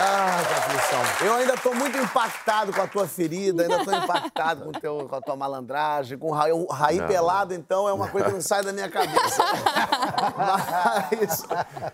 Ah, 0.00 0.40
que 0.46 0.54
aflição. 0.54 1.26
Eu 1.26 1.34
ainda 1.34 1.56
tô 1.56 1.74
muito 1.74 1.98
impactado 1.98 2.72
com 2.72 2.80
a 2.80 2.86
tua 2.86 3.08
ferida, 3.08 3.64
ainda 3.64 3.84
tô 3.84 3.90
impactado 3.90 4.62
com, 4.62 4.68
o 4.68 4.72
teu, 4.72 5.08
com 5.08 5.16
a 5.16 5.20
tua 5.20 5.34
malandragem, 5.34 6.16
com 6.16 6.28
o 6.28 6.32
Raí, 6.32 6.52
o 6.52 6.66
Raí 6.66 7.02
pelado, 7.04 7.52
então, 7.52 7.88
é 7.88 7.92
uma 7.92 8.06
coisa 8.06 8.28
que 8.28 8.34
não 8.34 8.40
sai 8.40 8.62
da 8.62 8.72
minha 8.72 8.88
cabeça. 8.88 9.42
Mas 10.36 11.44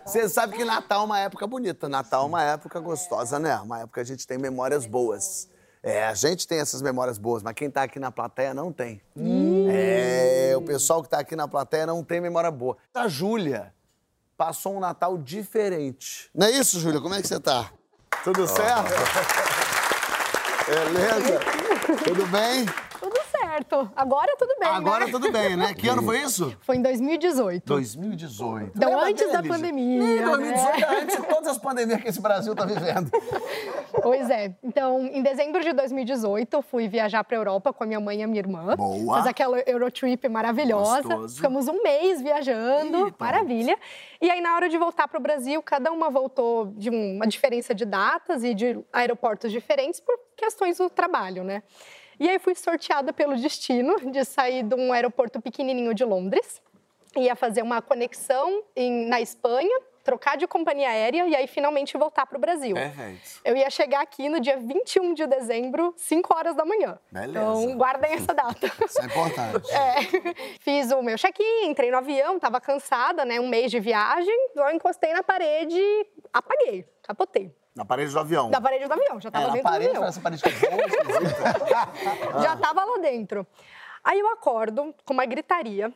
você 0.05 0.29
sabe 0.29 0.55
que 0.55 0.65
Natal 0.67 1.01
é 1.01 1.05
uma 1.05 1.19
época 1.19 1.47
bonita, 1.47 1.89
Natal 1.89 2.25
é 2.25 2.27
uma 2.27 2.43
época 2.43 2.79
gostosa, 2.79 3.39
né? 3.39 3.57
Uma 3.61 3.79
época 3.81 3.95
que 3.95 4.01
a 4.01 4.05
gente 4.05 4.27
tem 4.27 4.37
memórias 4.37 4.85
boas. 4.85 5.49
É, 5.87 6.07
a 6.07 6.14
gente 6.14 6.49
tem 6.49 6.61
essas 6.61 6.81
memórias 6.81 7.18
boas, 7.18 7.42
mas 7.42 7.53
quem 7.53 7.70
tá 7.70 7.83
aqui 7.83 8.01
na 8.01 8.11
plateia 8.11 8.55
não 8.55 8.73
tem. 8.73 9.03
É, 9.68 10.55
o 10.57 10.62
pessoal 10.62 11.03
que 11.03 11.11
tá 11.11 11.18
aqui 11.18 11.37
na 11.37 11.47
plateia 11.47 11.85
não 11.85 12.03
tem 12.03 12.23
memória 12.23 12.51
boa. 12.51 12.79
A 12.94 13.07
Júlia 13.07 13.70
passou 14.35 14.75
um 14.75 14.81
Natal 14.81 15.18
diferente. 15.18 16.31
Não 16.35 16.47
é 16.47 16.53
isso, 16.53 16.81
Júlia? 16.81 17.03
Como 17.03 17.14
é 17.14 17.20
que 17.20 17.29
você 17.29 17.38
tá? 17.38 17.70
Tudo 18.25 18.47
certo? 18.49 18.94
Beleza? 20.66 21.40
Tudo 22.03 22.27
bem? 22.29 22.64
Certo. 23.55 23.88
Agora 23.95 24.35
tudo 24.37 24.53
bem, 24.59 24.69
Agora 24.69 25.07
né? 25.07 25.12
tudo 25.12 25.31
bem, 25.31 25.57
né? 25.57 25.75
Que 25.75 25.88
ano 25.88 26.03
foi 26.03 26.19
isso? 26.19 26.57
Foi 26.62 26.77
em 26.77 26.83
2018. 26.83 27.64
2018. 27.64 28.73
Então, 28.75 28.90
Lembra 28.90 29.07
antes 29.07 29.33
da 29.33 29.43
pandemia, 29.43 30.03
Ih, 30.03 30.21
né? 30.21 30.27
2018 30.27 30.85
é 30.85 31.03
antes 31.03 31.17
de 31.17 31.27
todas 31.29 31.49
as 31.49 31.59
pandemias 31.59 32.03
que 32.03 32.09
esse 32.09 32.21
Brasil 32.21 32.55
tá 32.55 32.64
vivendo. 32.64 33.11
Pois 34.03 34.29
é. 34.29 34.55
Então, 34.62 35.07
em 35.07 35.23
dezembro 35.23 35.62
de 35.62 35.73
2018, 35.73 36.53
eu 36.55 36.61
fui 36.61 36.88
viajar 36.88 37.25
para 37.25 37.38
Europa 37.38 37.73
com 37.73 37.85
a 37.85 37.87
minha 37.87 38.01
mãe 38.01 38.21
e 38.21 38.23
a 38.23 38.27
minha 38.27 38.40
irmã. 38.40 38.77
Boa. 38.77 39.17
Fiz 39.17 39.27
aquela 39.27 39.59
Eurotrip 39.61 40.29
maravilhosa. 40.29 41.03
Gostoso. 41.03 41.37
Ficamos 41.37 41.69
um 41.69 41.83
mês 41.83 42.21
viajando, 42.21 43.09
Ih, 43.09 43.14
maravilha. 43.19 43.79
E 44.21 44.31
aí, 44.31 44.43
na 44.43 44.57
hora 44.57 44.69
de 44.69 44.77
voltar 44.77 45.09
para 45.09 45.19
o 45.19 45.23
Brasil, 45.23 45.62
cada 45.62 45.90
uma 45.90 46.11
voltou 46.11 46.67
de 46.77 46.90
uma 46.90 47.27
diferença 47.27 47.75
de 47.75 47.87
datas 47.87 48.45
e 48.45 48.53
de 48.53 48.79
aeroportos 48.93 49.51
diferentes 49.51 50.01
por 50.01 50.19
questões 50.37 50.77
do 50.77 50.90
trabalho, 50.90 51.43
né? 51.43 51.62
E 52.18 52.29
aí, 52.29 52.38
fui 52.38 52.55
sorteada 52.55 53.12
pelo 53.12 53.37
destino 53.37 54.11
de 54.11 54.24
sair 54.24 54.62
de 54.62 54.74
um 54.74 54.92
aeroporto 54.92 55.40
pequenininho 55.40 55.94
de 55.94 56.05
Londres. 56.05 56.62
Ia 57.16 57.37
fazer 57.37 57.62
uma 57.62 57.81
conexão 57.81 58.62
em- 58.74 59.07
na 59.07 59.20
Espanha, 59.20 59.81
trocar 60.03 60.37
de 60.37 60.46
companhia 60.46 60.88
aérea 60.90 61.27
e 61.27 61.35
aí 61.35 61.46
finalmente 61.46 61.96
voltar 61.96 62.27
para 62.27 62.37
o 62.37 62.40
Brasil. 62.40 62.74
Perfeito. 62.74 63.40
Eu 63.44 63.57
ia 63.57 63.70
chegar 63.70 64.00
aqui 64.03 64.29
no 64.29 64.38
dia 64.38 64.57
21 64.59 65.14
de 65.14 65.27
dezembro, 65.27 65.94
5 65.96 66.35
horas 66.37 66.55
da 66.55 66.64
manhã. 66.64 66.98
Beleza. 67.11 67.38
Então, 67.62 67.77
guardem 67.79 68.12
essa 68.12 68.35
data. 68.35 68.66
Isso 68.85 69.00
é 69.00 69.05
importante. 69.07 69.70
É. 69.72 70.59
Fiz 70.61 70.90
o 70.92 71.00
meu 71.03 71.16
check-in, 71.16 71.66
entrei 71.66 71.90
no 71.90 71.96
avião, 71.98 72.38
tava 72.38 72.61
cansada, 72.61 73.24
né? 73.24 73.40
Um 73.40 73.48
mês 73.48 73.70
de 73.70 73.81
viagem. 73.81 74.37
Eu 74.55 74.70
encostei 74.72 75.12
na 75.14 75.22
parede, 75.22 75.81
apaguei, 76.33 76.85
capotei. 77.03 77.55
Na 77.75 77.85
parede 77.85 78.13
do 78.13 78.21
avião. 78.21 78.49
Na 78.51 78.61
parede 78.61 78.87
do 78.87 78.93
avião, 78.93 79.21
já 79.21 79.29
É, 79.29 79.33
tava 79.33 79.47
na 79.49 79.53
dentro 79.53 79.69
parede, 79.71 79.91
do 79.93 79.97
avião. 79.97 80.09
essa 80.09 80.21
parede 80.21 80.43
que 80.43 80.49
é 80.49 80.71
boa, 80.71 80.87
esquisita. 80.87 82.39
Já 82.43 82.57
tava 82.57 82.85
lá 82.85 82.99
dentro. 82.99 83.47
Aí 84.05 84.21
eu 84.21 84.29
acordo 84.29 84.95
com 85.05 85.13
uma 85.13 85.25
gritaria, 85.27 85.93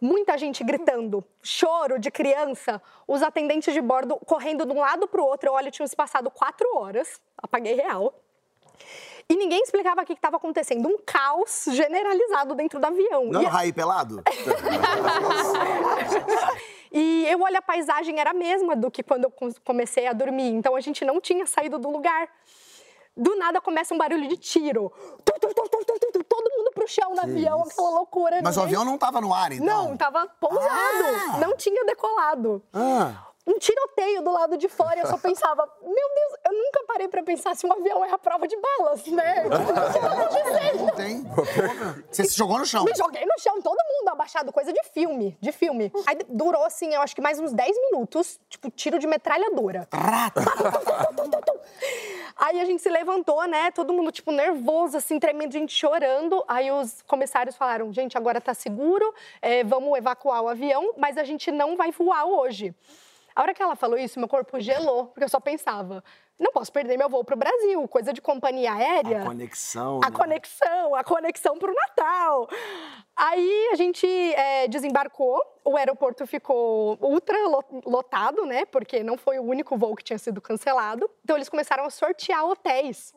muita 0.00 0.38
gente 0.38 0.64
gritando, 0.64 1.22
choro 1.42 1.98
de 1.98 2.10
criança, 2.10 2.80
os 3.06 3.22
atendentes 3.22 3.74
de 3.74 3.80
bordo 3.82 4.16
correndo 4.24 4.64
de 4.64 4.72
um 4.72 4.80
lado 4.80 5.06
pro 5.08 5.22
outro. 5.24 5.50
Eu 5.50 5.54
olho, 5.54 5.70
tinham 5.70 5.86
se 5.86 5.94
passado 5.96 6.30
quatro 6.30 6.66
horas, 6.76 7.20
apaguei 7.36 7.74
real. 7.74 8.14
E 9.28 9.36
ninguém 9.36 9.62
explicava 9.62 10.02
o 10.02 10.04
que 10.06 10.12
estava 10.12 10.36
acontecendo. 10.36 10.88
Um 10.88 10.98
caos 11.04 11.64
generalizado 11.68 12.54
dentro 12.54 12.78
do 12.80 12.84
avião. 12.86 13.24
Não 13.26 13.42
E- 13.42 13.46
o 13.46 13.48
Raí 13.48 13.72
pelado? 13.72 14.22
E 16.92 17.24
eu 17.28 17.40
olho, 17.40 17.56
a 17.56 17.62
paisagem 17.62 18.18
era 18.18 18.30
a 18.30 18.34
mesma 18.34 18.74
do 18.74 18.90
que 18.90 19.00
quando 19.02 19.24
eu 19.24 19.30
com- 19.30 19.52
comecei 19.64 20.08
a 20.08 20.12
dormir. 20.12 20.48
Então 20.50 20.74
a 20.74 20.80
gente 20.80 21.04
não 21.04 21.20
tinha 21.20 21.46
saído 21.46 21.78
do 21.78 21.88
lugar. 21.88 22.28
Do 23.16 23.36
nada 23.36 23.60
começa 23.60 23.94
um 23.94 23.98
barulho 23.98 24.26
de 24.28 24.36
tiro. 24.36 24.90
Tu, 25.24 25.32
tu, 25.40 25.48
tu, 25.54 26.24
todo 26.24 26.50
mundo 26.56 26.70
pro 26.74 26.88
chão 26.88 27.14
no 27.14 27.20
avião, 27.20 27.62
aquela 27.62 27.90
loucura. 27.90 28.40
Mas 28.42 28.56
o 28.56 28.60
ninguém- 28.60 28.76
avião 28.76 28.84
não 28.90 28.98
tava 28.98 29.20
no 29.20 29.32
ar, 29.32 29.52
então? 29.52 29.66
Não, 29.66 29.96
tava 29.96 30.26
pousado. 30.40 30.68
Ah! 30.68 31.38
Não 31.38 31.56
tinha 31.56 31.84
decolado. 31.84 32.60
Ah, 32.72 33.26
Um 33.46 33.58
tiroteio 33.58 34.22
do 34.22 34.30
lado 34.30 34.56
de 34.56 34.68
fora. 34.68 34.96
e 34.98 35.00
Eu 35.00 35.06
só 35.06 35.16
pensava, 35.22 35.66
meu 35.82 35.92
Deus, 35.92 36.38
eu 36.46 36.52
nunca 36.52 36.84
parei 36.86 37.08
pra 37.08 37.22
pensar 37.22 37.54
se 37.56 37.66
um 37.66 37.72
avião 37.72 38.04
é 38.04 38.10
a 38.10 38.18
prova 38.18 38.46
de 38.46 38.56
balas, 38.56 39.04
né? 39.06 39.44
Tipo, 39.50 39.56
o 39.56 39.92
que 39.92 39.98
tá 39.98 40.12
acontecendo? 40.12 40.86
não 40.86 40.94
tem. 40.94 41.24
Você 42.10 42.24
se 42.24 42.36
jogou 42.36 42.58
no 42.58 42.66
chão. 42.66 42.84
Me 42.84 42.94
joguei 42.94 43.24
no 43.24 43.38
chão, 43.38 43.60
todo 43.62 43.78
mundo 43.78 44.08
abaixado, 44.08 44.52
coisa 44.52 44.72
de 44.72 44.82
filme, 44.92 45.36
de 45.40 45.52
filme. 45.52 45.92
Aí 46.06 46.18
durou, 46.28 46.64
assim, 46.64 46.94
eu 46.94 47.00
acho 47.00 47.14
que 47.14 47.20
mais 47.20 47.38
uns 47.38 47.52
10 47.52 47.76
minutos, 47.90 48.40
tipo, 48.48 48.70
tiro 48.70 48.98
de 48.98 49.06
metralhadora. 49.06 49.88
Aí 52.36 52.58
a 52.58 52.64
gente 52.64 52.82
se 52.82 52.88
levantou, 52.88 53.46
né? 53.46 53.70
Todo 53.70 53.92
mundo, 53.92 54.10
tipo, 54.10 54.32
nervoso, 54.32 54.96
assim, 54.96 55.18
tremendo, 55.18 55.52
gente 55.52 55.74
chorando. 55.74 56.42
Aí 56.48 56.70
os 56.70 57.02
comissários 57.02 57.54
falaram, 57.54 57.92
gente, 57.92 58.16
agora 58.16 58.40
tá 58.40 58.54
seguro, 58.54 59.14
é, 59.42 59.62
vamos 59.62 59.96
evacuar 59.98 60.42
o 60.42 60.48
avião, 60.48 60.94
mas 60.96 61.18
a 61.18 61.24
gente 61.24 61.50
não 61.52 61.76
vai 61.76 61.90
voar 61.92 62.24
hoje. 62.24 62.74
A 63.40 63.42
hora 63.42 63.54
que 63.54 63.62
ela 63.62 63.74
falou 63.74 63.96
isso, 63.96 64.18
meu 64.18 64.28
corpo 64.28 64.60
gelou, 64.60 65.06
porque 65.06 65.24
eu 65.24 65.28
só 65.28 65.40
pensava, 65.40 66.04
não 66.38 66.52
posso 66.52 66.70
perder 66.70 66.98
meu 66.98 67.08
voo 67.08 67.24
pro 67.24 67.38
Brasil, 67.38 67.88
coisa 67.88 68.12
de 68.12 68.20
companhia 68.20 68.70
aérea. 68.74 69.22
A 69.22 69.24
conexão. 69.24 69.98
A 70.04 70.10
né? 70.10 70.14
conexão, 70.14 70.94
a 70.94 71.02
conexão 71.02 71.58
pro 71.58 71.72
Natal. 71.72 72.46
Aí 73.16 73.70
a 73.72 73.76
gente 73.76 74.06
é, 74.34 74.68
desembarcou, 74.68 75.40
o 75.64 75.74
aeroporto 75.74 76.26
ficou 76.26 76.98
ultra 77.00 77.38
lo- 77.48 77.64
lotado, 77.86 78.44
né? 78.44 78.66
Porque 78.66 79.02
não 79.02 79.16
foi 79.16 79.38
o 79.38 79.42
único 79.42 79.74
voo 79.74 79.96
que 79.96 80.04
tinha 80.04 80.18
sido 80.18 80.38
cancelado. 80.38 81.08
Então 81.24 81.34
eles 81.34 81.48
começaram 81.48 81.86
a 81.86 81.90
sortear 81.90 82.44
hotéis. 82.44 83.14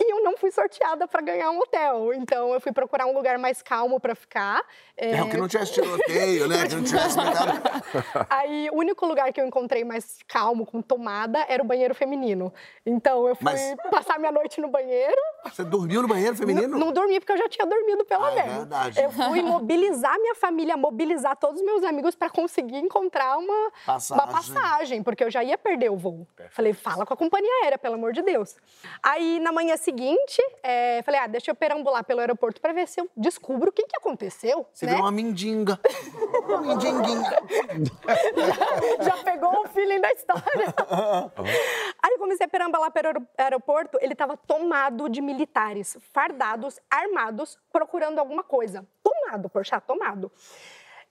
E 0.00 0.12
eu 0.12 0.22
não 0.22 0.36
fui 0.36 0.50
sorteada 0.52 1.08
para 1.08 1.20
ganhar 1.20 1.50
um 1.50 1.58
hotel. 1.58 2.12
Então 2.14 2.52
eu 2.54 2.60
fui 2.60 2.72
procurar 2.72 3.06
um 3.06 3.12
lugar 3.14 3.36
mais 3.38 3.60
calmo 3.62 3.98
para 3.98 4.14
ficar. 4.14 4.62
É, 4.96 5.20
o 5.22 5.28
que 5.28 5.36
não 5.36 5.48
tivesse 5.48 5.72
tiroteio, 5.72 6.46
né? 6.46 6.66
Que 6.68 6.74
não 6.76 6.84
tivesse. 6.84 7.16
Aí, 8.30 8.68
o 8.70 8.76
único 8.76 9.06
lugar 9.06 9.32
que 9.32 9.40
eu 9.40 9.46
encontrei 9.46 9.84
mais 9.84 10.18
calmo, 10.26 10.64
com 10.66 10.80
tomada, 10.82 11.44
era 11.48 11.62
o 11.62 11.66
banheiro 11.66 11.94
feminino. 11.94 12.52
Então, 12.84 13.26
eu 13.28 13.34
fui 13.34 13.44
Mas- 13.44 13.74
passar 13.90 14.18
minha 14.18 14.32
noite 14.32 14.60
no 14.60 14.68
banheiro. 14.68 15.16
Você 15.44 15.64
dormiu 15.64 16.02
no 16.02 16.08
banheiro 16.08 16.36
feminino? 16.36 16.68
Não, 16.68 16.86
não 16.86 16.92
dormi, 16.92 17.18
porque 17.20 17.32
eu 17.32 17.36
já 17.38 17.48
tinha 17.48 17.66
dormido, 17.66 18.04
pelo 18.04 18.24
Ah, 18.24 18.32
é 18.34 18.42
verdade. 18.42 19.00
Eu 19.00 19.10
fui 19.10 19.42
mobilizar 19.42 20.18
minha 20.18 20.34
família, 20.34 20.76
mobilizar 20.76 21.36
todos 21.36 21.60
os 21.60 21.66
meus 21.66 21.82
amigos 21.84 22.14
para 22.14 22.28
conseguir 22.30 22.76
encontrar 22.78 23.36
uma 23.38 23.70
Passagem. 23.86 24.24
uma 24.24 24.32
passagem, 24.32 25.02
porque 25.02 25.24
eu 25.24 25.30
já 25.30 25.42
ia 25.44 25.56
perder 25.58 25.90
o 25.90 25.96
voo. 25.96 26.26
Falei, 26.50 26.72
fala 26.72 27.06
com 27.06 27.14
a 27.14 27.16
companhia 27.16 27.50
aérea, 27.62 27.78
pelo 27.78 27.94
amor 27.94 28.12
de 28.12 28.22
Deus. 28.22 28.56
Aí, 29.02 29.38
na 29.40 29.52
manhã 29.52 29.76
seguinte, 29.88 30.42
é, 30.62 31.02
falei, 31.02 31.20
ah, 31.20 31.26
deixa 31.26 31.50
eu 31.50 31.54
perambular 31.54 32.04
pelo 32.04 32.20
aeroporto 32.20 32.60
para 32.60 32.74
ver 32.74 32.86
se 32.86 33.00
eu 33.00 33.08
descubro 33.16 33.70
o 33.70 33.72
que, 33.72 33.84
que 33.84 33.96
aconteceu. 33.96 34.66
Você 34.70 34.84
né? 34.84 34.92
virou 34.92 35.06
uma 35.06 35.12
mindinga. 35.12 35.80
Uma 36.48 36.60
mindinguinha. 36.60 37.30
Já 39.00 39.16
pegou 39.24 39.60
o 39.60 39.68
feeling 39.68 40.00
da 40.00 40.10
história. 40.12 40.42
Aí 42.02 42.12
eu 42.12 42.18
comecei 42.18 42.46
a 42.46 42.48
perambular 42.48 42.90
pelo 42.90 43.08
aero- 43.08 43.28
aeroporto, 43.36 43.98
ele 44.00 44.12
estava 44.12 44.36
tomado 44.36 45.08
de 45.08 45.20
militares, 45.20 45.96
fardados, 46.12 46.78
armados, 46.90 47.58
procurando 47.72 48.18
alguma 48.18 48.42
coisa. 48.42 48.86
Tomado, 49.02 49.48
Porchat, 49.48 49.84
tomado. 49.86 50.30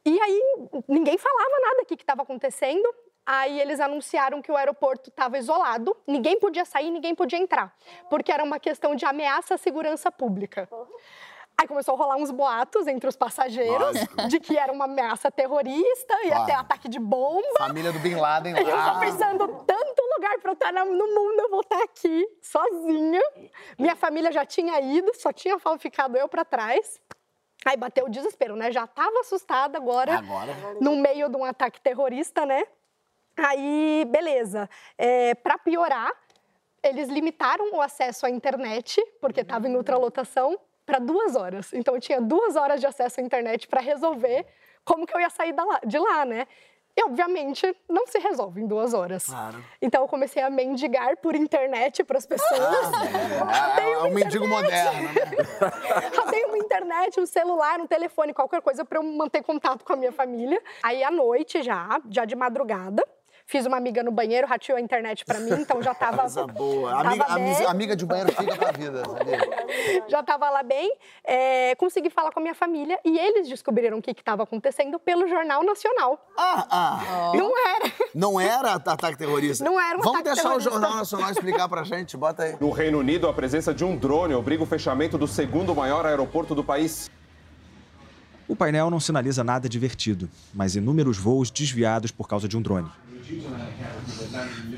E 0.05 0.19
aí 0.21 0.41
ninguém 0.87 1.17
falava 1.17 1.59
nada, 1.61 1.81
o 1.81 1.85
que 1.85 1.95
estava 1.95 2.21
acontecendo. 2.21 2.87
Aí 3.29 3.59
eles 3.59 3.81
anunciaram 3.81 4.41
que 4.41 4.49
o 4.49 4.55
aeroporto 4.55 5.09
estava 5.09 5.37
isolado, 5.37 5.95
ninguém 6.07 6.39
podia 6.39 6.63
sair, 6.63 6.89
ninguém 6.89 7.13
podia 7.13 7.37
entrar, 7.37 7.75
porque 8.09 8.31
era 8.31 8.41
uma 8.41 8.57
questão 8.57 8.95
de 8.95 9.05
ameaça 9.05 9.55
à 9.55 9.57
segurança 9.57 10.09
pública. 10.09 10.69
Aí 11.59 11.67
começou 11.67 11.95
a 11.95 11.97
rolar 11.97 12.15
uns 12.15 12.31
boatos 12.31 12.87
entre 12.87 13.09
os 13.09 13.17
passageiros 13.17 13.79
Lógico. 13.81 14.15
de 14.29 14.39
que 14.39 14.57
era 14.57 14.71
uma 14.71 14.85
ameaça 14.85 15.29
terrorista, 15.29 16.13
ia 16.23 16.29
Claro. 16.29 16.45
ter 16.45 16.51
ataque 16.53 16.87
de 16.87 16.99
bomba. 16.99 17.41
Família 17.57 17.91
do 17.91 17.99
Bin 17.99 18.15
Laden 18.15 18.55
E 18.55 18.61
eu 18.61 18.75
lá. 18.75 18.93
tô 18.93 18.99
pensando, 19.01 19.47
tanto 19.65 20.01
lugar 20.15 20.39
pra 20.39 20.51
eu 20.51 20.53
estar 20.53 20.71
na- 20.71 20.85
no 20.85 21.07
mundo, 21.07 21.39
eu 21.41 21.49
vou 21.49 21.61
estar 21.61 21.83
aqui, 21.83 22.25
sozinha. 22.41 23.21
Minha 23.77 23.95
família 23.97 24.31
já 24.31 24.45
tinha 24.45 24.79
ido, 24.79 25.11
só 25.15 25.33
tinha 25.33 25.57
ficado 25.79 26.15
eu 26.15 26.29
pra 26.29 26.45
trás. 26.45 27.01
Aí 27.65 27.75
bateu 27.75 28.05
o 28.05 28.09
desespero, 28.09 28.55
né? 28.55 28.71
Já 28.71 28.85
tava 28.87 29.19
assustada 29.19 29.77
agora, 29.77 30.19
Agora. 30.19 30.55
no 30.79 30.95
meio 30.95 31.27
de 31.27 31.35
um 31.35 31.43
ataque 31.43 31.81
terrorista, 31.81 32.45
né? 32.45 32.63
Aí, 33.37 34.05
beleza. 34.09 34.69
É, 34.97 35.35
para 35.35 35.57
piorar, 35.57 36.11
eles 36.83 37.07
limitaram 37.09 37.73
o 37.73 37.81
acesso 37.81 38.25
à 38.25 38.29
internet, 38.29 39.01
porque 39.21 39.41
estava 39.41 39.67
em 39.67 39.75
ultralotação, 39.75 40.59
para 40.85 40.99
duas 40.99 41.35
horas. 41.35 41.73
Então, 41.73 41.95
eu 41.95 42.01
tinha 42.01 42.21
duas 42.21 42.55
horas 42.55 42.79
de 42.79 42.87
acesso 42.87 43.19
à 43.19 43.23
internet 43.23 43.67
para 43.67 43.81
resolver 43.81 44.45
como 44.85 45.05
que 45.05 45.13
eu 45.13 45.19
ia 45.19 45.29
sair 45.29 45.53
de 45.85 45.99
lá, 45.99 46.25
né? 46.25 46.47
E, 46.95 47.03
obviamente, 47.03 47.75
não 47.87 48.07
se 48.07 48.17
resolve 48.17 48.59
em 48.59 48.65
duas 48.65 48.93
horas. 48.93 49.25
Claro. 49.25 49.63
Então, 49.79 50.01
eu 50.01 50.07
comecei 50.07 50.41
a 50.41 50.49
mendigar 50.49 51.15
por 51.17 51.35
internet 51.35 52.03
para 52.03 52.17
as 52.17 52.25
pessoas. 52.25 52.59
É, 53.77 53.91
é 53.91 53.97
um 53.99 54.11
mendigo 54.11 54.47
moderno, 54.47 55.03
né? 55.03 55.13
Uma 56.47 56.57
internet, 56.57 57.19
um 57.19 57.25
celular, 57.25 57.79
um 57.79 57.87
telefone, 57.87 58.33
qualquer 58.33 58.61
coisa 58.61 58.83
para 58.83 58.97
eu 58.97 59.03
manter 59.03 59.43
contato 59.43 59.83
com 59.83 59.93
a 59.93 59.95
minha 59.95 60.11
família. 60.11 60.61
Aí 60.81 61.03
à 61.03 61.11
noite 61.11 61.61
já, 61.61 62.01
já 62.09 62.25
de 62.25 62.35
madrugada, 62.35 63.03
Fiz 63.49 63.65
uma 63.65 63.77
amiga 63.77 64.03
no 64.03 64.11
banheiro, 64.11 64.45
rateou 64.45 64.77
a 64.77 64.81
internet 64.81 65.23
pra 65.23 65.39
mim, 65.39 65.53
então 65.53 65.81
já 65.81 65.93
tava. 65.95 66.23
Coisa 66.23 66.45
boa. 66.47 66.91
tava 66.91 67.23
Amiga, 67.33 67.69
amiga 67.69 67.95
de 67.95 68.05
banheiro 68.05 68.33
fica 68.33 68.55
pra 68.57 68.71
vida, 68.73 69.01
sabia? 69.05 69.39
já 70.09 70.19
estava 70.19 70.49
lá 70.49 70.61
bem, 70.63 70.93
é, 71.23 71.73
consegui 71.75 72.09
falar 72.09 72.33
com 72.33 72.41
a 72.41 72.43
minha 72.43 72.53
família 72.53 72.99
e 73.05 73.17
eles 73.17 73.47
descobriram 73.47 73.99
o 73.99 74.01
que 74.01 74.11
estava 74.11 74.43
acontecendo 74.43 74.99
pelo 74.99 75.29
Jornal 75.29 75.63
Nacional. 75.63 76.19
Ah, 76.37 76.67
ah. 76.69 77.31
Não 77.35 77.53
era. 77.69 77.93
Não 78.13 78.37
era 78.39 78.73
ataque 78.73 79.17
terrorista? 79.17 79.63
Não 79.63 79.79
era 79.79 79.97
um 79.97 80.01
Vamos 80.01 80.19
ataque 80.19 80.35
deixar 80.35 80.41
terrorista. 80.49 80.69
o 80.69 80.73
Jornal 80.73 80.95
Nacional 80.97 81.31
explicar 81.31 81.69
pra 81.69 81.83
gente, 81.85 82.17
bota 82.17 82.43
aí. 82.43 82.57
No 82.59 82.69
Reino 82.71 82.99
Unido, 82.99 83.29
a 83.29 83.33
presença 83.33 83.73
de 83.73 83.85
um 83.85 83.95
drone 83.95 84.33
obriga 84.33 84.61
o 84.61 84.65
fechamento 84.65 85.17
do 85.17 85.25
segundo 85.25 85.73
maior 85.73 86.05
aeroporto 86.05 86.53
do 86.53 86.65
país. 86.65 87.09
O 88.45 88.55
painel 88.57 88.89
não 88.89 88.99
sinaliza 88.99 89.41
nada 89.41 89.69
divertido, 89.69 90.29
mas 90.53 90.75
inúmeros 90.75 91.17
voos 91.17 91.49
desviados 91.49 92.11
por 92.11 92.27
causa 92.27 92.45
de 92.47 92.57
um 92.57 92.61
drone. 92.61 92.89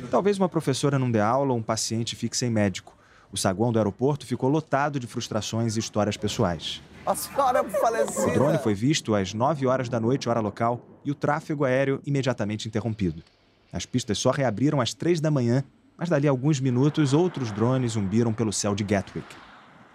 Talvez 0.10 0.38
uma 0.38 0.50
professora 0.50 1.00
não 1.00 1.12
dê 1.12 1.20
aula 1.20 1.54
ou 1.54 1.60
um 1.60 1.64
paciente 1.64 2.16
fique 2.16 2.36
sem 2.36 2.50
médico. 2.50 2.98
O 3.32 3.38
saguão 3.38 3.72
do 3.72 3.78
aeroporto 3.78 4.26
ficou 4.26 4.50
lotado 4.50 5.00
de 5.00 5.06
frustrações 5.06 5.76
e 5.76 5.80
histórias 5.80 6.18
pessoais. 6.18 6.82
A 7.06 7.16
senhora 7.16 7.64
falecida. 7.64 8.28
O 8.28 8.34
drone 8.34 8.58
foi 8.58 8.74
visto 8.74 9.16
às 9.16 9.34
9 9.34 9.68
horas 9.68 9.88
da 9.90 10.00
noite, 10.00 10.28
hora 10.28 10.40
local, 10.40 10.86
e 11.06 11.12
o 11.12 11.16
tráfego 11.16 11.66
aéreo 11.66 12.02
imediatamente 12.06 12.68
interrompido. 12.68 13.24
As 13.72 13.86
pistas 13.86 14.18
só 14.18 14.32
reabriram 14.32 14.82
às 14.82 14.94
3 14.94 15.20
da 15.20 15.30
manhã, 15.30 15.64
mas 15.98 16.10
dali 16.10 16.28
a 16.28 16.32
alguns 16.32 16.60
minutos 16.60 17.14
outros 17.14 17.52
drones 17.52 17.92
zumbiram 17.92 18.34
pelo 18.34 18.54
céu 18.54 18.74
de 18.74 18.84
Gatwick. 18.84 19.28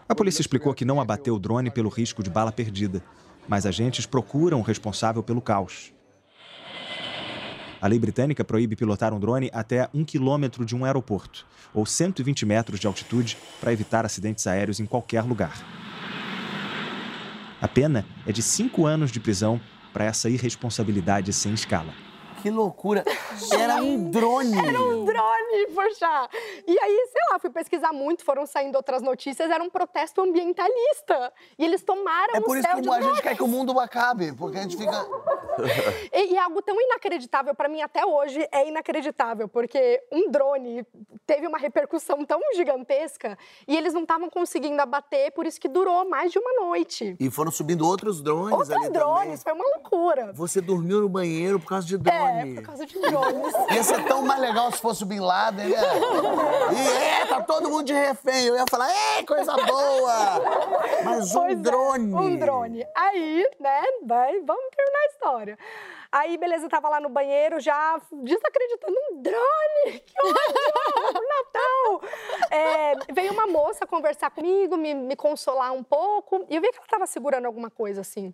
A 0.06 0.14
polícia 0.14 0.42
explicou 0.42 0.74
que 0.74 0.84
não 0.84 1.00
abateu 1.00 1.34
o 1.34 1.38
drone 1.38 1.70
pelo 1.70 1.88
risco 1.88 2.22
de 2.22 2.28
bala 2.28 2.52
perdida, 2.52 3.02
mas 3.48 3.64
agentes 3.64 4.04
procuram 4.04 4.60
o 4.60 4.62
responsável 4.62 5.22
pelo 5.22 5.40
caos. 5.40 5.93
A 7.84 7.86
lei 7.86 7.98
britânica 7.98 8.42
proíbe 8.42 8.76
pilotar 8.76 9.12
um 9.12 9.20
drone 9.20 9.50
até 9.52 9.90
um 9.92 10.06
quilômetro 10.06 10.64
de 10.64 10.74
um 10.74 10.86
aeroporto, 10.86 11.44
ou 11.74 11.84
120 11.84 12.46
metros 12.46 12.80
de 12.80 12.86
altitude, 12.86 13.36
para 13.60 13.74
evitar 13.74 14.06
acidentes 14.06 14.46
aéreos 14.46 14.80
em 14.80 14.86
qualquer 14.86 15.20
lugar. 15.22 15.52
A 17.60 17.68
pena 17.68 18.06
é 18.26 18.32
de 18.32 18.40
cinco 18.40 18.86
anos 18.86 19.12
de 19.12 19.20
prisão 19.20 19.60
para 19.92 20.06
essa 20.06 20.30
irresponsabilidade 20.30 21.30
sem 21.34 21.52
escala. 21.52 21.92
Que 22.44 22.50
loucura. 22.50 23.02
Era 23.58 23.76
um 23.76 24.10
drone. 24.10 24.58
Era 24.58 24.78
um 24.78 25.02
drone, 25.02 25.66
poxa. 25.74 26.28
E 26.66 26.78
aí, 26.78 27.08
sei 27.10 27.22
lá, 27.30 27.38
fui 27.38 27.48
pesquisar 27.48 27.90
muito, 27.90 28.22
foram 28.22 28.44
saindo 28.44 28.76
outras 28.76 29.00
notícias, 29.00 29.50
era 29.50 29.64
um 29.64 29.70
protesto 29.70 30.20
ambientalista. 30.20 31.32
E 31.58 31.64
eles 31.64 31.82
tomaram 31.82 32.34
É 32.34 32.40
por 32.42 32.50
o 32.50 32.54
isso 32.60 32.68
céu 32.68 32.76
que 32.76 32.82
de 32.82 32.88
a 32.90 32.92
gente 32.96 33.02
drone. 33.04 33.22
quer 33.22 33.34
que 33.34 33.42
o 33.42 33.48
mundo 33.48 33.80
acabe, 33.80 34.34
porque 34.34 34.58
a 34.58 34.62
gente 34.62 34.76
fica... 34.76 34.92
E, 36.12 36.32
e 36.32 36.36
é 36.36 36.40
algo 36.40 36.60
tão 36.60 36.78
inacreditável 36.80 37.54
para 37.54 37.68
mim 37.68 37.80
até 37.80 38.04
hoje 38.04 38.44
é 38.50 38.68
inacreditável, 38.68 39.46
porque 39.48 40.02
um 40.10 40.28
drone 40.28 40.84
teve 41.24 41.46
uma 41.46 41.58
repercussão 41.58 42.24
tão 42.24 42.40
gigantesca 42.56 43.38
e 43.66 43.76
eles 43.76 43.94
não 43.94 44.02
estavam 44.02 44.28
conseguindo 44.28 44.82
abater, 44.82 45.30
por 45.32 45.46
isso 45.46 45.60
que 45.60 45.68
durou 45.68 46.08
mais 46.08 46.32
de 46.32 46.40
uma 46.40 46.52
noite. 46.66 47.16
E 47.20 47.30
foram 47.30 47.52
subindo 47.52 47.86
outros 47.86 48.20
drones 48.20 48.52
Outros 48.68 48.90
drones, 48.90 49.42
foi 49.44 49.52
uma 49.52 49.64
loucura. 49.76 50.20
também. 50.22 50.34
Você 50.34 50.60
dormiu 50.60 51.00
no 51.02 51.08
banheiro 51.08 51.60
por 51.60 51.68
causa 51.68 51.86
de 51.86 51.96
drone. 51.98 52.18
É, 52.18 52.33
por 52.54 52.62
causa 52.62 52.86
de 52.86 52.98
drones. 52.98 53.54
Ia 53.74 53.82
ser 53.82 54.04
tão 54.06 54.22
mais 54.22 54.40
legal 54.40 54.70
se 54.72 54.78
fosse 54.78 55.02
o 55.02 55.06
Bin 55.06 55.20
Laden, 55.20 55.68
né? 55.68 55.76
E 56.72 57.22
é, 57.22 57.26
tá 57.26 57.42
todo 57.42 57.70
mundo 57.70 57.84
de 57.84 57.92
refém. 57.92 58.46
Eu 58.46 58.56
ia 58.56 58.64
falar, 58.68 58.90
é, 58.90 59.22
coisa 59.24 59.54
boa! 59.54 60.40
Mas 61.04 61.34
um 61.34 61.40
Pois 61.40 61.52
é, 61.52 61.54
drone. 61.56 62.14
um 62.14 62.36
drone. 62.36 62.86
Aí, 62.94 63.48
né, 63.60 63.82
vai, 64.04 64.40
vamos 64.40 64.64
terminar 64.74 64.98
a 64.98 65.06
história. 65.06 65.58
Aí, 66.10 66.38
beleza, 66.38 66.66
eu 66.66 66.70
tava 66.70 66.88
lá 66.88 67.00
no 67.00 67.08
banheiro 67.08 67.58
já 67.58 68.00
desacreditando. 68.12 68.96
Um 69.10 69.20
drone! 69.20 70.00
Que 70.00 70.14
ódio! 70.24 71.20
Natal! 71.28 72.10
É, 72.50 73.12
veio 73.12 73.32
uma 73.32 73.46
moça 73.48 73.84
conversar 73.86 74.30
comigo, 74.30 74.76
me, 74.76 74.94
me 74.94 75.16
consolar 75.16 75.72
um 75.72 75.82
pouco. 75.82 76.46
E 76.48 76.54
eu 76.54 76.62
vi 76.62 76.70
que 76.70 76.78
ela 76.78 76.86
tava 76.86 77.06
segurando 77.06 77.46
alguma 77.46 77.68
coisa 77.68 78.00
assim. 78.00 78.32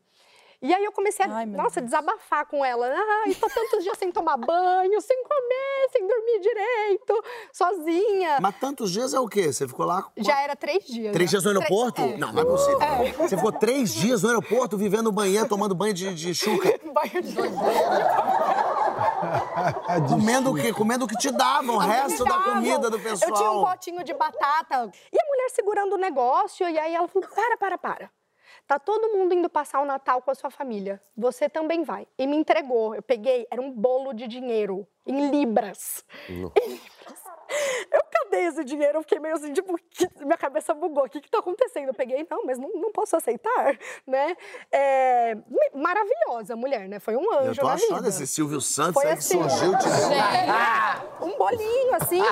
E 0.62 0.74
aí 0.74 0.84
eu 0.84 0.92
comecei 0.92 1.24
a, 1.24 1.36
Ai, 1.36 1.46
nossa, 1.46 1.80
desabafar 1.80 2.44
com 2.46 2.62
ela. 2.62 2.86
Ai, 3.24 3.34
tô 3.34 3.48
tantos 3.48 3.82
dias 3.82 3.96
sem 3.96 4.12
tomar 4.12 4.36
banho, 4.36 5.00
sem 5.00 5.24
comer, 5.24 5.88
sem 5.90 6.06
dormir 6.06 6.40
direito, 6.40 7.24
sozinha. 7.50 8.38
Mas 8.42 8.58
tantos 8.58 8.90
dias 8.90 9.14
é 9.14 9.20
o 9.20 9.26
quê? 9.26 9.50
Você 9.50 9.66
ficou 9.66 9.86
lá... 9.86 10.06
Já 10.18 10.38
era 10.42 10.54
três 10.54 10.84
dias. 10.84 11.12
Três 11.12 11.30
né? 11.30 11.38
dias 11.38 11.44
no 11.44 11.50
aeroporto? 11.50 12.02
Três- 12.02 12.14
é. 12.14 12.18
Não, 12.18 12.32
não 12.32 12.42
é 12.42 12.44
possível. 12.44 12.78
Você 13.18 13.36
ficou 13.36 13.52
três 13.52 13.94
dias 13.94 14.22
no 14.22 14.28
aeroporto 14.28 14.76
vivendo 14.76 15.04
no 15.04 15.12
banheiro, 15.12 15.48
tomando 15.48 15.74
banho 15.74 15.94
de, 15.94 16.14
de 16.14 16.34
chuca. 16.34 16.68
Banho 16.92 17.22
de 17.22 17.34
Comendo 20.08 20.50
o 20.50 20.54
quê? 20.54 20.72
Comendo 20.72 21.04
o 21.04 21.08
que 21.08 21.16
te 21.16 21.30
davam, 21.30 21.76
o 21.76 21.78
resto 21.78 22.24
da 22.24 22.30
Davam. 22.36 22.54
comida 22.54 22.90
do 22.90 22.98
pessoal. 22.98 23.30
Eu 23.30 23.36
tinha 23.36 23.50
um 23.50 23.64
potinho 23.64 24.04
de 24.04 24.12
batata. 24.12 24.90
E 25.12 25.16
a 25.18 25.26
mulher 25.26 25.50
segurando 25.50 25.94
o 25.94 25.98
negócio, 25.98 26.68
e 26.68 26.78
aí 26.78 26.94
ela 26.94 27.08
falou: 27.08 27.28
para, 27.28 27.56
para, 27.56 27.78
para. 27.78 28.10
Tá 28.70 28.78
todo 28.78 29.12
mundo 29.12 29.34
indo 29.34 29.50
passar 29.50 29.80
o 29.80 29.84
Natal 29.84 30.22
com 30.22 30.30
a 30.30 30.34
sua 30.36 30.48
família. 30.48 31.02
Você 31.16 31.48
também 31.48 31.82
vai. 31.82 32.06
E 32.16 32.24
me 32.24 32.36
entregou. 32.36 32.94
Eu 32.94 33.02
peguei, 33.02 33.44
era 33.50 33.60
um 33.60 33.68
bolo 33.68 34.12
de 34.12 34.28
dinheiro, 34.28 34.86
em 35.04 35.28
libras. 35.28 36.04
Em 36.28 36.36
libras. 36.36 37.19
Eu 37.92 38.02
cadê 38.10 38.44
esse 38.46 38.64
dinheiro? 38.64 38.98
Eu 38.98 39.02
fiquei 39.02 39.18
meio 39.18 39.34
assim, 39.34 39.52
tipo, 39.52 39.78
minha 40.20 40.36
cabeça 40.36 40.72
bugou. 40.74 41.04
O 41.04 41.08
que 41.08 41.20
que 41.20 41.30
tá 41.30 41.38
acontecendo? 41.38 41.88
Eu 41.88 41.94
peguei, 41.94 42.26
não, 42.30 42.44
mas 42.44 42.58
não, 42.58 42.70
não 42.74 42.92
posso 42.92 43.16
aceitar, 43.16 43.78
né? 44.06 44.36
É, 44.70 45.36
maravilhosa 45.74 46.56
mulher, 46.56 46.88
né? 46.88 46.98
Foi 47.00 47.16
um 47.16 47.32
anjo 47.32 47.50
Eu 47.50 47.56
tô 47.56 47.68
achando 47.68 48.08
esse 48.08 48.26
Silvio 48.26 48.60
Santos 48.60 48.94
Foi 48.94 49.06
aí 49.06 49.12
assim, 49.12 49.42
que 49.42 49.50
surgiu. 49.50 49.78
Te... 49.78 49.88
um 51.24 51.36
bolinho, 51.36 51.94
assim. 51.94 52.22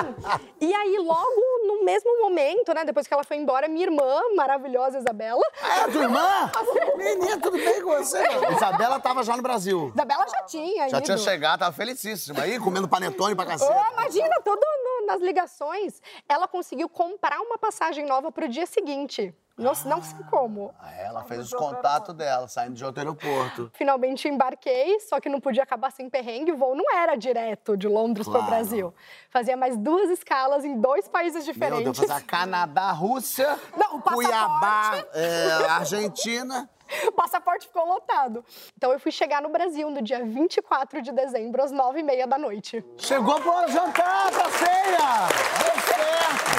E 0.61 0.73
aí, 0.73 0.97
logo 0.97 1.67
no 1.67 1.83
mesmo 1.83 2.21
momento, 2.21 2.73
né? 2.73 2.85
Depois 2.85 3.07
que 3.07 3.13
ela 3.13 3.23
foi 3.23 3.37
embora, 3.37 3.67
minha 3.67 3.85
irmã, 3.85 4.21
maravilhosa 4.35 4.99
Isabela. 4.99 5.41
É 5.61 5.81
a 5.81 5.87
tua 5.89 6.03
irmã? 6.03 6.51
Menina, 6.95 7.39
tudo 7.39 7.57
bem 7.57 7.81
com 7.81 7.89
você? 7.89 8.21
Isabela 8.55 8.99
tava 8.99 9.23
já 9.23 9.35
no 9.35 9.43
Brasil. 9.43 9.91
Isabela 9.93 10.25
já 10.27 10.43
tinha 10.43 10.89
Já 10.89 10.97
ido. 10.97 11.05
tinha 11.05 11.17
chegado, 11.17 11.59
tava 11.59 11.75
felicíssima. 11.75 12.41
Aí, 12.41 12.59
comendo 12.59 12.87
panetone 12.87 13.35
pra 13.35 13.45
cacete. 13.45 13.71
Oh, 13.71 13.93
imagina, 13.93 14.35
todo 14.43 14.61
nas 15.09 15.21
ligações. 15.21 16.01
Ela 16.27 16.47
conseguiu 16.47 16.87
comprar 16.87 17.39
uma 17.41 17.57
passagem 17.57 18.05
nova 18.05 18.31
pro 18.31 18.47
dia 18.47 18.65
seguinte. 18.67 19.33
Não, 19.57 19.73
não 19.85 20.01
sei 20.01 20.19
como. 20.29 20.73
Aí 20.79 20.99
ela 21.01 21.21
fez 21.25 21.41
os 21.41 21.53
contatos 21.53 22.15
dela, 22.15 22.47
saindo 22.47 22.75
de 22.75 22.85
outro 22.85 23.01
aeroporto. 23.01 23.69
Finalmente 23.75 24.25
embarquei, 24.25 25.01
só 25.01 25.19
que 25.19 25.27
não 25.27 25.41
podia 25.41 25.63
acabar 25.63 25.91
sem 25.91 26.09
perrengue. 26.09 26.53
O 26.53 26.57
voo 26.57 26.75
não 26.75 26.85
era 26.95 27.17
direto 27.17 27.75
de 27.75 27.85
Londres 27.85 28.25
Claro. 28.25 28.39
para 28.39 28.47
o 28.47 28.49
Brasil. 28.55 28.93
Fazia 29.29 29.57
mais 29.57 29.75
duas 29.75 30.09
escalas 30.11 30.63
em 30.63 30.79
dois 30.79 31.09
países 31.09 31.43
Meu 31.43 31.53
diferentes. 31.53 31.83
Deus, 31.99 32.09
fazer 32.09 32.23
Canadá, 32.25 32.91
Rússia, 32.93 33.59
Não, 33.75 33.97
o. 33.97 34.01
Cuiabá, 34.01 35.03
é, 35.13 35.65
Argentina. 35.69 36.69
O 37.07 37.11
passaporte 37.11 37.67
ficou 37.67 37.85
lotado. 37.85 38.43
Então 38.77 38.91
eu 38.91 38.99
fui 38.99 39.11
chegar 39.11 39.41
no 39.41 39.49
Brasil 39.49 39.89
no 39.89 40.01
dia 40.01 40.23
24 40.23 41.01
de 41.01 41.11
dezembro, 41.11 41.61
às 41.63 41.71
9h30 41.71 42.27
da 42.27 42.37
noite. 42.37 42.83
Chegou 42.97 43.39
pro 43.41 43.67
jantar, 43.69 44.31
pra 44.31 44.49
ceia! 44.51 45.27
Deu 45.59 45.81
certo! 45.81 46.51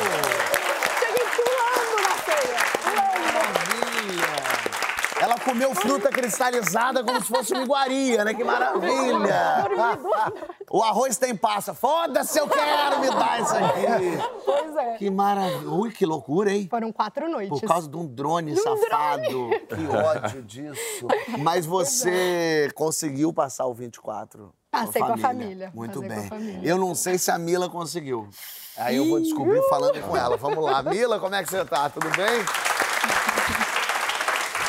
Cheguei 0.98 1.26
pulando 1.36 1.96
na 2.02 2.14
ceia. 2.24 2.60
Ela 5.20 5.38
comeu 5.38 5.74
fruta 5.74 6.08
cristalizada 6.10 7.04
como 7.04 7.20
se 7.20 7.28
fosse 7.28 7.52
uma 7.52 7.62
iguaria, 7.62 8.24
né? 8.24 8.32
Que 8.34 8.42
maravilha! 8.44 9.66
O 10.72 10.84
arroz 10.84 11.16
tem 11.18 11.34
passa. 11.36 11.74
Foda-se, 11.74 12.38
eu 12.38 12.46
quero 12.48 13.00
me 13.00 13.08
dar 13.10 13.40
isso 13.40 13.56
aqui! 13.56 14.40
Pois 14.44 14.76
é. 14.76 14.96
Que 14.98 15.10
maravilha! 15.10 15.68
Ui, 15.70 15.90
que 15.90 16.06
loucura, 16.06 16.52
hein? 16.52 16.66
Foram 16.70 16.92
quatro 16.92 17.28
noites. 17.28 17.58
Por 17.60 17.66
causa 17.66 17.88
de 17.88 17.96
um 17.96 18.06
drone 18.06 18.52
De 18.54 18.60
um 18.60 18.62
safado. 18.62 19.22
drone. 19.22 19.58
Que 19.66 19.96
ódio 19.96 20.42
disso. 20.42 21.06
Mas 21.38 21.66
você 21.66 22.70
conseguiu 22.74 23.32
passar 23.32 23.66
o 23.66 23.74
24 23.74 24.52
Passei 24.70 25.02
com 25.02 25.12
a 25.12 25.16
família. 25.18 25.72
Muito 25.74 26.00
Passei 26.00 26.16
bem. 26.16 26.28
família. 26.28 26.60
Eu 26.62 26.78
não 26.78 26.94
sei 26.94 27.18
se 27.18 27.30
a 27.30 27.38
Mila 27.38 27.68
conseguiu. 27.68 28.28
Aí 28.76 28.96
eu 28.96 29.08
vou 29.08 29.20
descobrir 29.20 29.60
falando 29.68 30.00
com 30.00 30.16
ela. 30.16 30.36
Vamos 30.36 30.62
lá. 30.64 30.82
Mila, 30.82 31.18
como 31.18 31.34
é 31.34 31.42
que 31.42 31.50
você 31.50 31.64
tá? 31.64 31.90
Tudo 31.90 32.08
bem? 32.10 32.44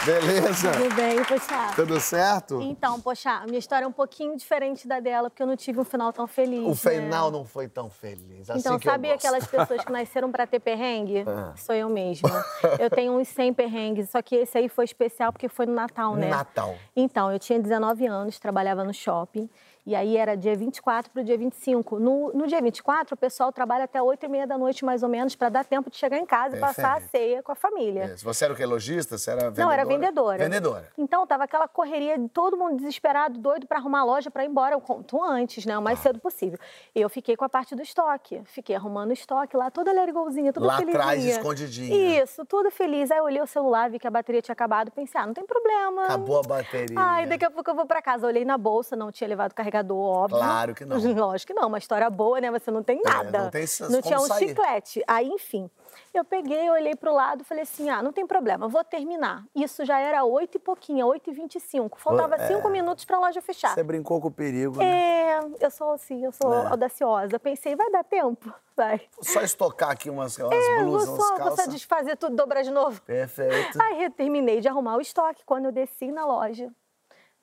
Beleza? 0.06 0.72
Tudo 0.72 0.96
bem, 0.96 1.24
poxa. 1.24 1.74
Tudo 1.76 2.00
certo? 2.00 2.62
Então, 2.62 3.00
poxa, 3.00 3.44
minha 3.46 3.60
história 3.60 3.86
é 3.86 3.88
um 3.88 3.92
pouquinho 3.92 4.36
diferente 4.36 4.88
da 4.88 5.00
dela, 5.00 5.30
porque 5.30 5.44
eu 5.44 5.48
não 5.48 5.56
tive 5.56 5.80
um 5.80 5.84
final 5.84 6.12
tão 6.12 6.26
feliz. 6.26 6.66
O 6.66 6.90
né? 6.90 6.96
final 6.96 7.30
não 7.30 7.46
foi 7.46 7.68
tão 7.68 7.90
feliz. 7.90 8.50
Assim 8.50 8.60
Então, 8.60 8.80
sabe 8.80 9.12
aquelas 9.12 9.46
pessoas 9.46 9.84
que 9.86 9.92
nasceram 9.94 10.32
pra 10.32 10.48
ter 10.48 10.60
perrengue? 10.60 11.24
Ah. 11.28 11.54
Sou 11.56 11.76
eu 11.76 11.90
mesma. 11.90 12.46
Eu 12.80 12.90
tenho 12.90 13.14
uns 13.14 13.28
100 13.28 13.54
perrengues, 13.54 14.10
só 14.10 14.22
que 14.22 14.36
esse 14.36 14.58
aí 14.58 14.68
foi 14.68 14.86
especial 14.86 15.32
porque 15.32 15.48
foi 15.48 15.66
no 15.66 15.74
Natal, 15.74 16.16
né? 16.16 16.30
Natal. 16.30 16.76
Então, 16.96 17.32
eu 17.32 17.38
tinha 17.38 17.60
19 17.60 18.08
anos, 18.08 18.40
trabalhava 18.40 18.84
no 18.84 18.94
shopping 18.94 19.50
E 19.86 19.96
aí 19.96 20.16
era 20.16 20.38
dia 20.38 20.56
24 20.56 21.12
para 21.12 21.22
o 21.22 21.26
dia 21.26 21.38
25. 21.38 22.00
No, 22.00 22.32
no 22.34 22.46
dia 22.46 22.62
24, 22.62 23.16
o 23.16 23.18
pessoal 23.18 23.52
trabalha 23.52 23.86
até 23.86 24.02
8 24.02 24.24
e 24.26 24.30
meia 24.30 24.46
da 24.46 24.58
noite, 24.58 24.86
mais 24.86 25.02
ou 25.02 25.10
menos, 25.10 25.36
para 25.36 25.50
dar 25.50 25.66
tempo 25.66 25.90
de 25.90 25.98
chegar 25.98 26.18
em 26.18 26.26
casa 26.26 26.56
e 26.56 26.60
passar 26.60 26.92
a 26.92 27.00
Perfeito. 27.00 27.12
ceia 27.12 27.44
com 27.44 27.52
a 27.52 27.56
família. 27.56 28.06
Isso. 28.14 28.24
Você 28.24 28.46
era 28.46 28.54
o 28.54 28.58
que? 28.58 28.64
Lojista? 28.64 29.18
Você 29.18 29.32
era 29.32 29.42
vendedora? 29.50 29.66
Não, 29.66 29.72
era 29.72 29.86
vendedora. 29.86 30.44
Vendedora. 30.44 30.90
Então, 30.98 31.26
tava 31.26 31.46
aquela 31.46 31.68
correria 31.68 32.18
de 32.18 32.30
todo 32.30 32.56
mundo 32.56 32.78
desesperado, 32.78 33.40
doido 33.40 33.66
para 33.66 33.80
arrumar 33.80 34.02
a 34.02 34.04
loja 34.04 34.30
para 34.30 34.44
ir 34.44 34.48
embora 34.50 34.78
o 34.78 34.82
quanto 34.82 35.22
antes, 35.24 35.66
né? 35.66 35.76
O 35.78 35.82
mais 35.82 35.98
cedo 36.00 36.20
possível. 36.20 36.60
E 36.94 37.02
eu 37.02 37.10
fiquei 37.10 37.36
com 37.36 37.44
a 37.46 37.50
parte 37.50 37.76
do 37.76 37.82
estoque. 37.82 38.42
Fiquei 38.46 38.76
arrumando 38.76 39.10
o 39.10 39.14
estoque 39.14 39.58
lá, 39.58 39.72
toda 39.72 39.92
lerigolzinha, 39.92 40.54
toda 40.54 40.68
Lá 40.68 40.78
felizinha. 40.78 41.02
atrás, 41.02 41.26
escondidinha. 41.26 42.22
Isso, 42.24 42.46
tudo 42.46 42.70
feliz. 42.70 43.10
Aí 43.10 43.18
eu 43.18 43.24
olhei 43.24 43.42
o 43.42 43.48
celular, 43.48 43.90
vi 43.90 43.98
que 43.98 44.08
a 44.08 44.12
bateria 44.12 44.42
tinha 44.44 44.54
acabado. 44.54 44.92
Pensei, 44.92 45.20
ah, 45.20 45.26
não 45.26 45.34
tem 45.34 45.46
problema. 45.46 46.06
Acabou 46.06 46.40
a 46.40 46.44
bateria. 46.44 46.96
Ai, 47.00 47.26
daqui 47.26 47.46
a 47.46 47.50
pouco 47.50 47.68
eu 47.70 47.76
vou 47.76 47.88
pra 47.88 48.00
casa. 48.00 48.28
Olhei 48.28 48.46
na 48.46 48.58
bolsa, 48.60 48.96
não 48.96 49.12
tinha 49.12 49.28
levado 49.28 49.54
carregador, 49.72 49.98
óbvio. 49.98 50.38
Claro 50.38 50.76
que 50.76 50.86
não. 50.86 50.98
Lógico 51.16 51.54
que 51.54 51.60
não, 51.60 51.68
uma 51.68 51.78
história 51.78 52.10
boa, 52.10 52.40
né? 52.42 52.52
Você 52.52 52.70
não 52.70 52.84
tem 52.84 53.02
nada. 53.04 53.44
não 53.44 53.50
tem 53.50 53.66
Não 53.90 54.02
tinha 54.02 54.18
um 54.20 54.26
sair. 54.26 54.50
chiclete. 54.50 55.04
Aí, 55.08 55.28
enfim, 55.28 55.70
eu 56.14 56.24
peguei, 56.26 56.70
olhei 56.70 56.96
pro 56.96 57.14
lado 57.14 57.42
e 57.42 57.44
falei 57.44 57.64
assim: 57.64 57.90
ah, 57.90 58.02
não 58.04 58.12
tem 58.12 58.28
problema, 58.28 58.68
vou 58.68 58.84
terminar. 58.84 59.44
Isso 59.56 59.86
já 59.86 60.00
era 60.00 60.24
oito 60.24 60.56
e 60.56 60.60
pouquinho, 60.60 61.08
oito 61.08 61.30
e 61.30 61.34
vinte 61.34 61.56
e 61.56 61.60
cinco. 61.60 62.00
Faltava 62.00 62.36
É. 62.36 62.48
cinco 62.48 62.70
minutos 62.70 63.06
pra 63.06 63.20
loja 63.20 63.42
fechar. 63.42 63.74
Você 63.74 63.84
brincou 63.84 64.20
com 64.22 64.28
o 64.28 64.32
perigo, 64.32 64.78
né? 64.78 64.86
É, 64.86 65.40
eu 65.60 65.72
sou 65.72 65.94
assim, 65.94 66.24
eu 66.24 66.32
sou 66.32 66.54
É. 66.54 66.68
audaciosa. 66.68 67.40
Pensei, 67.40 67.76
vai 67.76 67.90
dar 67.90 68.04
tempo? 68.04 68.54
Vai. 68.76 69.02
Só 69.22 69.42
estocar 69.42 69.92
aqui 69.92 70.10
umas, 70.10 70.38
umas 70.38 70.54
É, 70.54 70.84
blusas, 70.84 71.10
umas 71.10 71.24
só, 71.28 71.36
calças. 71.38 71.66
só 71.66 71.72
desfazer 71.72 72.16
tudo, 72.18 72.36
dobrar 72.36 72.62
de 72.64 72.72
novo. 72.72 73.02
Perfeito. 73.02 73.80
Aí 73.82 74.10
terminei 74.12 74.60
de 74.62 74.68
arrumar 74.68 74.98
o 74.98 75.02
estoque. 75.02 75.44
Quando 75.46 75.66
eu 75.66 75.72
desci 75.72 76.12
na 76.12 76.26
loja, 76.26 76.70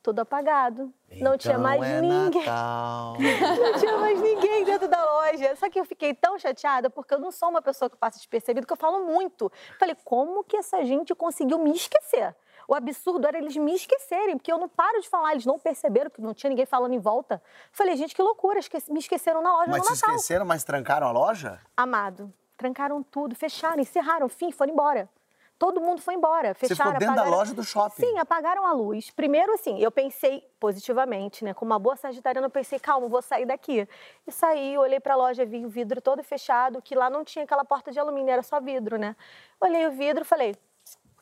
tudo 0.01 0.19
apagado. 0.19 0.93
não 1.19 1.37
tinha 1.37 1.53
Então 1.53 1.63
mais 1.63 1.81
é 1.83 2.01
ninguém. 2.01 2.45
Natal. 2.45 3.15
Não 3.59 3.79
tinha 3.79 3.97
mais 3.97 4.21
ninguém 4.21 4.63
dentro 4.63 4.87
da 4.87 5.03
loja. 5.03 5.55
Só 5.57 5.69
que 5.69 5.79
eu 5.79 5.85
fiquei 5.85 6.13
tão 6.13 6.37
chateada, 6.39 6.89
porque 6.89 7.13
eu 7.13 7.19
não 7.19 7.31
sou 7.31 7.49
uma 7.49 7.61
pessoa 7.61 7.89
que 7.89 7.97
passa 7.97 8.17
despercebido, 8.17 8.65
que 8.65 8.71
eu 8.73 8.77
falo 8.77 9.05
muito. 9.05 9.51
Falei, 9.77 9.95
como 10.05 10.43
que 10.43 10.55
essa 10.55 10.83
gente 10.85 11.13
conseguiu 11.13 11.59
me 11.59 11.71
esquecer? 11.71 12.35
O 12.67 12.75
absurdo 12.75 13.27
era 13.27 13.37
eles 13.37 13.57
me 13.57 13.73
esquecerem, 13.73 14.37
porque 14.37 14.51
eu 14.51 14.57
não 14.57 14.69
paro 14.69 15.01
de 15.01 15.09
falar, 15.09 15.31
eles 15.31 15.45
não 15.45 15.57
perceberam 15.57 16.09
que 16.09 16.21
não 16.21 16.33
tinha 16.33 16.49
ninguém 16.49 16.65
falando 16.67 16.93
em 16.93 16.99
volta. 16.99 17.41
Falei, 17.71 17.95
gente, 17.97 18.15
que 18.15 18.21
loucura, 18.21 18.59
esqueci- 18.59 18.91
me 18.91 18.99
esqueceram 18.99 19.41
na 19.41 19.51
loja 19.51 19.71
Mas 19.71 19.79
no 19.79 19.85
se 19.95 20.01
Natal. 20.01 20.15
esqueceram, 20.15 20.45
mas 20.45 20.63
trancaram 20.63 21.07
a 21.07 21.11
loja? 21.11 21.59
Amado, 21.75 22.31
trancaram 22.55 23.01
tudo, 23.01 23.35
fecharam, 23.35 23.79
encerraram, 23.81 24.29
fim, 24.29 24.51
foram 24.51 24.71
embora. 24.71 25.09
Todo 25.59 25.81
mundo 25.81 26.01
foi 26.01 26.13
embora, 26.13 26.53
Você 26.53 26.69
fecharam, 26.69 26.91
ficou 26.91 26.99
dentro 26.99 27.15
da 27.15 27.21
apagaram- 27.23 27.37
loja 27.37 27.53
do 27.53 27.63
shopping? 27.65 28.01
Sim, 28.01 28.17
apagaram 28.17 28.65
a 28.65 28.71
luz. 28.71 29.11
Primeiro, 29.11 29.53
assim, 29.53 29.77
eu 29.77 29.91
pensei 29.91 30.41
positivamente, 30.57 31.43
né? 31.43 31.53
Como 31.53 31.69
uma 31.71 31.77
boa 31.77 31.97
sagitariana, 31.97 32.47
eu 32.47 32.51
pensei, 32.51 32.79
calma, 32.79 33.09
vou 33.09 33.21
sair 33.21 33.45
daqui. 33.45 33.85
E 34.25 34.31
saí, 34.31 34.77
olhei 34.77 35.01
pra 35.01 35.17
loja, 35.17 35.45
vi 35.45 35.65
o 35.65 35.69
vidro 35.69 35.99
todo 36.01 36.23
fechado, 36.23 36.81
que 36.81 36.95
lá 36.95 37.09
não 37.09 37.25
tinha 37.25 37.43
aquela 37.43 37.65
porta 37.65 37.91
de 37.91 37.99
alumínio, 37.99 38.31
era 38.31 38.41
só 38.41 38.61
vidro, 38.61 38.97
né? 38.97 39.17
Olhei 39.59 39.85
o 39.85 39.91
vidro, 39.91 40.23
falei, 40.23 40.55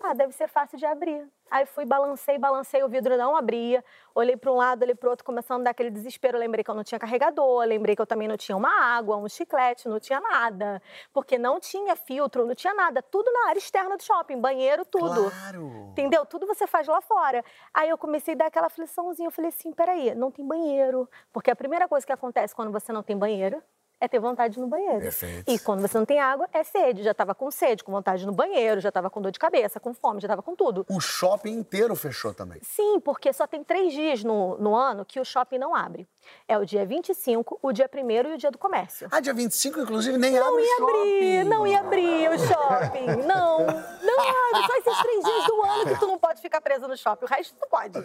ah, 0.02 0.14
deve 0.14 0.32
ser 0.34 0.48
fácil 0.48 0.78
de 0.78 0.86
abrir. 0.86 1.28
Aí 1.50 1.66
fui, 1.66 1.86
balancei, 1.86 2.38
balancei, 2.38 2.84
o 2.84 2.90
vidro 2.90 3.18
não 3.18 3.36
abria. 3.36 3.84
Olhei 4.14 4.36
para 4.36 4.52
um 4.52 4.56
lado, 4.56 4.84
olhei 4.84 4.96
para 4.96 5.10
outro, 5.10 5.26
começando 5.26 5.62
a 5.62 5.64
dar 5.66 5.70
aquele 5.72 5.90
desespero. 5.90 6.38
Lembrei 6.38 6.64
que 6.64 6.70
eu 6.70 6.76
não 6.76 6.84
tinha 6.84 7.00
carregador, 7.00 7.64
lembrei 7.64 7.96
que 7.96 8.02
eu 8.02 8.06
também 8.06 8.28
não 8.28 8.38
tinha 8.38 8.56
uma 8.56 8.70
água, 8.70 9.16
um 9.16 9.28
chiclete, 9.30 9.88
não 9.88 10.00
tinha 10.00 10.20
nada. 10.20 10.82
Porque 11.14 11.38
não 11.38 11.60
tinha 11.60 11.96
filtro, 11.96 12.46
não 12.46 12.54
tinha 12.54 12.74
nada. 12.74 13.02
Tudo 13.02 13.32
na 13.32 13.50
área 13.50 13.60
externa 13.60 13.96
do 13.96 14.04
shopping, 14.04 14.40
banheiro, 14.40 14.86
tudo. 14.86 15.32
Claro. 15.32 15.90
Entendeu? 15.92 16.26
Tudo 16.26 16.46
você 16.46 16.68
faz 16.68 16.88
lá 16.88 17.02
fora. 17.02 17.44
Aí 17.74 17.90
eu 17.90 17.98
comecei 17.98 18.34
a 18.34 18.38
dar 18.38 18.46
aquela 18.48 18.68
afliçãozinha. 18.68 19.28
Eu 19.28 19.32
falei 19.32 19.50
assim: 19.50 19.72
peraí, 19.72 20.14
não 20.16 20.30
tem 20.30 20.46
banheiro. 20.46 21.10
Porque 21.32 21.50
a 21.50 21.56
primeira 21.56 21.88
coisa 21.88 22.06
que 22.06 22.14
acontece 22.14 22.54
quando 22.54 22.72
você 22.72 22.92
não 22.92 23.02
tem 23.04 23.18
banheiro 23.18 23.64
é 24.00 24.08
ter 24.08 24.20
vontade 24.20 24.60
no 24.60 24.68
banheiro. 24.68 25.00
Perfeito. 25.02 25.52
E 25.52 25.58
quando 25.60 25.82
você 25.82 25.98
não 25.98 26.06
tem 26.06 26.20
água, 26.20 26.48
é 26.54 26.64
sede. 26.64 27.04
Já 27.04 27.14
tava 27.14 27.34
com 27.34 27.50
sede, 27.50 27.84
com 27.84 27.92
vontade 27.92 28.26
no 28.26 28.32
banheiro, 28.32 28.80
já 28.80 28.92
tava 28.92 29.10
com 29.10 29.22
dor 29.22 29.32
de 29.32 29.40
cabeça, 29.40 29.80
com 29.80 29.94
fome, 29.94 30.22
já 30.22 30.28
tava 30.28 30.44
com 30.44 30.56
tudo. 30.56 30.86
O 30.90 31.00
shopping 31.00 31.52
inteiro 31.54 31.96
fechou 31.96 32.34
também. 32.34 32.60
Sim, 32.62 33.00
porque 33.00 33.34
só 33.34 33.48
tem 33.48 33.64
três 33.64 33.94
dias 33.94 34.24
no, 34.24 34.58
no 34.58 34.76
ano 34.76 35.04
que 35.04 35.20
o 35.20 35.26
shopping 35.26 35.58
não 35.58 35.76
abre. 35.76 36.08
É 36.48 36.58
o 36.58 36.66
dia 36.66 36.86
25, 36.86 37.60
o 37.62 37.72
dia 37.72 37.90
1 37.94 38.12
e 38.30 38.34
o 38.34 38.38
dia 38.38 38.52
do 38.52 38.58
comércio. 38.58 39.08
Ah, 39.12 39.20
dia 39.20 39.34
25, 39.34 39.80
inclusive, 39.80 40.18
nem 40.18 40.34
Não 40.34 40.48
abre 40.48 40.62
o 40.62 40.66
ia 40.66 40.76
abrir, 40.76 41.38
shopping. 41.38 41.50
não 41.50 41.68
ia 41.68 41.80
abrir 41.80 42.30
o 42.30 42.40
shopping. 42.40 43.08
Não, 43.28 43.60
não 43.60 44.20
abre. 44.20 44.68
Só 44.68 44.78
esses 44.78 45.02
três 45.02 45.24
dias 45.24 45.46
do 45.46 45.62
ano 45.64 45.86
que 45.86 46.00
tu 46.00 46.08
não 46.08 46.18
pode 46.18 46.42
ficar 46.42 46.62
presa 46.62 46.88
no 46.88 46.96
shopping. 46.96 47.26
O 47.26 47.28
resto 47.28 47.56
tu 47.60 47.68
pode. 47.70 47.98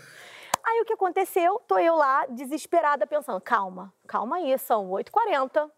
Aí 0.64 0.80
o 0.80 0.84
que 0.84 0.92
aconteceu? 0.92 1.60
Tô 1.66 1.78
eu 1.78 1.96
lá, 1.96 2.26
desesperada, 2.26 3.06
pensando, 3.06 3.40
calma, 3.40 3.92
calma 4.06 4.36
aí, 4.36 4.56
são 4.58 4.88
8h40. 4.90 5.70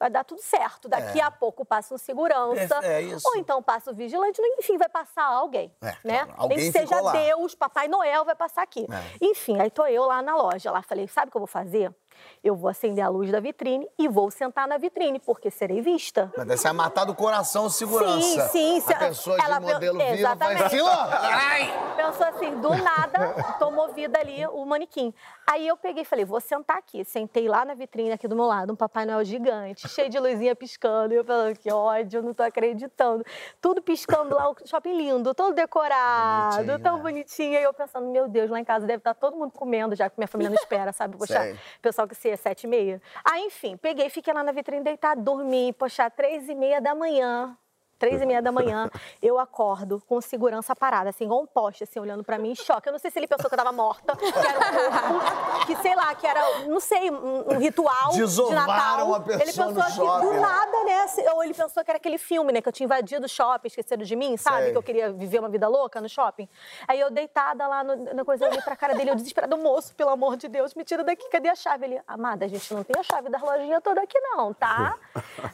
Vai 0.00 0.08
dar 0.08 0.24
tudo 0.24 0.40
certo. 0.40 0.88
Daqui 0.88 1.20
É. 1.20 1.22
a 1.22 1.30
pouco 1.30 1.62
passa 1.62 1.94
um 1.94 1.98
segurança. 1.98 2.80
É, 2.82 2.94
é 2.94 3.02
isso. 3.02 3.28
Ou 3.28 3.36
então 3.36 3.62
passa 3.62 3.90
o 3.90 3.94
vigilante, 3.94 4.40
enfim, 4.58 4.78
vai 4.78 4.88
passar 4.88 5.26
alguém. 5.26 5.70
É, 5.82 5.94
né? 6.02 6.24
claro. 6.24 6.34
Alguém 6.38 6.56
Nem 6.56 6.72
que 6.72 6.78
seja 6.78 7.00
lá. 7.02 7.12
Deus, 7.12 7.54
Papai 7.54 7.86
Noel 7.86 8.24
vai 8.24 8.34
passar 8.34 8.62
aqui. 8.62 8.86
É. 8.90 9.16
Enfim, 9.20 9.60
aí 9.60 9.70
tô 9.70 9.84
eu 9.86 10.06
lá 10.06 10.22
na 10.22 10.34
loja. 10.34 10.70
Lá 10.70 10.80
falei, 10.80 11.06
sabe 11.06 11.28
o 11.28 11.30
que 11.30 11.36
eu 11.36 11.40
vou 11.40 11.46
fazer? 11.46 11.94
Eu 12.42 12.56
vou 12.56 12.68
acender 12.70 13.04
a 13.04 13.08
luz 13.08 13.30
da 13.30 13.40
vitrine 13.40 13.86
e 13.98 14.08
vou 14.08 14.30
sentar 14.30 14.66
na 14.66 14.78
vitrine, 14.78 15.18
porque 15.20 15.50
serei 15.50 15.80
vista. 15.80 16.32
Mas 16.36 16.46
deve 16.46 16.60
ser 16.60 16.72
matar 16.72 17.04
do 17.04 17.14
coração 17.14 17.66
o 17.66 17.70
segurança. 17.70 18.48
Sim, 18.48 18.80
sim. 18.80 18.92
A 18.92 18.98
pessoa 18.98 19.36
de 19.38 19.44
ela- 19.44 19.60
modelo 19.60 19.98
viva 19.98 20.36
faz 20.36 20.60
Exatamente. 20.60 20.62
assim. 20.64 20.80
Ai! 21.22 21.94
Pensou 21.96 22.26
assim, 22.26 22.60
do 22.60 22.70
nada, 22.70 23.54
tô 23.58 23.70
movida 23.70 24.18
ali 24.18 24.46
o 24.46 24.64
manequim. 24.64 25.12
Aí 25.46 25.66
eu 25.68 25.76
peguei 25.76 26.02
e 26.02 26.06
falei, 26.06 26.24
vou 26.24 26.40
sentar 26.40 26.78
aqui. 26.78 27.04
Sentei 27.04 27.48
lá 27.48 27.64
na 27.64 27.74
vitrine 27.74 28.12
aqui 28.12 28.26
do 28.26 28.34
meu 28.34 28.46
lado, 28.46 28.72
um 28.72 28.76
Papai 28.76 29.04
Noel 29.04 29.24
gigante, 29.24 29.88
cheio 29.88 30.08
de 30.08 30.18
luzinha 30.18 30.54
piscando. 30.56 31.12
E 31.12 31.16
eu 31.16 31.24
falando, 31.24 31.56
que 31.58 31.70
ódio, 31.72 32.18
eu 32.18 32.22
não 32.22 32.32
tô 32.32 32.42
acreditando. 32.42 33.24
Tudo 33.60 33.82
piscando 33.82 34.34
lá, 34.34 34.50
o 34.50 34.56
shopping 34.64 34.96
lindo, 34.96 35.34
todo 35.34 35.54
decorado, 35.54 36.56
Bonitinho, 36.56 36.78
tão 36.80 36.96
né? 36.96 37.02
bonitinho. 37.02 37.52
E 37.58 37.62
eu 37.62 37.74
pensando, 37.74 38.06
meu 38.08 38.28
Deus, 38.28 38.50
lá 38.50 38.58
em 38.60 38.64
casa 38.64 38.86
deve 38.86 38.98
estar 38.98 39.14
todo 39.14 39.36
mundo 39.36 39.52
comendo, 39.52 39.94
já 39.94 40.08
que 40.08 40.14
minha 40.18 40.28
família 40.28 40.50
não 40.50 40.56
espera, 40.56 40.92
sabe? 40.92 41.16
Poxa, 41.16 41.40
Sei. 41.40 41.58
pessoal 41.82 42.06
que 42.10 42.16
se 42.16 42.28
é 42.28 42.36
sete 42.36 42.64
e 42.64 42.66
meia. 42.66 43.00
Aí, 43.24 43.44
enfim, 43.44 43.76
peguei, 43.76 44.10
fiquei 44.10 44.34
lá 44.34 44.42
na 44.42 44.52
vitrine 44.52 44.82
deitada, 44.82 45.20
dormi, 45.20 45.72
poxa, 45.72 46.10
três 46.10 46.48
e 46.48 46.54
meia 46.54 46.80
da 46.80 46.94
manhã. 46.94 47.56
Três 48.00 48.20
e 48.22 48.24
meia 48.24 48.40
da 48.40 48.50
manhã, 48.50 48.90
eu 49.20 49.38
acordo 49.38 50.02
com 50.08 50.18
segurança 50.22 50.74
parada, 50.74 51.10
assim, 51.10 51.24
igual 51.24 51.42
um 51.42 51.46
poste, 51.46 51.84
assim, 51.84 52.00
olhando 52.00 52.24
pra 52.24 52.38
mim, 52.38 52.52
em 52.52 52.54
choque. 52.54 52.88
Eu 52.88 52.92
não 52.92 52.98
sei 52.98 53.10
se 53.10 53.18
ele 53.18 53.26
pensou 53.28 53.48
que 53.50 53.54
eu 53.54 53.58
tava 53.58 53.72
morta, 53.72 54.16
que 54.16 54.24
era 54.24 54.88
um 54.88 55.20
corpo, 55.20 55.66
que 55.66 55.76
sei 55.76 55.94
lá, 55.94 56.14
que 56.14 56.26
era, 56.26 56.60
não 56.66 56.80
sei, 56.80 57.10
um, 57.10 57.52
um 57.52 57.58
ritual 57.58 58.10
de 58.12 58.20
Desovaram 58.20 58.66
Natal. 58.66 59.14
a 59.14 59.20
pessoa 59.20 59.42
ele 59.42 59.52
pensou 59.52 59.84
que 59.84 59.90
shopping, 59.92 60.26
do 60.26 60.32
né? 60.32 60.40
nada, 60.40 60.84
né? 60.84 61.06
Ou 61.34 61.44
ele 61.44 61.52
pensou 61.52 61.84
que 61.84 61.90
era 61.90 61.98
aquele 61.98 62.16
filme, 62.16 62.52
né? 62.54 62.62
Que 62.62 62.68
eu 62.68 62.72
tinha 62.72 62.86
invadido 62.86 63.26
o 63.26 63.28
shopping, 63.28 63.68
esqueceram 63.68 64.02
de 64.02 64.16
mim, 64.16 64.34
sabe? 64.38 64.62
Sei. 64.62 64.72
Que 64.72 64.78
eu 64.78 64.82
queria 64.82 65.12
viver 65.12 65.38
uma 65.38 65.50
vida 65.50 65.68
louca 65.68 66.00
no 66.00 66.08
shopping. 66.08 66.48
Aí 66.88 66.98
eu 66.98 67.10
deitada 67.10 67.66
lá 67.68 67.84
no- 67.84 68.14
na 68.14 68.24
coisa, 68.24 68.44
eu 68.44 68.48
olhei 68.48 68.62
pra 68.62 68.74
cara 68.76 68.94
dele, 68.94 69.10
eu 69.10 69.14
desesperado, 69.14 69.58
moço, 69.58 69.94
pelo 69.94 70.08
amor 70.08 70.38
de 70.38 70.48
Deus, 70.48 70.74
me 70.74 70.84
tira 70.84 71.04
daqui, 71.04 71.28
cadê 71.28 71.50
a 71.50 71.54
chave? 71.54 71.84
Ele, 71.84 72.00
amada, 72.06 72.46
a 72.46 72.48
gente 72.48 72.72
não 72.72 72.82
tem 72.82 72.98
a 72.98 73.02
chave 73.02 73.28
da 73.28 73.38
lojinha 73.38 73.78
toda 73.82 74.00
aqui 74.00 74.18
não, 74.20 74.54
tá? 74.54 74.96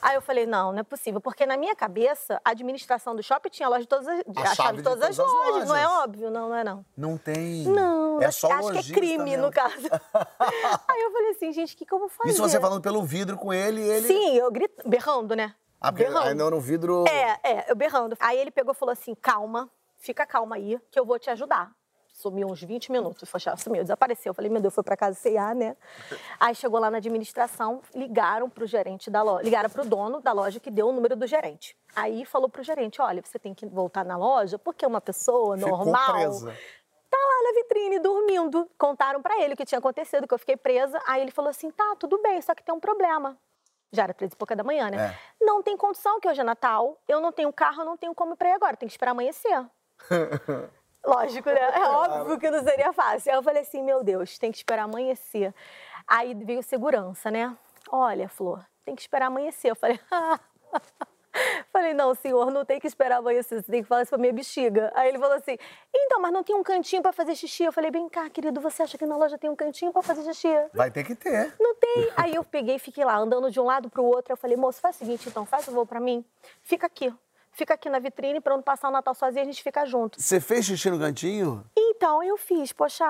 Aí 0.00 0.14
eu 0.14 0.22
falei, 0.22 0.46
não, 0.46 0.70
não 0.70 0.78
é 0.78 0.84
possível, 0.84 1.20
porque 1.20 1.44
na 1.44 1.56
minha 1.56 1.74
cabeça, 1.74 2.35
a 2.44 2.50
administração 2.50 3.14
do 3.14 3.22
shopping 3.22 3.48
tinha 3.50 3.66
a 3.66 3.70
loja 3.70 3.82
de 3.82 3.88
todas 3.88 4.06
as, 4.06 4.20
a, 4.36 4.54
chave 4.54 4.78
de 4.78 4.82
todas, 4.82 5.02
as 5.02 5.16
lojas, 5.18 5.68
não 5.68 5.76
é 5.76 5.86
lojas. 5.86 6.02
óbvio, 6.04 6.30
não, 6.30 6.48
não 6.48 6.56
é 6.56 6.64
não. 6.64 6.84
Não 6.96 7.18
tem. 7.18 7.64
Não, 7.64 8.20
é 8.20 8.26
acho- 8.26 8.40
só 8.40 8.52
acho 8.52 8.72
que 8.72 8.78
é 8.92 8.94
crime, 8.94 9.24
mesmo. 9.24 9.46
no 9.46 9.50
caso. 9.52 9.74
Aí 10.88 11.02
eu 11.02 11.12
falei 11.12 11.30
assim, 11.30 11.52
gente, 11.52 11.74
o 11.74 11.76
que, 11.78 11.84
que 11.86 11.92
eu 11.92 11.98
vou 11.98 12.08
fazer? 12.08 12.30
Isso 12.30 12.42
você 12.42 12.60
falando 12.60 12.80
pelo 12.80 13.02
vidro 13.02 13.36
com 13.36 13.52
ele 13.52 13.80
e 13.80 13.88
ele. 13.88 14.06
Sim, 14.06 14.36
eu 14.36 14.50
grito, 14.50 14.88
berrando, 14.88 15.34
né? 15.34 15.54
Ah, 15.80 15.90
berrando. 15.90 16.28
ainda 16.28 16.50
no 16.50 16.60
vidro. 16.60 17.04
É, 17.08 17.38
é, 17.42 17.70
eu 17.70 17.76
berrando. 17.76 18.16
Aí 18.20 18.38
ele 18.38 18.50
pegou 18.50 18.72
e 18.72 18.76
falou 18.76 18.92
assim: 18.92 19.14
calma, 19.14 19.70
fica 19.98 20.24
calma 20.26 20.56
aí, 20.56 20.80
que 20.90 20.98
eu 20.98 21.04
vou 21.04 21.18
te 21.18 21.28
ajudar. 21.30 21.70
Sumiu 22.16 22.48
uns 22.48 22.62
20 22.62 22.90
minutos, 22.92 23.28
foi 23.28 23.38
sumiu, 23.58 23.82
desapareceu. 23.82 24.30
Eu 24.30 24.34
falei, 24.34 24.50
meu 24.50 24.58
Deus, 24.58 24.74
foi 24.74 24.82
pra 24.82 24.96
casa 24.96 25.14
cear, 25.18 25.54
né? 25.54 25.76
Aí 26.40 26.54
chegou 26.54 26.80
lá 26.80 26.90
na 26.90 26.96
administração, 26.96 27.82
ligaram 27.94 28.48
pro 28.48 28.66
gerente 28.66 29.10
da 29.10 29.22
loja, 29.22 29.44
ligaram 29.44 29.68
pro 29.68 29.84
dono 29.84 30.22
da 30.22 30.32
loja 30.32 30.58
que 30.58 30.70
deu 30.70 30.88
o 30.88 30.92
número 30.92 31.14
do 31.14 31.26
gerente. 31.26 31.76
Aí 31.94 32.24
falou 32.24 32.48
pro 32.48 32.62
gerente: 32.62 33.02
olha, 33.02 33.20
você 33.22 33.38
tem 33.38 33.52
que 33.52 33.66
voltar 33.66 34.02
na 34.02 34.16
loja, 34.16 34.58
porque 34.58 34.86
uma 34.86 34.98
pessoa 34.98 35.58
Ficou 35.58 35.76
normal 35.76 36.14
presa. 36.14 36.56
tá 37.10 37.18
lá 37.18 37.52
na 37.52 37.60
vitrine 37.60 37.98
dormindo. 37.98 38.66
Contaram 38.78 39.20
pra 39.20 39.38
ele 39.42 39.52
o 39.52 39.56
que 39.56 39.66
tinha 39.66 39.78
acontecido, 39.78 40.26
que 40.26 40.32
eu 40.32 40.38
fiquei 40.38 40.56
presa. 40.56 40.98
Aí 41.06 41.20
ele 41.20 41.30
falou 41.30 41.50
assim: 41.50 41.70
tá, 41.70 41.96
tudo 42.00 42.16
bem, 42.22 42.40
só 42.40 42.54
que 42.54 42.62
tem 42.64 42.74
um 42.74 42.80
problema. 42.80 43.36
Já 43.92 44.04
era 44.04 44.14
três 44.14 44.32
e 44.32 44.36
pouca 44.36 44.56
da 44.56 44.64
manhã, 44.64 44.88
né? 44.90 44.96
Não 45.38 45.62
tem 45.62 45.76
condição, 45.76 46.18
que 46.18 46.26
hoje 46.26 46.40
é 46.40 46.44
Natal, 46.44 46.98
eu 47.06 47.20
não 47.20 47.30
tenho 47.30 47.52
carro, 47.52 47.82
eu 47.82 47.84
não 47.84 47.96
tenho 47.98 48.14
como 48.14 48.32
ir 48.32 48.36
pra 48.36 48.48
ir 48.48 48.52
agora, 48.52 48.74
tem 48.74 48.88
que 48.88 48.94
esperar 48.94 49.10
amanhecer. 49.10 49.66
Lógico, 51.06 51.48
né? 51.50 51.60
É 51.60 51.84
óbvio 51.84 52.38
que 52.38 52.50
não 52.50 52.62
seria 52.62 52.92
fácil. 52.92 53.32
Aí 53.32 53.38
eu 53.38 53.42
falei 53.42 53.62
assim, 53.62 53.82
meu 53.82 54.02
Deus, 54.02 54.38
tem 54.38 54.50
que 54.50 54.58
esperar 54.58 54.84
amanhecer. 54.84 55.54
Aí 56.06 56.34
veio 56.34 56.62
segurança, 56.62 57.30
né? 57.30 57.56
Olha, 57.90 58.28
Flor, 58.28 58.64
tem 58.84 58.94
que 58.94 59.02
esperar 59.02 59.26
amanhecer. 59.26 59.70
Eu 59.70 59.76
falei, 59.76 60.00
Falei, 61.70 61.92
não, 61.92 62.14
senhor, 62.14 62.50
não 62.50 62.64
tem 62.64 62.80
que 62.80 62.86
esperar 62.86 63.18
amanhecer, 63.18 63.62
você 63.62 63.70
tem 63.70 63.82
que 63.82 63.88
falar 63.88 64.02
isso 64.02 64.10
pra 64.10 64.18
minha 64.18 64.32
bexiga. 64.32 64.90
Aí 64.94 65.08
ele 65.08 65.18
falou 65.18 65.36
assim, 65.36 65.56
então, 65.94 66.20
mas 66.20 66.32
não 66.32 66.42
tem 66.42 66.56
um 66.56 66.62
cantinho 66.62 67.02
pra 67.02 67.12
fazer 67.12 67.34
xixi? 67.34 67.64
Eu 67.64 67.72
falei, 67.72 67.90
vem 67.90 68.08
cá, 68.08 68.28
querido, 68.30 68.60
você 68.60 68.82
acha 68.82 68.96
que 68.96 69.04
na 69.04 69.16
loja 69.16 69.36
tem 69.36 69.50
um 69.50 69.56
cantinho 69.56 69.92
pra 69.92 70.02
fazer 70.02 70.22
xixi? 70.24 70.48
Vai 70.72 70.90
ter 70.90 71.04
que 71.04 71.14
ter. 71.14 71.54
Não 71.60 71.74
tem. 71.74 72.10
Aí 72.16 72.34
eu 72.34 72.42
peguei 72.42 72.76
e 72.76 72.78
fiquei 72.78 73.04
lá, 73.04 73.16
andando 73.16 73.50
de 73.50 73.60
um 73.60 73.64
lado 73.64 73.90
pro 73.90 74.04
outro. 74.04 74.32
Eu 74.32 74.36
falei, 74.36 74.56
moço, 74.56 74.80
faz 74.80 74.96
o 74.96 74.98
seguinte, 74.98 75.28
então, 75.28 75.44
faz 75.44 75.68
o 75.68 75.72
voo 75.72 75.86
pra 75.86 76.00
mim. 76.00 76.24
Fica 76.62 76.86
aqui. 76.86 77.12
Fica 77.56 77.72
aqui 77.72 77.88
na 77.88 77.98
vitrine 77.98 78.38
pra 78.38 78.54
não 78.54 78.62
passar 78.62 78.88
o 78.88 78.92
Natal 78.92 79.14
sozinha, 79.14 79.40
a 79.42 79.46
gente 79.46 79.62
fica 79.62 79.86
junto. 79.86 80.20
Você 80.20 80.38
fez 80.40 80.66
xixi 80.66 80.90
no 80.90 80.98
cantinho? 80.98 81.64
Então, 81.74 82.22
eu 82.22 82.36
fiz, 82.36 82.70
poxa, 82.70 83.02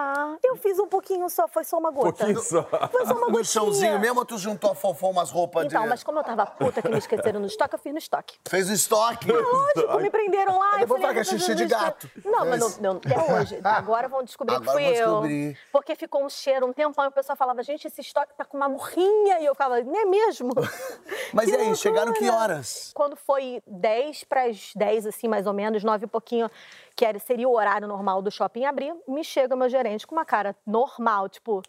eu 0.44 0.54
fiz 0.56 0.78
um 0.78 0.86
pouquinho 0.86 1.28
só, 1.28 1.48
foi 1.48 1.64
só 1.64 1.76
uma 1.76 1.90
gota. 1.90 2.12
Pouquinho 2.12 2.38
só. 2.40 2.62
Foi 2.62 3.04
só 3.06 3.12
uma 3.12 3.20
No 3.22 3.26
gotinha. 3.32 3.44
chãozinho 3.44 3.98
mesmo 3.98 4.20
ou 4.20 4.24
tu 4.24 4.38
juntou 4.38 4.70
a 4.70 4.74
fofão 4.76 5.10
umas 5.10 5.32
roupas 5.32 5.66
Então, 5.66 5.82
de... 5.82 5.88
mas 5.88 6.04
como 6.04 6.20
eu 6.20 6.22
tava 6.22 6.46
puta 6.46 6.80
que 6.80 6.88
me 6.88 6.96
esqueceram 6.96 7.40
no 7.40 7.46
estoque, 7.46 7.74
eu 7.74 7.78
fiz 7.80 7.92
no 7.92 7.98
estoque. 7.98 8.38
Fez 8.48 8.70
o 8.70 8.72
estoque. 8.72 9.26
Lógico, 9.32 9.98
me 10.00 10.10
prenderam 10.10 10.56
lá. 10.60 10.80
Eu 10.80 10.86
falei, 10.86 11.02
que 11.12 11.18
é 11.18 11.20
"Ah, 11.20 11.24
xixi 11.24 11.54
de 11.56 11.62
mas 11.64 11.72
eu- 11.72 11.78
gato." 11.78 12.10
Não, 12.24 12.46
mas 12.46 12.60
Mas- 12.60 12.78
não, 12.78 12.94
não, 12.94 13.00
até 13.04 13.32
hoje. 13.34 13.60
Agora 13.66 14.06
vão 14.08 14.22
descobrir 14.22 14.54
Agora 14.54 14.78
que 14.78 14.84
fui 14.84 14.84
vão 14.84 14.92
eu. 14.94 15.06
descobrir. 15.22 15.58
Porque 15.72 15.96
ficou 15.96 16.24
um 16.24 16.28
cheiro 16.28 16.66
um 16.66 16.72
tempão 16.72 17.04
e 17.04 17.08
o 17.08 17.12
pessoal 17.12 17.34
falava, 17.36 17.64
gente, 17.64 17.88
esse 17.88 18.00
estoque 18.00 18.32
tá 18.36 18.44
com 18.44 18.56
uma 18.56 18.68
morrinha. 18.68 19.40
E 19.40 19.44
eu 19.44 19.54
ficava, 19.56 19.82
não 19.82 19.98
é 19.98 20.04
mesmo? 20.04 20.50
Mas 21.34 21.46
Que 21.50 21.56
e 21.56 21.56
aí, 21.56 21.74
chegaram 21.74 22.12
que 22.12 22.20
loucura. 22.20 22.40
horas? 22.40 22.92
Quando 22.94 23.16
foi 23.16 23.60
10 23.66 24.22
para 24.36 24.50
as 24.50 24.72
10, 24.74 25.06
assim, 25.06 25.28
mais 25.28 25.46
ou 25.46 25.54
menos, 25.54 25.82
9 25.82 26.04
e 26.04 26.06
pouquinho, 26.06 26.50
que 26.94 27.06
era, 27.06 27.18
seria 27.18 27.48
o 27.48 27.54
horário 27.56 27.88
normal 27.88 28.20
do 28.20 28.30
shopping 28.30 28.66
abrir, 28.66 28.94
me 29.08 29.24
chega 29.24 29.56
meu 29.56 29.66
gerente 29.66 30.06
com 30.06 30.14
uma 30.14 30.26
cara 30.26 30.54
normal, 30.66 31.26
tipo, 31.30 31.62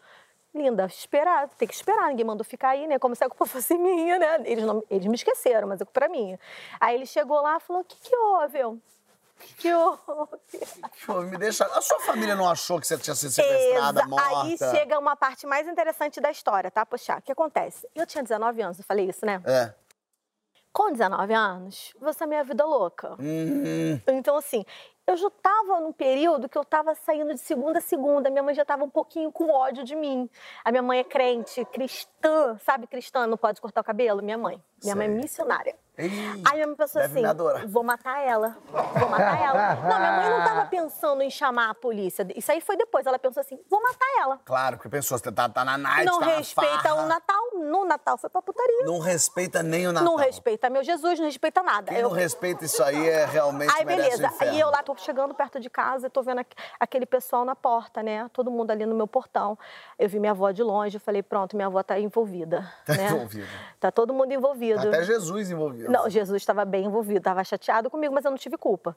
linda, 0.54 0.86
esperar, 0.86 1.48
tem 1.58 1.66
que 1.66 1.74
esperar, 1.74 2.10
ninguém 2.10 2.26
mandou 2.26 2.44
ficar 2.44 2.70
aí, 2.70 2.86
né? 2.86 3.00
Como 3.00 3.16
se 3.16 3.24
a 3.24 3.30
culpa 3.30 3.46
fosse 3.48 3.78
minha, 3.78 4.20
né? 4.20 4.42
Eles, 4.44 4.66
não, 4.66 4.84
eles 4.90 5.08
me 5.08 5.16
esqueceram, 5.16 5.66
mas 5.66 5.82
a 5.82 5.86
culpa 5.86 6.02
era 6.02 6.10
minha. 6.10 6.38
Aí 6.78 6.94
ele 6.96 7.06
chegou 7.06 7.42
lá 7.42 7.56
e 7.56 7.60
falou, 7.62 7.84
o 7.84 7.86
que 7.86 7.96
que 8.02 8.14
houve? 8.14 8.60
Eu, 8.60 8.72
o 8.74 9.50
que 9.56 9.72
houve? 9.74 11.30
Me 11.30 11.38
deixa... 11.38 11.64
A 11.68 11.82
sua 11.82 12.02
família 12.02 12.36
não 12.36 12.50
achou 12.50 12.82
que 12.82 12.88
você 12.88 12.98
tinha 12.98 13.16
sido 13.16 13.32
sequestrada, 13.32 14.02
Exa- 14.02 14.10
morta? 14.10 14.42
Aí 14.42 14.58
chega 14.58 15.00
uma 15.00 15.16
parte 15.16 15.48
mais 15.48 15.66
interessante 15.70 16.20
da 16.20 16.32
história, 16.32 16.70
tá? 16.70 16.86
Poxa, 16.86 17.16
o 17.18 17.22
que 17.22 17.32
acontece? 17.32 17.88
Eu 17.96 18.06
tinha 18.06 18.22
19 18.24 18.62
anos, 18.62 18.78
eu 18.78 18.84
falei 18.84 19.08
isso, 19.08 19.26
né? 19.26 19.42
É. 19.46 19.74
Com 20.78 20.92
19 20.92 21.34
anos, 21.34 21.96
você 22.00 22.24
é 22.24 22.28
minha 22.28 22.44
vida 22.44 22.64
louca. 22.64 23.16
Hum, 23.20 24.00
Então, 24.10 24.38
assim, 24.38 24.64
eu 25.08 25.18
já 25.18 25.28
estava 25.28 25.80
num 25.80 25.92
período 25.92 26.48
que 26.48 26.56
eu 26.56 26.62
estava 26.62 26.94
saindo 26.94 27.34
de 27.34 27.40
segunda 27.40 27.80
a 27.80 27.82
segunda. 27.82 28.30
Minha 28.30 28.44
mãe 28.44 28.54
já 28.54 28.62
estava 28.62 28.84
um 28.84 28.90
pouquinho 28.90 29.32
com 29.32 29.50
ódio 29.50 29.84
de 29.84 29.96
mim. 29.96 30.30
A 30.64 30.70
minha 30.70 30.84
mãe 30.84 31.00
é 31.00 31.04
crente, 31.04 31.66
cristã, 31.66 32.60
sabe? 32.60 32.86
Cristã 32.86 33.26
não 33.26 33.38
pode 33.38 33.60
cortar 33.60 33.82
o 33.82 33.84
cabelo? 33.84 34.22
Minha 34.22 34.38
mãe. 34.38 34.64
Minha 34.84 34.96
mãe 34.96 35.08
é 35.08 35.10
missionária. 35.10 35.76
Aí 35.98 36.10
minha 36.56 36.68
mãe 36.68 36.76
pensou 36.76 37.02
assim: 37.02 37.22
vou 37.68 37.84
matar 37.84 38.20
ela. 38.22 38.56
Vou 38.72 39.10
matar 39.10 39.42
ela. 39.42 39.76
Não, 39.76 39.98
minha 40.00 40.12
mãe 40.12 40.30
não 40.30 40.40
estava 40.40 40.66
pensando 40.66 41.22
em 41.24 41.30
chamar 41.30 41.72
a 41.72 41.74
polícia. 41.74 42.26
Isso 42.36 42.52
aí 42.52 42.62
foi 42.62 42.78
depois. 42.78 43.06
Ela 43.08 43.18
pensou 43.18 43.42
assim: 43.42 43.60
vou 43.70 43.82
matar 43.82 44.06
ela. 44.22 44.40
claro, 44.46 44.78
porque 44.78 44.90
pensou, 44.90 45.18
você 45.18 45.32
tá, 45.32 45.50
tá 45.50 45.66
na 45.66 45.78
night, 45.78 46.06
não 46.06 46.20
tá 46.20 46.26
respeita 46.38 46.94
o 46.94 47.08
Natal. 47.08 47.38
No 47.56 47.86
Natal 47.86 48.18
foi 48.18 48.30
pra 48.30 48.42
putaria. 48.42 48.86
Não 48.86 49.00
respeita 49.00 49.64
nem 49.64 49.88
o 49.88 49.92
Natal. 49.92 50.08
Não 50.08 50.16
respeita 50.16 50.70
meu 50.70 50.84
Jesus, 50.84 51.18
não 51.20 51.26
respeita 51.26 51.64
nada. 51.64 51.88
Quem 51.92 51.98
Eu- 51.98 52.10
não 52.10 52.16
respeita 52.16 52.64
isso 52.66 52.84
aí 52.84 53.08
é 53.10 53.26
realmente 53.26 53.74
Aí, 53.76 53.84
beleza. 53.84 54.32
Aí 54.40 54.60
eu 54.60 54.70
lá 54.70 54.84
tô 54.84 54.96
chegando 54.98 55.34
perto 55.34 55.60
de 55.60 55.70
casa 55.70 56.08
e 56.08 56.10
tô 56.10 56.22
vendo 56.22 56.40
aqu- 56.40 56.56
aquele 56.80 57.06
pessoal 57.06 57.44
na 57.44 57.56
porta, 57.56 58.04
né? 58.04 58.30
Todo 58.34 58.52
mundo 58.52 58.70
ali 58.72 58.86
no 58.86 58.94
meu 58.96 59.08
portão. 59.08 59.58
Eu 59.98 60.08
vi 60.08 60.20
minha 60.20 60.32
avó 60.32 60.52
de 60.52 60.62
longe, 60.62 61.00
falei, 61.00 61.24
pronto, 61.24 61.56
minha 61.56 61.68
avó 61.68 61.82
tá 61.82 62.00
envolvida. 62.00 62.72
Tá 62.86 62.94
né? 62.94 63.08
envolvida. 63.08 63.48
Tá 63.80 63.92
todo 63.92 64.14
mundo 64.14 64.32
envolvido. 64.32 64.88
Até 64.88 65.04
Jesus 65.04 65.50
envolvido. 65.50 65.87
Não, 65.88 66.10
Jesus 66.10 66.42
estava 66.42 66.66
bem 66.66 66.86
envolvido, 66.86 67.20
estava 67.20 67.44
chateado 67.44 67.90
comigo, 67.90 68.14
mas 68.14 68.26
eu 68.26 68.32
não 68.32 68.38
tive 68.38 68.58
culpa. 68.58 68.96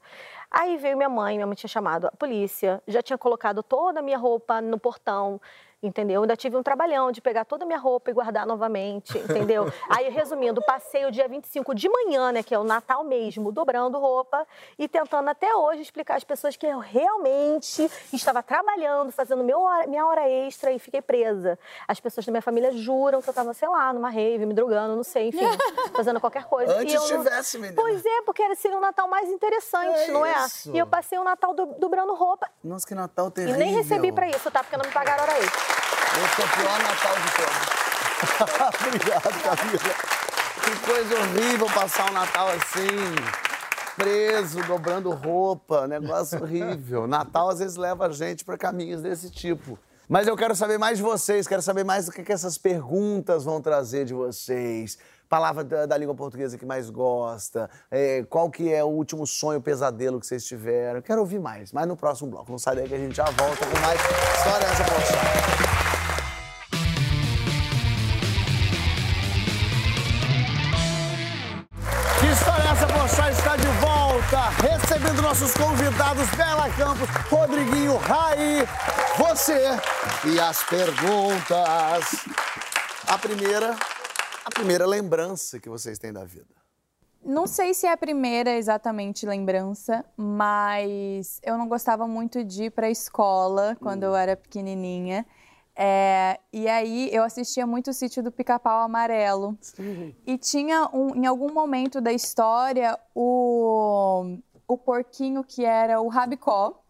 Aí 0.50 0.76
veio 0.76 0.96
minha 0.96 1.08
mãe, 1.08 1.36
minha 1.36 1.46
mãe 1.46 1.54
tinha 1.54 1.68
chamado 1.68 2.06
a 2.06 2.10
polícia, 2.10 2.82
já 2.86 3.02
tinha 3.02 3.16
colocado 3.16 3.62
toda 3.62 4.00
a 4.00 4.02
minha 4.02 4.18
roupa 4.18 4.60
no 4.60 4.78
portão, 4.78 5.40
entendeu? 5.82 6.22
Ainda 6.22 6.36
tive 6.36 6.56
um 6.56 6.62
trabalhão 6.62 7.10
de 7.10 7.20
pegar 7.20 7.44
toda 7.44 7.64
a 7.64 7.66
minha 7.66 7.78
roupa 7.78 8.10
e 8.10 8.12
guardar 8.14 8.46
novamente, 8.46 9.16
entendeu? 9.18 9.64
Aí, 9.88 10.08
resumindo, 10.10 10.60
passei 10.62 11.06
o 11.06 11.10
dia 11.10 11.26
25 11.26 11.74
de 11.74 11.88
manhã, 11.88 12.32
né, 12.32 12.42
que 12.42 12.54
é 12.54 12.58
o 12.58 12.64
Natal 12.64 13.02
mesmo, 13.04 13.50
dobrando 13.50 13.98
roupa 13.98 14.46
e 14.78 14.86
tentando 14.86 15.28
até 15.28 15.54
hoje 15.54 15.82
explicar 15.82 16.16
às 16.16 16.24
pessoas 16.24 16.56
que 16.56 16.66
eu 16.66 16.78
realmente 16.78 17.90
estava 18.12 18.42
trabalhando, 18.42 19.10
fazendo 19.12 19.42
meu 19.42 19.60
hora- 19.60 19.86
minha 19.86 20.06
hora 20.06 20.28
extra 20.28 20.70
e 20.72 20.78
fiquei 20.78 21.00
presa. 21.00 21.58
As 21.88 21.98
pessoas 22.00 22.26
da 22.26 22.32
minha 22.32 22.42
família 22.42 22.72
juram 22.72 23.22
que 23.22 23.28
eu 23.28 23.32
estava, 23.32 23.54
sei 23.54 23.68
lá, 23.68 23.92
numa 23.92 24.10
rave, 24.10 24.44
me 24.46 24.54
drogando, 24.54 24.96
não 24.96 25.04
sei, 25.04 25.28
enfim, 25.28 25.38
fazendo 25.94 26.20
qualquer 26.20 26.44
coisa. 26.44 26.76
Antes 26.76 26.92
E 26.92 26.96
eu 26.96 27.00
não- 27.08 27.24
tivesse, 27.24 27.58
menina. 27.58 27.80
Pois 27.80 28.04
é, 28.04 28.22
porque 28.22 28.42
era 28.42 28.54
seria 28.54 28.76
um 28.76 28.80
Natal 28.80 29.08
mais 29.08 29.28
interessante, 29.30 29.98
É 29.98 30.12
não 30.12 30.24
é? 30.26 30.32
isso. 30.46 30.70
E 30.74 30.78
eu 30.78 30.86
passei 30.86 31.18
o 31.18 31.24
Natal 31.24 31.54
do- 31.54 31.74
dobrando 31.78 32.14
roupa 32.14 32.48
Nossa, 32.62 32.86
que 32.86 32.94
Natal 32.94 33.28
e 33.28 33.30
terrível. 33.30 33.58
nem 33.58 33.72
recebi 33.74 34.12
pra 34.12 34.28
isso, 34.28 34.50
tá? 34.50 34.62
Porque 34.62 34.76
não 34.76 34.84
me 34.84 34.92
pagaram 34.92 35.22
hora 35.22 35.38
extra. 35.38 35.69
Esse 36.24 36.42
é 36.42 36.44
o 36.44 36.48
pior 36.48 36.78
Natal 36.82 37.14
de 37.16 37.30
todos. 37.36 37.80
Obrigado, 38.86 39.42
Camila. 39.42 39.94
Que 40.62 40.78
coisa 40.80 41.14
horrível 41.18 41.66
passar 41.66 42.10
o 42.10 42.12
Natal 42.12 42.48
assim, 42.48 43.14
preso, 43.96 44.62
dobrando 44.64 45.10
roupa, 45.10 45.86
negócio 45.86 46.40
horrível. 46.42 47.06
Natal 47.06 47.48
às 47.48 47.58
vezes 47.58 47.76
leva 47.76 48.06
a 48.06 48.10
gente 48.10 48.44
para 48.44 48.58
caminhos 48.58 49.00
desse 49.00 49.30
tipo. 49.30 49.78
Mas 50.06 50.26
eu 50.26 50.36
quero 50.36 50.54
saber 50.54 50.76
mais 50.76 50.98
de 50.98 51.04
vocês, 51.04 51.46
quero 51.46 51.62
saber 51.62 51.84
mais 51.84 52.06
do 52.06 52.12
que, 52.12 52.22
que 52.22 52.32
essas 52.32 52.58
perguntas 52.58 53.44
vão 53.44 53.60
trazer 53.60 54.04
de 54.04 54.12
vocês. 54.12 54.98
Palavra 55.28 55.62
da, 55.62 55.86
da 55.86 55.96
língua 55.96 56.14
portuguesa 56.14 56.58
que 56.58 56.66
mais 56.66 56.90
gosta, 56.90 57.70
é, 57.90 58.24
qual 58.28 58.50
que 58.50 58.72
é 58.72 58.82
o 58.82 58.88
último 58.88 59.24
sonho, 59.26 59.60
pesadelo 59.60 60.18
que 60.18 60.26
vocês 60.26 60.44
tiveram. 60.44 61.00
Quero 61.00 61.20
ouvir 61.20 61.38
mais, 61.38 61.72
mas 61.72 61.86
no 61.86 61.96
próximo 61.96 62.28
bloco. 62.28 62.50
Não 62.50 62.58
sai 62.58 62.74
daí 62.76 62.88
que 62.88 62.94
a 62.94 62.98
gente 62.98 63.16
já 63.16 63.24
volta 63.24 63.64
com 63.64 63.78
mais 63.78 64.00
História 64.36 64.66
Essa 64.66 64.84
Poxa. 64.84 65.89
Recebendo 74.90 75.22
nossos 75.22 75.54
convidados 75.54 76.28
Bela 76.36 76.68
Campos, 76.70 77.08
Rodriguinho, 77.30 77.96
Raí, 77.96 78.66
você 79.16 79.66
e 80.28 80.40
as 80.40 80.64
perguntas. 80.64 82.26
A 83.06 83.16
primeira, 83.16 83.76
a 84.44 84.50
primeira 84.50 84.84
lembrança 84.88 85.60
que 85.60 85.68
vocês 85.68 85.96
têm 85.96 86.12
da 86.12 86.24
vida. 86.24 86.48
Não 87.24 87.46
sei 87.46 87.72
se 87.72 87.86
é 87.86 87.92
a 87.92 87.96
primeira 87.96 88.50
exatamente 88.56 89.24
lembrança, 89.24 90.04
mas 90.16 91.38
eu 91.44 91.56
não 91.56 91.68
gostava 91.68 92.08
muito 92.08 92.42
de 92.42 92.64
ir 92.64 92.70
para 92.70 92.88
a 92.88 92.90
escola 92.90 93.76
quando 93.80 94.02
eu 94.02 94.16
era 94.16 94.34
pequenininha. 94.36 95.24
É, 95.76 96.36
e 96.52 96.68
aí 96.68 97.08
eu 97.12 97.22
assistia 97.22 97.64
muito 97.64 97.90
o 97.90 97.94
sítio 97.94 98.24
do 98.24 98.32
Pica-Pau 98.32 98.80
Amarelo. 98.82 99.56
E 100.26 100.36
tinha 100.36 100.90
um- 100.92 101.14
em 101.14 101.26
algum 101.26 101.52
momento 101.54 102.00
da 102.00 102.12
história 102.12 102.98
o, 103.14 104.36
o 104.72 104.78
porquinho 104.78 105.42
que 105.42 105.64
era 105.64 106.00
o 106.00 106.08
Rabicó. 106.08 106.80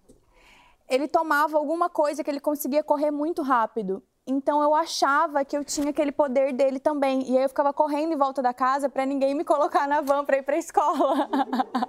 Ele 0.89 1.09
tomava 1.09 1.57
alguma 1.57 1.89
coisa 1.89 2.23
que 2.23 2.31
ele 2.31 2.41
conseguia 2.41 2.83
correr 2.83 3.11
muito 3.11 3.43
rápido. 3.43 4.03
Então 4.27 4.63
eu 4.63 4.75
achava 4.75 5.45
que 5.45 5.57
eu 5.57 5.65
tinha 5.65 5.91
aquele 5.91 6.13
poder 6.13 6.53
dele 6.53 6.79
também. 6.79 7.23
E 7.31 7.39
aí 7.39 7.45
eu 7.45 7.49
ficava 7.49 7.73
correndo 7.73 8.13
em 8.13 8.17
volta 8.17 8.43
da 8.43 8.53
casa 8.53 8.89
para 8.89 9.07
ninguém 9.07 9.35
me 9.35 9.45
colocar 9.45 9.89
na 9.89 10.03
van 10.03 10.25
para 10.25 10.37
ir 10.37 10.43
para 10.43 10.57
a 10.57 10.59
escola. 10.59 11.29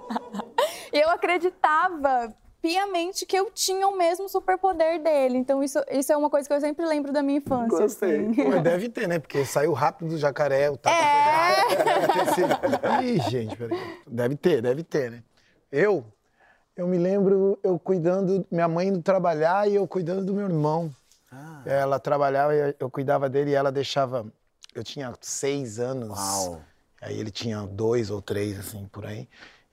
e 0.92 0.98
eu 0.98 1.10
acreditava 1.10 2.34
piamente 2.62 3.26
que 3.26 3.36
eu 3.36 3.50
tinha 3.50 3.86
o 3.86 3.98
mesmo 3.98 4.28
superpoder 4.28 5.02
dele. 5.02 5.36
Então 5.36 5.62
isso, 5.62 5.78
isso 5.90 6.10
é 6.12 6.16
uma 6.16 6.30
coisa 6.30 6.48
que 6.48 6.54
eu 6.54 6.60
sempre 6.60 6.86
lembro 6.86 7.12
da 7.12 7.22
minha 7.22 7.38
infância. 7.38 7.84
assim. 7.84 8.32
Pô, 8.34 8.60
deve 8.60 8.88
ter, 8.88 9.06
né? 9.08 9.18
Porque 9.18 9.44
saiu 9.44 9.72
rápido 9.72 10.10
do 10.10 10.16
jacaré, 10.16 10.70
o 10.70 10.76
tapa 10.76 10.96
foi 12.32 12.44
rápido. 12.44 13.04
Ih, 13.04 13.30
gente, 13.30 13.56
peraí. 13.56 13.78
Deve 14.06 14.36
ter, 14.36 14.62
deve 14.62 14.82
ter, 14.84 15.10
né? 15.10 15.22
Eu, 15.72 16.04
eu 16.76 16.86
me 16.86 16.98
lembro 16.98 17.58
eu 17.62 17.78
cuidando, 17.78 18.46
minha 18.50 18.68
mãe 18.68 18.88
indo 18.88 19.00
trabalhar 19.00 19.66
e 19.66 19.74
eu 19.74 19.88
cuidando 19.88 20.22
do 20.22 20.34
meu 20.34 20.44
irmão. 20.46 20.94
Ela 21.64 21.98
trabalhava, 21.98 22.54
eu, 22.54 22.74
eu 22.78 22.90
cuidava 22.90 23.28
dele 23.28 23.52
e 23.52 23.54
ela 23.54 23.72
deixava. 23.72 24.26
Eu 24.74 24.84
tinha 24.84 25.14
seis 25.20 25.78
anos. 25.78 26.18
Uau. 26.18 26.62
Aí 27.00 27.18
ele 27.18 27.30
tinha 27.30 27.62
dois 27.62 28.10
ou 28.10 28.20
três, 28.20 28.58
assim, 28.58 28.86
por 28.92 29.06
aí. 29.06 29.26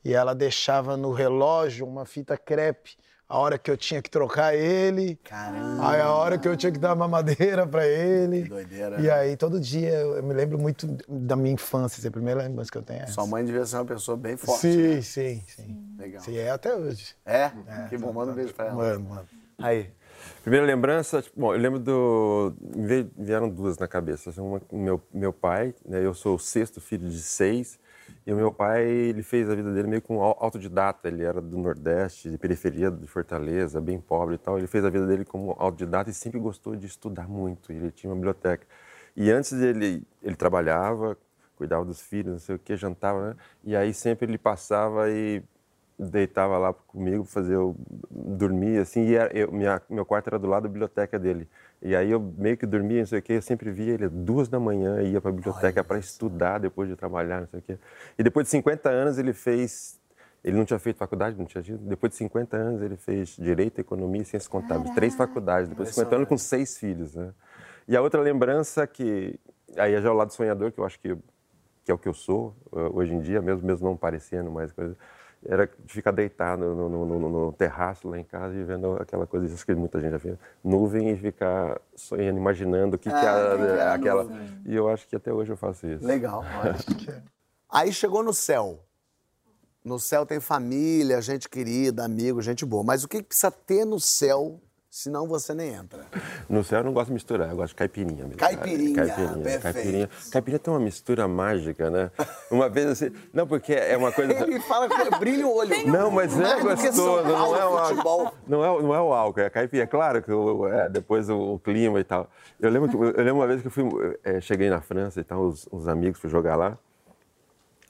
E 0.04 0.14
ela 0.14 0.34
deixava 0.34 0.96
no 0.96 1.12
relógio 1.12 1.86
uma 1.86 2.06
fita 2.06 2.38
crepe. 2.38 2.98
A 3.30 3.38
hora 3.38 3.60
que 3.60 3.70
eu 3.70 3.78
tinha 3.78 4.02
que 4.02 4.10
trocar 4.10 4.56
ele. 4.56 5.16
Caramba. 5.24 5.88
Aí 5.88 6.02
a 6.02 6.12
hora 6.12 6.36
que 6.36 6.48
eu 6.48 6.58
tinha 6.58 6.72
que 6.72 6.80
dar 6.80 6.96
mamadeira 6.96 7.68
pra 7.68 7.88
ele. 7.88 8.42
Que 8.42 8.50
doideira. 8.50 9.00
E 9.00 9.08
aí 9.08 9.38
todo 9.38 9.60
dia 9.60 9.88
eu 9.92 10.24
me 10.24 10.34
lembro 10.34 10.58
muito 10.58 10.88
da 11.08 11.36
minha 11.36 11.54
infância. 11.54 12.00
Essa 12.00 12.08
é 12.08 12.10
a 12.10 12.12
primeira 12.12 12.42
lembrança 12.42 12.72
que 12.72 12.78
eu 12.80 12.82
tenho. 12.82 13.02
é 13.02 13.04
essa. 13.04 13.14
Sua 13.14 13.28
mãe 13.28 13.46
devia 13.46 13.64
ser 13.68 13.76
uma 13.76 13.86
pessoa 13.86 14.18
bem 14.18 14.36
forte. 14.36 14.62
Sim, 14.62 14.96
né? 14.96 15.02
sim, 15.02 15.44
sim. 15.48 15.96
Legal. 16.00 16.22
Sim, 16.24 16.38
é 16.38 16.50
até 16.50 16.76
hoje. 16.76 17.16
É? 17.24 17.52
que 17.88 17.98
bom, 18.00 18.12
manda 18.12 18.32
um 18.32 18.36
beijo 18.36 18.52
pra 18.52 18.66
ela. 18.66 18.76
Mano, 18.76 19.10
mano. 19.10 19.28
Aí. 19.60 19.92
Primeira 20.42 20.66
lembrança, 20.66 21.22
tipo, 21.22 21.40
bom, 21.40 21.54
eu 21.54 21.60
lembro 21.60 21.80
do. 21.80 22.54
Vieram 23.16 23.48
duas 23.48 23.78
na 23.78 23.88
cabeça. 23.88 24.32
Assim, 24.32 24.42
Uma, 24.42 24.60
meu, 24.72 25.00
meu 25.14 25.32
pai, 25.32 25.76
né, 25.86 26.04
eu 26.04 26.16
sou 26.16 26.36
o 26.36 26.40
sexto 26.40 26.82
filho 26.82 27.08
de 27.08 27.22
seis, 27.22 27.80
E 28.26 28.34
o 28.34 28.36
meu 28.36 28.52
pai, 28.52 28.84
ele 28.86 29.24
fez 29.24 29.50
a 29.50 29.56
vida 29.56 29.74
dele 29.74 29.88
meio 29.88 30.02
com 30.02 30.22
au- 30.22 30.38
autodidata. 30.40 31.08
Ele 31.08 31.24
era 31.24 31.42
do 31.42 31.58
Nordeste, 31.58 32.30
de 32.30 32.38
periferia 32.38 32.92
de 32.92 33.08
Fortaleza, 33.08 33.82
bem 33.82 34.00
pobre 34.00 34.36
e 34.36 34.38
tal. 34.38 34.58
Ele 34.58 34.68
fez 34.68 34.84
a 34.86 34.90
vida 34.90 35.08
dele 35.08 35.26
como 35.26 35.52
autodidata 35.58 36.10
e 36.10 36.14
sempre 36.14 36.40
gostou 36.40 36.76
de 36.76 36.86
estudar 36.88 37.28
muito. 37.28 37.72
Ele 37.72 37.92
tinha 37.92 38.10
uma 38.10 38.16
biblioteca. 38.16 38.66
E 39.16 39.32
antes 39.32 39.52
ele, 39.54 40.04
ele 40.24 40.36
trabalhava, 40.36 41.18
cuidava 41.56 41.84
dos 41.86 42.02
filhos, 42.02 42.32
não 42.34 42.40
sei 42.40 42.56
o 42.56 42.60
que, 42.60 42.76
jantava, 42.78 43.30
né? 43.30 43.36
E 43.64 43.76
aí 43.76 43.94
sempre 43.94 44.26
ele 44.28 44.38
passava 44.38 45.10
e 45.10 45.44
deitava 45.98 46.58
lá 46.58 46.74
comigo, 46.74 47.26
fazer 47.26 47.56
eu 47.56 47.76
dormir, 48.10 48.78
assim, 48.80 49.02
e 49.08 49.16
era- 49.16 49.32
eu- 49.38 49.52
minha, 49.52 49.82
meu 49.90 50.06
quarto 50.06 50.28
era 50.28 50.40
do 50.40 50.48
lado 50.48 50.64
da 50.64 50.70
biblioteca 50.70 51.20
dele. 51.20 51.48
E 51.82 51.96
aí 51.96 52.12
eu 52.12 52.20
meio 52.20 52.58
que 52.58 52.66
dormia, 52.66 53.00
não 53.00 53.08
sei 53.08 53.20
o 53.20 53.22
quê, 53.22 53.34
eu 53.34 53.42
sempre 53.42 53.72
via 53.72 53.94
ele 53.94 54.10
duas 54.10 54.50
da 54.50 54.60
manhã, 54.60 55.02
ia 55.02 55.22
para 55.22 55.30
a 55.30 55.34
biblioteca 55.34 55.84
para 55.84 55.98
estudar 55.98 56.58
depois 56.58 56.90
de 56.90 56.96
trabalhar, 56.96 57.42
não 57.42 57.48
sei 57.48 57.60
o 57.60 57.64
quê. 57.64 57.78
E 58.18 58.24
depois 58.24 58.46
de 58.46 58.52
50 58.52 58.90
anos 58.90 59.18
ele 59.18 59.32
fez, 59.32 59.98
ele 60.44 60.58
não 60.58 60.66
tinha 60.66 60.78
feito 60.78 60.98
faculdade, 60.98 61.38
não 61.38 61.46
tinha 61.46 61.64
tido, 61.64 61.78
depois 61.78 62.12
de 62.12 62.18
50 62.18 62.58
anos 62.58 62.82
ele 62.82 62.98
fez 62.98 63.38
Direito, 63.38 63.80
Economia 63.80 64.22
e 64.22 64.26
Ciências 64.26 64.48
Contábeis, 64.48 64.94
três 64.94 65.16
faculdades, 65.16 65.70
depois 65.70 65.88
de 65.88 65.96
50 65.96 66.16
anos 66.16 66.28
com 66.28 66.38
seis 66.38 66.78
filhos, 66.78 67.16
né? 67.16 67.34
E 67.88 67.96
a 67.96 68.02
outra 68.02 68.22
lembrança 68.22 68.86
que, 68.86 69.40
aí 69.78 69.94
é 69.94 70.02
já 70.02 70.12
o 70.12 70.16
lado 70.16 70.34
sonhador, 70.34 70.74
que 70.74 70.80
eu 70.80 70.86
acho 70.86 71.00
que, 71.00 71.16
que 71.86 71.92
é 71.92 71.94
o 71.94 71.98
que 71.98 72.10
eu 72.10 72.14
sou 72.14 72.56
uh, 72.74 72.94
hoje 72.94 73.14
em 73.14 73.22
dia, 73.22 73.42
mesmo, 73.42 73.66
mesmo 73.66 73.88
não 73.88 73.96
parecendo 73.96 74.52
mais 74.52 74.72
coisa, 74.74 74.98
era 75.46 75.66
de 75.68 75.94
ficar 75.94 76.12
deitado 76.12 76.76
no, 76.76 76.90
no- 76.90 77.06
no- 77.20 77.30
no 77.30 77.54
terraço 77.54 78.08
lá 78.10 78.20
em 78.20 78.24
casa 78.24 78.56
e 78.56 78.64
vendo 78.64 78.94
aquela 79.02 79.26
coisa, 79.26 79.46
isso 79.46 79.66
que 79.66 79.74
muita 79.74 80.00
gente 80.02 80.12
já 80.12 80.18
viu, 80.18 80.38
nuvem 80.64 81.12
e 81.12 81.18
ficar 81.18 81.80
sonhando, 81.96 82.38
imaginando 82.38 82.96
o 82.96 83.00
que, 83.00 83.10
que 83.10 83.16
Ah, 83.16 83.54
é, 83.54 83.58
que 83.58 83.64
é 83.80 83.88
aquela. 83.88 84.24
nuvem. 84.24 84.62
E 84.66 84.76
eu 84.76 84.90
acho 84.90 85.08
que 85.08 85.16
até 85.16 85.32
hoje 85.32 85.52
eu 85.52 85.58
faço 85.58 85.88
isso. 85.88 86.06
Legal. 86.06 86.44
olha. 86.62 87.24
Aí 87.70 87.94
chegou 87.94 88.22
no 88.24 88.34
céu. 88.34 88.84
No 89.84 89.98
céu 89.98 90.26
tem 90.26 90.40
família, 90.42 91.22
gente 91.22 91.48
querida, 91.48 92.04
amigo, 92.04 92.42
gente 92.42 92.66
boa. 92.66 92.84
Mas 92.84 93.04
o 93.04 93.08
que 93.08 93.18
que 93.20 93.28
precisa 93.30 93.50
ter 93.50 93.86
no 93.86 94.00
céu, 94.00 94.60
senão 94.90 95.28
você 95.28 95.54
nem 95.54 95.74
entra? 95.74 96.06
No 96.50 96.64
céu 96.64 96.80
eu 96.80 96.84
não 96.86 96.94
gosto 96.94 97.08
de 97.08 97.14
misturar, 97.14 97.50
eu 97.50 97.56
gosto 97.56 97.70
de 97.70 97.76
caipirinha 97.76 98.24
mesmo. 98.24 98.38
Caipirinha, 98.38 98.96
caipirinha, 98.96 99.44
perfeito. 99.44 99.62
caipirinha. 99.62 100.10
Caipirinha 100.32 100.60
tem 100.60 100.74
uma 100.74 100.80
mistura 100.80 101.28
mágica, 101.28 101.90
né? 101.90 102.12
Uma 102.50 102.68
vez 102.70 102.88
assim. 102.88 103.12
Não, 103.34 103.48
porque 103.48 103.74
é 103.74 103.96
uma 103.96 104.12
coisa. 104.12 104.34
Ele 104.34 104.60
fala 104.62 104.90
que 104.90 105.20
brilha 105.20 105.46
o 105.48 105.56
olho. 105.56 105.88
Não, 105.88 106.10
mas 106.10 106.38
é 106.40 106.60
gostoso, 106.60 107.24
Paulo, 107.24 107.24
não 107.28 107.56
é 107.56 107.66
o 107.66 107.86
futebol. 107.86 108.20
álcool. 108.22 108.38
Não 108.48 108.64
é, 108.66 108.82
não 108.82 108.96
é 108.96 109.02
o 109.02 109.14
álcool, 109.14 109.40
é 109.42 109.46
a 109.46 109.50
caipirinha. 109.50 109.84
É 109.84 109.88
claro 109.88 110.22
que 110.24 110.32
o- 110.32 110.68
é, 110.68 110.90
depois 110.90 111.30
o, 111.30 111.54
o 111.54 111.60
clima 111.60 112.00
e 112.00 112.04
tal. 112.04 112.30
Eu 112.60 112.70
lembro, 112.72 112.90
que, 112.90 112.96
eu 112.96 113.24
lembro 113.24 113.36
uma 113.36 113.48
vez 113.48 113.62
que 113.62 113.68
eu 113.68 113.72
fui, 113.72 113.84
é, 114.24 114.42
cheguei 114.42 114.70
na 114.70 114.82
França 114.82 115.20
e 115.20 115.24
tal, 115.24 115.42
os, 115.42 115.68
os 115.72 115.88
amigos 115.88 116.20
fui 116.20 116.30
jogar 116.30 116.56
lá. 116.56 116.78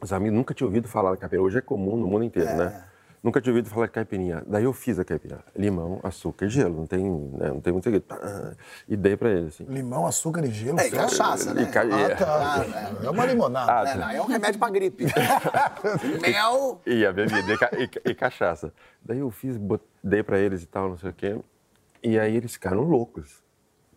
Os 0.01 0.13
amigos 0.13 0.35
nunca 0.37 0.53
tinham 0.53 0.67
ouvido 0.67 0.87
falar 0.87 1.11
da 1.11 1.17
caipirinha. 1.17 1.45
Hoje 1.45 1.57
é 1.57 1.61
comum 1.61 1.95
no 1.97 2.07
mundo 2.07 2.23
inteiro, 2.23 2.55
né? 2.55 2.83
Nunca 3.21 3.41
tinha 3.41 3.51
ouvido 3.51 3.69
falar 3.69 3.87
de 3.87 3.91
caipirinha. 3.91 4.41
Daí 4.47 4.63
eu 4.63 4.71
fiz 4.71 4.97
a 4.97 5.03
caipirinha. 5.03 5.41
Limão, 5.55 5.99
açúcar 6.03 6.45
e 6.45 6.49
gelo. 6.49 6.75
Não 6.77 6.87
tem, 6.87 7.03
né, 7.03 7.49
não 7.49 7.59
tem 7.59 7.73
muito 7.73 7.83
segredo. 7.83 8.05
E 8.87 8.95
dei 8.95 9.17
pra 9.17 9.29
eles, 9.29 9.55
assim. 9.55 9.65
Limão, 9.65 10.07
açúcar 10.07 10.45
e 10.45 10.51
gelo. 10.51 10.79
É, 10.79 10.87
e 10.87 10.91
cachaça, 10.91 11.53
né? 11.53 11.63
E 11.63 11.65
ca- 11.67 11.81
Ah, 11.83 12.15
tá. 12.15 12.65
É 13.03 13.09
uma 13.09 13.25
limonada. 13.25 13.71
Ah, 13.71 13.89
É, 13.89 13.95
não, 13.95 14.09
é 14.09 14.21
um 14.21 14.25
remédio 14.25 14.57
pra 14.59 14.69
gripe. 14.69 15.05
Mel. 16.21 16.81
E 16.85 17.05
a 17.05 17.11
bebida, 17.11 17.53
e, 17.53 17.57
ca- 17.57 17.71
e 17.77 17.87
ca- 17.87 18.15
cachaça. 18.15 18.71
Daí 19.03 19.19
eu 19.19 19.29
fiz, 19.31 19.57
dei 20.03 20.23
pra 20.23 20.39
eles 20.39 20.63
e 20.63 20.65
tal, 20.65 20.89
não 20.89 20.97
sei 20.97 21.09
o 21.09 21.13
quê. 21.13 21.37
E 22.01 22.17
aí 22.17 22.35
eles 22.37 22.53
ficaram 22.53 22.81
loucos. 22.83 23.43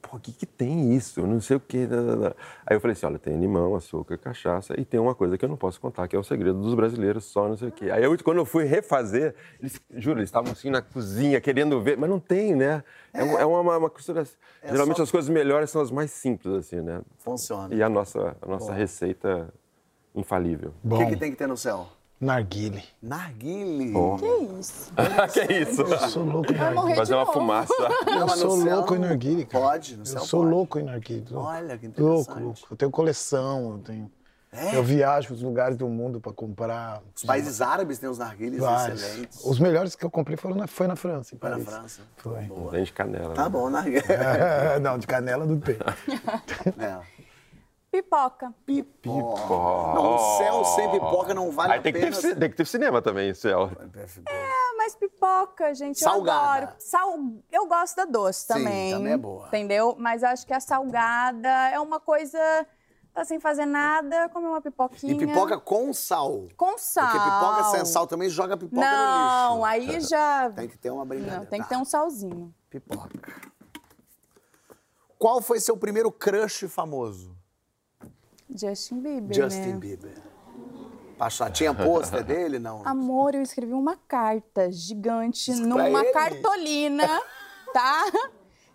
Pô, 0.02 0.16
o 0.16 0.20
que 0.20 0.32
que 0.32 0.44
tem 0.44 0.92
isso? 0.94 1.20
Eu 1.20 1.26
Não 1.28 1.40
sei 1.40 1.56
o 1.56 1.60
da. 1.60 2.34
Aí 2.66 2.76
eu 2.76 2.80
falei 2.80 2.92
assim, 2.92 3.06
olha, 3.06 3.18
tem 3.20 3.38
limão, 3.38 3.76
açúcar, 3.76 4.18
cachaça 4.18 4.74
e 4.78 4.84
tem 4.84 4.98
uma 4.98 5.14
coisa 5.14 5.38
que 5.38 5.44
eu 5.44 5.48
não 5.48 5.56
posso 5.56 5.80
contar, 5.80 6.08
que 6.08 6.16
é 6.16 6.18
o 6.18 6.24
segredo 6.24 6.60
dos 6.60 6.74
brasileiros 6.74 7.24
só, 7.24 7.48
não 7.48 7.56
sei 7.56 7.68
o 7.68 7.72
quê. 7.72 7.88
Aí 7.90 8.02
eu, 8.02 8.18
quando 8.22 8.38
eu 8.38 8.44
fui 8.44 8.64
refazer, 8.64 9.34
eles, 9.60 9.80
juro, 9.94 10.18
eles 10.18 10.28
estavam 10.28 10.50
assim 10.50 10.70
na 10.70 10.82
cozinha, 10.82 11.40
querendo 11.40 11.80
ver, 11.80 11.96
mas 11.96 12.10
não 12.10 12.18
tem, 12.18 12.54
né? 12.56 12.82
É, 13.14 13.22
um- 13.22 13.38
é 13.38 13.46
uma, 13.46 13.60
uma, 13.60 13.76
uma 13.78 13.90
costura... 13.90 14.24
Geralmente 14.64 14.96
só- 14.96 15.02
as 15.04 15.10
coisas 15.10 15.30
melhores 15.30 15.70
são 15.70 15.80
as 15.80 15.90
mais 15.90 16.10
simples, 16.10 16.52
assim, 16.54 16.80
né? 16.80 17.00
Funciona. 17.20 17.72
E 17.72 17.80
a 17.82 17.88
nossa, 17.88 18.36
a 18.42 18.46
nossa 18.46 18.72
receita 18.74 19.52
infalível. 20.14 20.74
O 20.84 20.98
que, 20.98 21.06
que 21.06 21.16
tem 21.16 21.30
que 21.30 21.36
ter 21.36 21.46
no 21.46 21.56
céu? 21.56 21.88
Narguile. 22.22 22.84
Narguile. 23.02 23.92
Que 24.18 24.60
isso? 24.60 24.92
que 25.34 25.52
isso? 25.54 25.82
Eu 25.82 26.08
sou 26.08 26.24
louco 26.24 26.52
em 26.52 26.54
Vai 26.56 26.64
narguile. 26.66 26.80
morrer 26.82 26.94
Fazer 26.94 27.12
de 27.14 27.18
uma 27.18 27.24
novo. 27.24 27.32
fumaça. 27.32 27.74
Eu 28.06 28.28
sou 28.28 28.54
louco 28.54 28.94
em 28.94 28.98
narguile, 29.00 29.44
cara. 29.44 29.64
Pode, 29.64 29.96
no 29.96 30.02
Eu 30.02 30.06
céu 30.06 30.20
sou 30.24 30.40
pode. 30.40 30.52
louco 30.54 30.78
em 30.78 30.82
narguile. 30.84 31.26
louco. 31.30 31.48
Olha, 31.48 31.76
que 31.76 31.86
Louco, 31.88 32.00
interessante. 32.20 32.42
louco. 32.44 32.60
Eu 32.70 32.76
tenho 32.76 32.90
coleção, 32.92 33.72
eu 33.72 33.78
tenho... 33.78 34.10
É? 34.54 34.76
Eu 34.76 34.84
viajo 34.84 35.28
para 35.28 35.34
os 35.34 35.42
lugares 35.42 35.76
do 35.78 35.88
mundo 35.88 36.20
para 36.20 36.30
comprar 36.30 37.02
Os 37.16 37.24
países 37.24 37.62
árabes 37.62 37.98
têm 37.98 38.08
os 38.10 38.18
narguilhos 38.18 38.60
vários. 38.60 39.02
excelentes. 39.02 39.44
Os 39.46 39.58
melhores 39.58 39.96
que 39.96 40.04
eu 40.04 40.10
comprei 40.10 40.36
foram 40.36 40.54
na, 40.54 40.66
foi 40.66 40.86
na 40.86 40.94
França, 40.94 41.34
em 41.34 41.38
Foi 41.38 41.48
na. 41.48 41.58
França. 41.58 42.02
Foi. 42.18 42.50
Tem 42.70 42.84
de 42.84 42.92
canela. 42.92 43.32
Tá 43.34 43.44
né? 43.44 43.48
bom, 43.48 43.70
narguilha. 43.70 44.04
não, 44.82 44.98
de 44.98 45.06
canela 45.06 45.46
não 45.46 45.58
tem. 45.58 45.76
É. 46.78 46.98
Pipoca. 47.92 48.54
Pipoca. 48.64 49.48
Não, 49.94 50.14
o 50.16 50.38
céu 50.38 50.64
sem 50.64 50.90
pipoca 50.90 51.34
não 51.34 51.50
vale 51.50 51.74
Aí 51.74 51.78
a 51.78 51.82
tem 51.82 51.92
que, 51.92 51.98
pena. 52.00 52.10
ter, 52.10 52.20
ci- 52.22 52.34
tem 52.36 52.50
que 52.50 52.56
ter 52.56 52.66
cinema 52.66 53.02
também, 53.02 53.34
céu. 53.34 53.70
Ah, 54.26 54.74
mas 54.78 54.94
pipoca, 54.96 55.74
gente, 55.74 55.98
Salgada. 56.00 56.40
eu 56.62 56.62
adoro. 56.64 56.76
Sal... 56.78 57.18
Eu 57.52 57.68
gosto 57.68 57.96
da 57.96 58.06
doce 58.06 58.40
Sim, 58.46 58.48
também. 58.54 58.92
também 58.94 59.12
é 59.12 59.16
boa. 59.18 59.46
Entendeu? 59.48 59.94
Mas 59.98 60.24
acho 60.24 60.46
que 60.46 60.54
a 60.54 60.58
salgada 60.60 61.48
é 61.68 61.78
uma 61.78 62.00
coisa... 62.00 62.38
Tá 63.12 63.26
sem 63.26 63.38
fazer 63.38 63.66
nada, 63.66 64.30
comer 64.30 64.46
uma 64.46 64.62
pipoquinha. 64.62 65.12
E 65.12 65.18
pipoca 65.18 65.60
com 65.60 65.92
sal. 65.92 66.48
com 66.56 66.78
sal. 66.78 67.10
Porque 67.10 67.22
pipoca 67.30 67.64
sem 67.64 67.84
sal 67.84 68.06
também 68.06 68.30
joga 68.30 68.56
pipoca 68.56 68.74
no 68.74 68.90
Não, 68.90 69.56
lixo. 69.56 69.64
aí 69.66 70.00
já... 70.00 70.48
Tem 70.56 70.66
que 70.66 70.78
ter 70.78 70.88
uma 70.90 71.04
brincadeira. 71.04 71.40
Não, 71.40 71.46
tem 71.46 71.60
que 71.60 71.68
Tá. 71.68 71.74
ter 71.74 71.80
um 71.80 71.84
salzinho. 71.84 72.54
Pipoca. 72.70 73.10
Qual 75.18 75.42
foi 75.42 75.60
seu 75.60 75.76
primeiro 75.76 76.10
crush 76.10 76.66
famoso? 76.68 77.36
Justin 78.54 79.00
Bieber, 79.00 79.34
Justin 79.34 79.72
né? 79.72 79.76
Bieber. 79.76 80.14
Pachá, 81.18 81.50
tinha 81.50 81.72
pôster 81.74 82.24
dele? 82.24 82.58
Não. 82.58 82.82
Amor, 82.86 83.34
eu 83.34 83.42
escrevi 83.42 83.72
uma 83.72 83.96
carta 83.96 84.70
gigante 84.72 85.52
pra 85.54 85.64
numa 85.66 86.04
cartolina, 86.12 87.06
tá? 87.72 88.04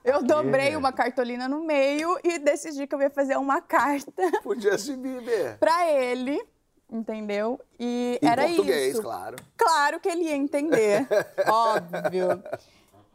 Eu 0.03 0.23
dobrei 0.23 0.75
uma 0.75 0.91
cartolina 0.93 1.47
no 1.49 1.65
meio 1.65 2.17
e 2.23 2.39
decidi 2.39 2.87
que 2.87 2.95
eu 2.95 3.01
ia 3.01 3.09
fazer 3.09 3.35
uma 3.37 3.59
carta 3.61 4.23
O 4.45 4.55
Justin 4.55 4.97
Bieber. 5.01 5.57
pra 5.59 5.91
ele, 5.91 6.41
entendeu? 6.89 7.59
E 7.77 8.17
Em 8.21 8.25
era 8.27 8.45
português, 8.47 8.93
isso. 8.93 9.01
claro. 9.01 9.35
Claro 9.57 9.99
que 9.99 10.07
ele 10.07 10.23
ia 10.23 10.35
entender, 10.35 11.05
óbvio. 11.49 12.41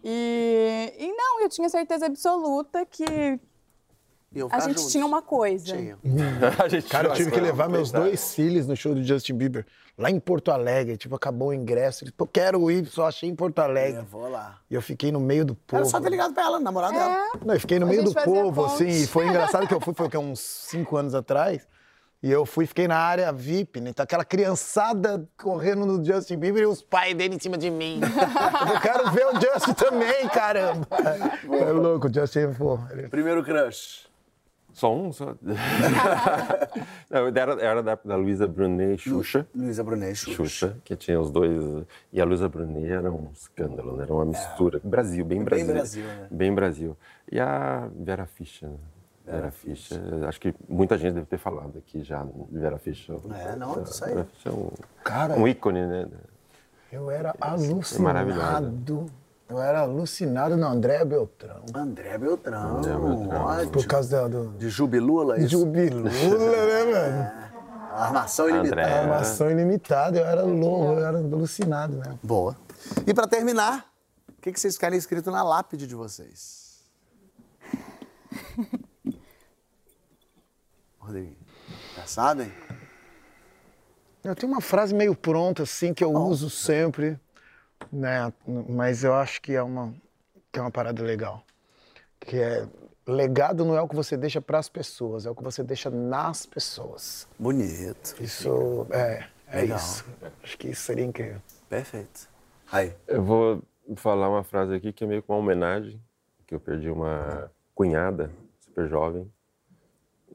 E, 0.04 0.92
e 0.98 1.12
não, 1.12 1.40
eu 1.40 1.48
tinha 1.48 1.68
certeza 1.70 2.06
absoluta 2.06 2.84
que 2.84 3.40
Iam 4.34 4.48
a 4.50 4.60
gente 4.60 4.78
juntos. 4.78 4.92
tinha 4.92 5.04
uma 5.06 5.20
coisa. 5.22 5.64
Tinha. 5.76 5.98
A 6.64 6.68
gente 6.68 6.88
Cara, 6.88 7.08
eu 7.08 7.12
tive 7.14 7.30
que 7.30 7.40
levar 7.40 7.68
meus 7.68 7.90
coisa- 7.90 8.04
dois 8.06 8.34
filhos 8.34 8.66
no 8.66 8.74
show 8.76 8.94
do 8.94 9.02
Justin 9.04 9.34
Bieber, 9.34 9.66
lá 9.98 10.10
em 10.10 10.18
Porto 10.18 10.50
Alegre. 10.50 10.96
Tipo, 10.96 11.14
acabou 11.16 11.48
o 11.48 11.54
ingresso. 11.54 12.04
Eles, 12.04 12.14
pô, 12.16 12.26
quero 12.26 12.70
ir, 12.70 12.86
só 12.86 13.06
achei 13.08 13.28
em 13.28 13.34
Porto 13.34 13.58
Alegre. 13.58 13.98
Eu 14.00 14.04
vou 14.04 14.28
lá. 14.30 14.58
E 14.70 14.74
eu 14.74 14.80
fiquei 14.82 15.12
no 15.12 15.20
meio 15.20 15.44
do 15.44 15.54
povo. 15.54 15.82
Era 15.82 15.84
só 15.90 16.00
ter 16.00 16.08
ligado 16.10 16.32
pra 16.32 16.44
ela, 16.44 16.58
namorada 16.60 16.94
dela. 16.98 17.30
Não, 17.44 17.54
eu 17.54 17.60
fiquei 17.60 17.78
no 17.78 17.86
A 17.86 17.88
meio 17.88 18.04
do 18.04 18.14
povo, 18.14 18.62
ponte. 18.68 18.74
assim, 18.84 18.88
e 19.02 19.06
foi 19.06 19.26
engraçado 19.28 19.66
que 19.68 19.74
eu 19.74 19.80
fui, 19.80 19.92
foi 19.94 20.06
o 20.06 20.10
quê, 20.10 20.16
uns 20.16 20.40
cinco 20.40 20.96
anos 20.96 21.14
atrás, 21.14 21.66
e 22.22 22.30
eu 22.30 22.46
fui, 22.46 22.66
fiquei 22.66 22.86
na 22.86 22.96
área 22.96 23.32
VIP, 23.32 23.80
né? 23.80 23.90
Então 23.90 24.04
aquela 24.04 24.24
criançada 24.24 25.28
correndo 25.36 25.84
no 25.84 26.04
Justin 26.04 26.38
Bieber 26.38 26.62
e 26.62 26.66
os 26.66 26.80
pais 26.80 27.14
dele 27.16 27.34
em 27.34 27.38
cima 27.40 27.58
de 27.58 27.68
mim. 27.68 28.00
eu 28.72 28.80
quero 28.80 29.10
ver 29.10 29.26
o 29.26 29.32
Justin 29.40 29.72
também, 29.74 30.28
caramba. 30.28 30.86
É 31.50 31.72
louco, 31.72 32.06
o 32.08 32.14
Justin, 32.14 32.52
pô, 32.56 32.78
ele- 32.92 33.08
Primeiro 33.08 33.42
crush. 33.44 34.06
Só 34.72 34.94
um? 34.94 35.12
Só... 35.12 35.34
Não, 37.10 37.26
era, 37.28 37.52
era 37.62 37.82
da, 37.82 37.98
da 38.02 38.16
Luísa 38.16 38.46
Brunet 38.46 38.94
e 38.94 38.98
Xuxa. 38.98 39.46
Luísa 39.54 39.84
Brunet, 39.84 40.14
Xuxa. 40.16 40.36
Xuxa, 40.36 40.76
que 40.84 40.96
tinha 40.96 41.20
os 41.20 41.30
dois. 41.30 41.84
E 42.12 42.20
a 42.20 42.24
Luísa 42.24 42.48
Brunet 42.48 42.90
era 42.90 43.10
um 43.10 43.28
escândalo, 43.32 43.96
né? 43.96 44.04
era 44.04 44.12
uma 44.12 44.24
mistura. 44.24 44.80
Brasil, 44.82 45.24
bem 45.24 45.44
Brasil. 45.44 45.66
Brasil, 45.66 46.04
né? 46.04 46.26
Bem 46.30 46.54
Brasil. 46.54 46.96
E 47.30 47.38
a 47.38 47.88
Vera 47.94 48.26
Fischer. 48.26 48.68
né? 48.70 48.76
Vera 49.24 49.50
Fischer, 49.50 50.00
acho 50.26 50.40
que 50.40 50.54
muita 50.68 50.96
gente 50.98 51.14
deve 51.14 51.26
ter 51.26 51.38
falado 51.38 51.78
aqui 51.78 52.02
já 52.02 52.24
de 52.24 52.58
Vera 52.58 52.78
Fischer. 52.78 53.16
É, 53.34 53.54
não, 53.56 53.82
isso 53.82 54.04
aí. 54.04 54.14
Vera 54.14 54.24
Fischer 54.26 54.52
é 54.52 54.54
um, 54.54 54.70
Cara, 55.04 55.34
um 55.34 55.46
ícone, 55.46 55.86
né? 55.86 56.08
eu 56.90 57.10
era 57.10 57.34
maravilhosa. 57.40 58.56
alucinado. 58.56 59.06
Eu 59.52 59.60
era 59.60 59.80
alucinado 59.80 60.56
no 60.56 60.66
André 60.66 61.04
Beltrão. 61.04 61.62
André 61.74 62.16
Beltrão. 62.16 62.78
André 62.78 62.94
Beltrão. 62.96 63.44
Ótimo. 63.44 63.70
Por 63.72 63.86
causa 63.86 64.22
da- 64.22 64.28
do, 64.28 64.48
De 64.56 64.70
Jubilula, 64.70 65.38
isso? 65.38 65.48
Jubilula, 65.50 66.08
né, 66.08 66.84
mano? 66.90 67.30
Armação 67.92 68.48
ilimitada. 68.48 68.80
André. 68.82 68.98
Armação 69.00 69.50
ilimitada, 69.50 70.18
eu 70.20 70.24
era 70.24 70.42
louco, 70.42 70.92
eu 70.98 71.04
era 71.04 71.18
alucinado 71.18 71.98
mesmo. 71.98 72.18
Boa. 72.22 72.56
E 73.06 73.12
pra 73.12 73.26
terminar, 73.26 73.92
o 74.26 74.40
que, 74.40 74.50
que 74.52 74.58
vocês 74.58 74.78
querem 74.78 74.98
escrito 74.98 75.30
na 75.30 75.42
lápide 75.42 75.86
de 75.86 75.94
vocês? 75.94 76.80
Rodrigo, 80.98 81.36
já 81.94 82.06
sabem? 82.06 82.50
Eu 84.24 84.34
tenho 84.34 84.50
uma 84.50 84.62
frase 84.62 84.94
meio 84.94 85.14
pronta, 85.14 85.64
assim, 85.64 85.92
que 85.92 86.02
eu 86.02 86.12
uso 86.14 86.48
sempre, 86.48 87.20
né? 87.90 88.32
Mas 88.68 89.04
eu 89.04 89.14
acho 89.14 89.40
que 89.40 89.52
é 89.54 89.62
uma, 89.62 89.94
que 90.50 90.58
é 90.58 90.62
uma 90.62 90.70
parada 90.70 91.02
legal. 91.02 91.42
Que 92.20 92.38
é, 92.38 92.66
legado 93.06 93.64
não 93.64 93.76
é 93.76 93.80
o 93.80 93.88
que 93.88 93.96
você 93.96 94.16
deixa 94.16 94.40
para 94.40 94.58
as 94.58 94.68
pessoas, 94.68 95.26
é 95.26 95.30
o 95.30 95.34
que 95.34 95.42
você 95.42 95.62
deixa 95.62 95.90
nas 95.90 96.46
pessoas. 96.46 97.26
Bonito. 97.38 98.14
Isso, 98.20 98.86
é, 98.90 99.26
é 99.48 99.60
Legal. 99.62 99.78
isso. 99.78 100.04
Acho 100.42 100.58
que 100.58 100.68
isso 100.68 100.82
seria 100.82 101.04
incrível. 101.04 101.40
Perfeito. 101.68 102.28
Aí. 102.70 102.94
Eu 103.06 103.22
vou 103.22 103.62
falar 103.96 104.28
uma 104.28 104.44
frase 104.44 104.74
aqui 104.74 104.92
que 104.92 105.04
é 105.04 105.06
meio 105.06 105.22
que 105.22 105.30
uma 105.30 105.38
homenagem, 105.38 106.00
que 106.46 106.54
eu 106.54 106.60
perdi 106.60 106.88
uma 106.90 107.50
cunhada, 107.74 108.30
super 108.60 108.88
jovem, 108.88 109.30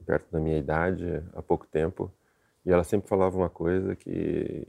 perto 0.05 0.31
da 0.31 0.39
minha 0.39 0.57
idade, 0.57 1.21
há 1.35 1.41
pouco 1.41 1.67
tempo, 1.67 2.11
e 2.65 2.71
ela 2.71 2.83
sempre 2.83 3.09
falava 3.09 3.37
uma 3.37 3.49
coisa 3.49 3.95
que 3.95 4.65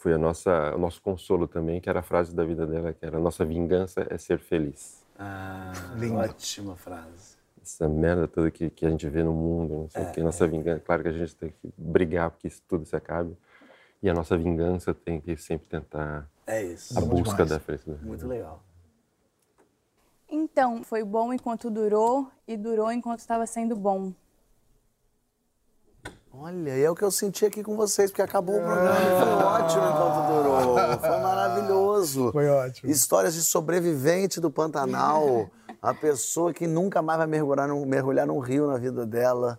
foi 0.00 0.14
a 0.14 0.18
nossa, 0.18 0.74
o 0.74 0.78
nosso 0.78 1.00
consolo 1.02 1.46
também, 1.46 1.78
que 1.80 1.88
era 1.90 2.00
a 2.00 2.02
frase 2.02 2.34
da 2.34 2.42
vida 2.44 2.66
dela, 2.66 2.92
que 2.92 3.04
era 3.04 3.18
a 3.18 3.20
nossa 3.20 3.44
vingança 3.44 4.06
é 4.08 4.16
ser 4.16 4.38
feliz. 4.38 5.04
Ah, 5.18 5.72
Lindo. 5.96 6.16
ótima 6.16 6.74
frase. 6.74 7.36
Essa 7.62 7.86
merda 7.86 8.26
toda 8.26 8.50
que, 8.50 8.70
que 8.70 8.86
a 8.86 8.90
gente 8.90 9.06
vê 9.08 9.22
no 9.22 9.34
mundo, 9.34 9.74
não 9.82 9.90
sei 9.90 10.02
o 10.02 10.12
que, 10.12 10.22
nossa 10.22 10.46
vingança, 10.46 10.80
claro 10.80 11.02
que 11.02 11.08
a 11.10 11.12
gente 11.12 11.36
tem 11.36 11.50
que 11.50 11.72
brigar 11.76 12.30
porque 12.30 12.48
isso 12.48 12.62
tudo 12.66 12.86
se 12.86 12.96
acabe, 12.96 13.36
e 14.02 14.08
a 14.08 14.14
nossa 14.14 14.38
vingança 14.38 14.94
tem 14.94 15.20
que 15.20 15.36
sempre 15.36 15.68
tentar 15.68 16.26
É 16.46 16.62
isso. 16.64 16.96
a 16.98 17.02
busca 17.02 17.32
demais. 17.44 17.50
da 17.50 17.60
felicidade. 17.60 18.02
Muito 18.02 18.26
legal. 18.26 18.62
Então, 20.26 20.82
foi 20.82 21.04
bom 21.04 21.32
enquanto 21.34 21.70
durou 21.70 22.30
e 22.48 22.56
durou 22.56 22.90
enquanto 22.90 23.18
estava 23.18 23.46
sendo 23.46 23.76
bom. 23.76 24.14
Olha, 26.32 26.76
e 26.76 26.82
é 26.82 26.90
o 26.90 26.94
que 26.94 27.02
eu 27.02 27.10
senti 27.10 27.44
aqui 27.44 27.62
com 27.62 27.76
vocês, 27.76 28.10
porque 28.10 28.22
acabou 28.22 28.56
o 28.56 28.62
programa 28.62 28.98
e 29.00 29.24
foi 29.24 29.44
ótimo 29.44 29.82
enquanto 29.82 30.26
durou. 30.26 30.76
Foi 31.00 31.20
maravilhoso. 31.20 32.32
Foi 32.32 32.48
ótimo. 32.48 32.90
Histórias 32.90 33.34
de 33.34 33.42
sobrevivente 33.42 34.40
do 34.40 34.50
Pantanal. 34.50 35.50
A 35.82 35.92
pessoa 35.92 36.52
que 36.52 36.66
nunca 36.66 37.02
mais 37.02 37.18
vai 37.18 37.26
mergulhar 37.26 37.66
num, 37.66 37.84
mergulhar 37.84 38.26
num 38.26 38.38
rio 38.38 38.66
na 38.68 38.78
vida 38.78 39.04
dela. 39.04 39.58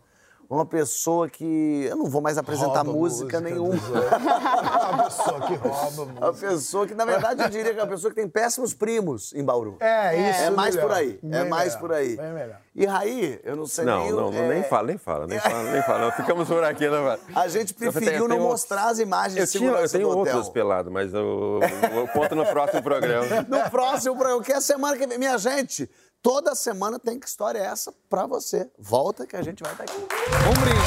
Uma 0.52 0.66
pessoa 0.66 1.30
que. 1.30 1.86
Eu 1.90 1.96
não 1.96 2.08
vou 2.08 2.22
mais 2.22 2.38
apresentar 2.38 2.82
Rouba 2.84 2.92
música, 2.92 3.40
música 3.40 3.40
nenhuma. 3.40 3.74
dos 3.74 3.90
outros. 3.90 4.12
A 4.92 5.04
pessoa 5.06 5.42
que 5.48 5.54
rouba 5.56 6.28
A 6.28 6.34
pessoa 6.34 6.88
que, 6.88 6.94
na 6.94 7.06
verdade, 7.06 7.42
eu 7.42 7.50
diria 7.50 7.74
que 7.74 7.80
é 7.80 7.84
uma 7.84 7.88
pessoa 7.90 8.12
que 8.12 8.18
tem 8.20 8.28
péssimos 8.28 8.74
primos 8.74 9.32
em 9.34 9.46
Bauru. 9.46 9.78
É, 9.80 10.30
isso. 10.30 10.42
É 10.42 10.50
mais 10.50 10.76
melhor. 10.76 10.88
por 10.90 10.98
aí. 10.98 11.20
É 11.24 11.28
Bem 11.42 11.50
mais 11.50 11.68
melhor, 11.76 11.80
por 11.80 11.94
aí. 11.94 12.18
Bem 12.18 12.34
melhor. 12.34 12.58
E 12.76 12.86
Raí, 12.86 13.40
eu 13.46 13.56
não 13.56 13.66
sei 13.66 13.86
Não, 13.86 14.00
nem. 14.04 14.12
não, 14.12 14.30
não, 14.32 14.44
é, 14.44 14.48
nem 14.50 14.64
fala, 14.64 14.88
nem 14.88 14.98
fala, 14.98 15.26
nem 15.28 15.40
fala, 15.40 15.72
nem 15.72 15.82
fala. 15.84 16.12
Ficamos 16.12 16.48
por 16.50 16.64
aqui, 16.66 16.88
não 16.90 17.04
vai. 17.04 17.20
A 17.34 17.48
gente 17.48 17.72
Eu 17.74 17.78
preferiu 17.92 18.10
tenho- 18.12 18.28
não 18.28 18.36
tenho- 18.36 18.50
mostrar 18.50 18.90
as 18.90 19.00
imagens 19.00 19.38
Eu, 19.40 19.46
de 19.46 19.52
tinha, 19.54 19.72
eu 19.72 19.90
tenho 19.90 20.10
outras 20.10 20.50
peladas, 20.50 20.92
mas 20.92 21.14
eu, 21.14 21.60
eu 21.96 22.08
conto 22.10 22.36
no 22.36 22.46
próximo 22.46 22.84
programa. 22.84 23.26
No 23.48 23.70
próximo 23.70 24.16
programa, 24.18 24.44
que 24.44 24.52
é 24.52 24.58
a 24.58 24.62
semana 24.62 24.98
que 24.98 25.08
vem. 25.08 25.18
Minha 25.18 25.38
gente, 25.38 25.90
toda 26.22 26.56
semana 26.56 27.00
tem 27.00 27.20
que 27.20 27.28
história 27.28 27.60
é 27.60 27.66
essa 27.66 27.94
pra 28.10 28.26
você. 28.26 28.70
Volta 28.78 29.26
que 29.26 29.36
a 29.36 29.42
gente 29.42 29.64
vai 29.64 29.72
estar 29.72 29.84
aqui. 29.84 29.98
Um 29.98 30.62
brinde. 30.62 30.80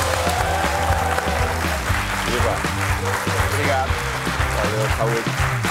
Viva. 2.30 2.56
Obrigado. 3.52 3.90
Valeu, 4.56 4.96
saúde. 4.96 5.63